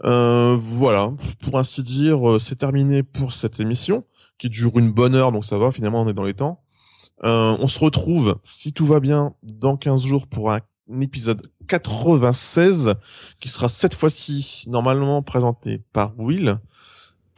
[0.04, 1.12] Euh, voilà,
[1.42, 4.04] pour ainsi dire, euh, c'est terminé pour cette émission
[4.38, 6.60] qui dure une bonne heure, donc ça va, finalement on est dans les temps.
[7.24, 10.60] Euh, on se retrouve, si tout va bien, dans 15 jours pour un
[11.00, 12.94] épisode 96,
[13.40, 16.58] qui sera cette fois-ci normalement présenté par Will.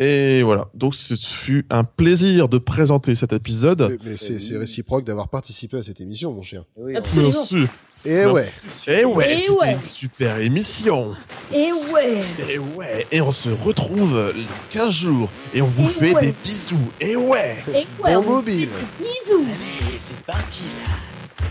[0.01, 3.89] Et voilà, donc ce fut un plaisir de présenter cet épisode.
[3.91, 6.65] Mais, mais c'est, c'est réciproque d'avoir participé à cette émission, mon cher.
[6.77, 6.95] Oui.
[7.17, 7.67] Merci.
[8.05, 8.33] Et Merci.
[8.33, 8.53] ouais.
[8.87, 9.73] Et ouais, Et c'était ouais.
[9.73, 11.15] une super émission.
[11.53, 15.89] Et ouais Et ouais, et on se retrouve les 15 jours et on vous Et
[15.89, 16.21] fait ouais.
[16.27, 16.91] des bisous.
[17.01, 18.69] Et ouais, Et ouais Bon on mobile.
[19.01, 20.95] Bisous Allez, c'est parti là.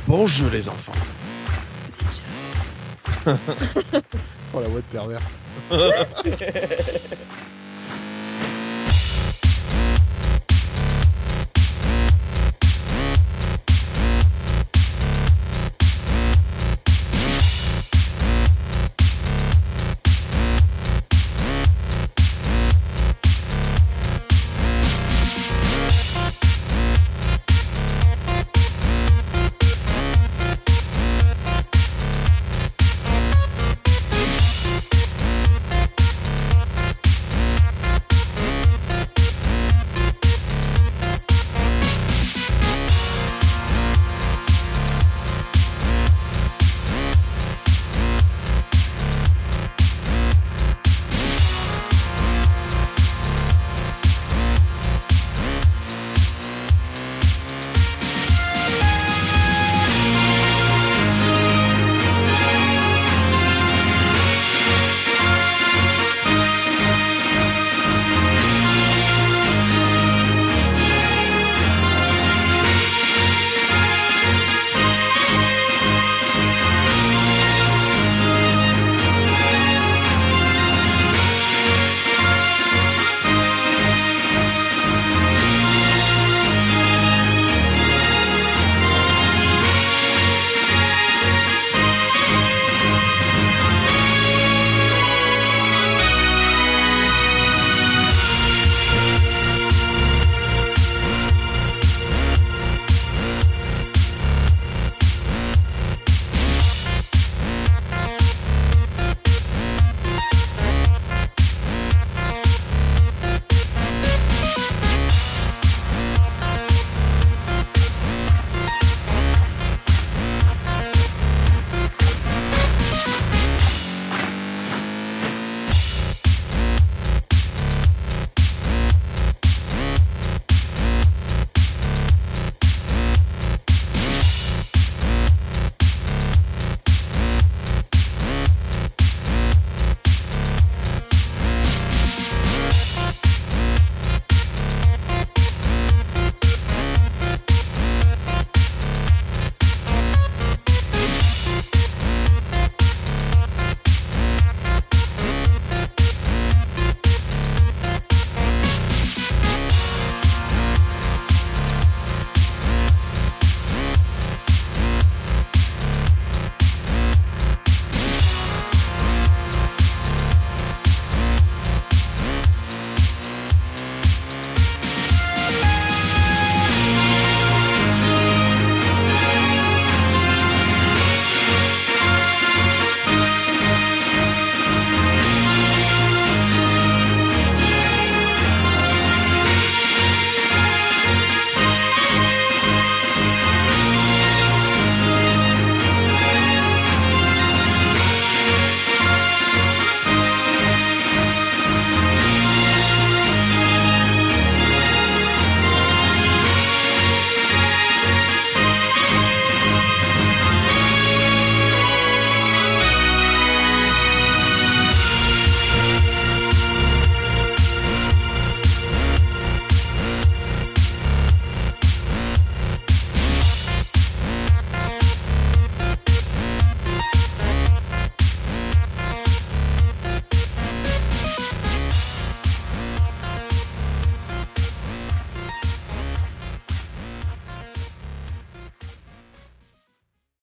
[0.08, 0.92] bon jeu les enfants.
[4.54, 5.20] Oh la voix de pervers.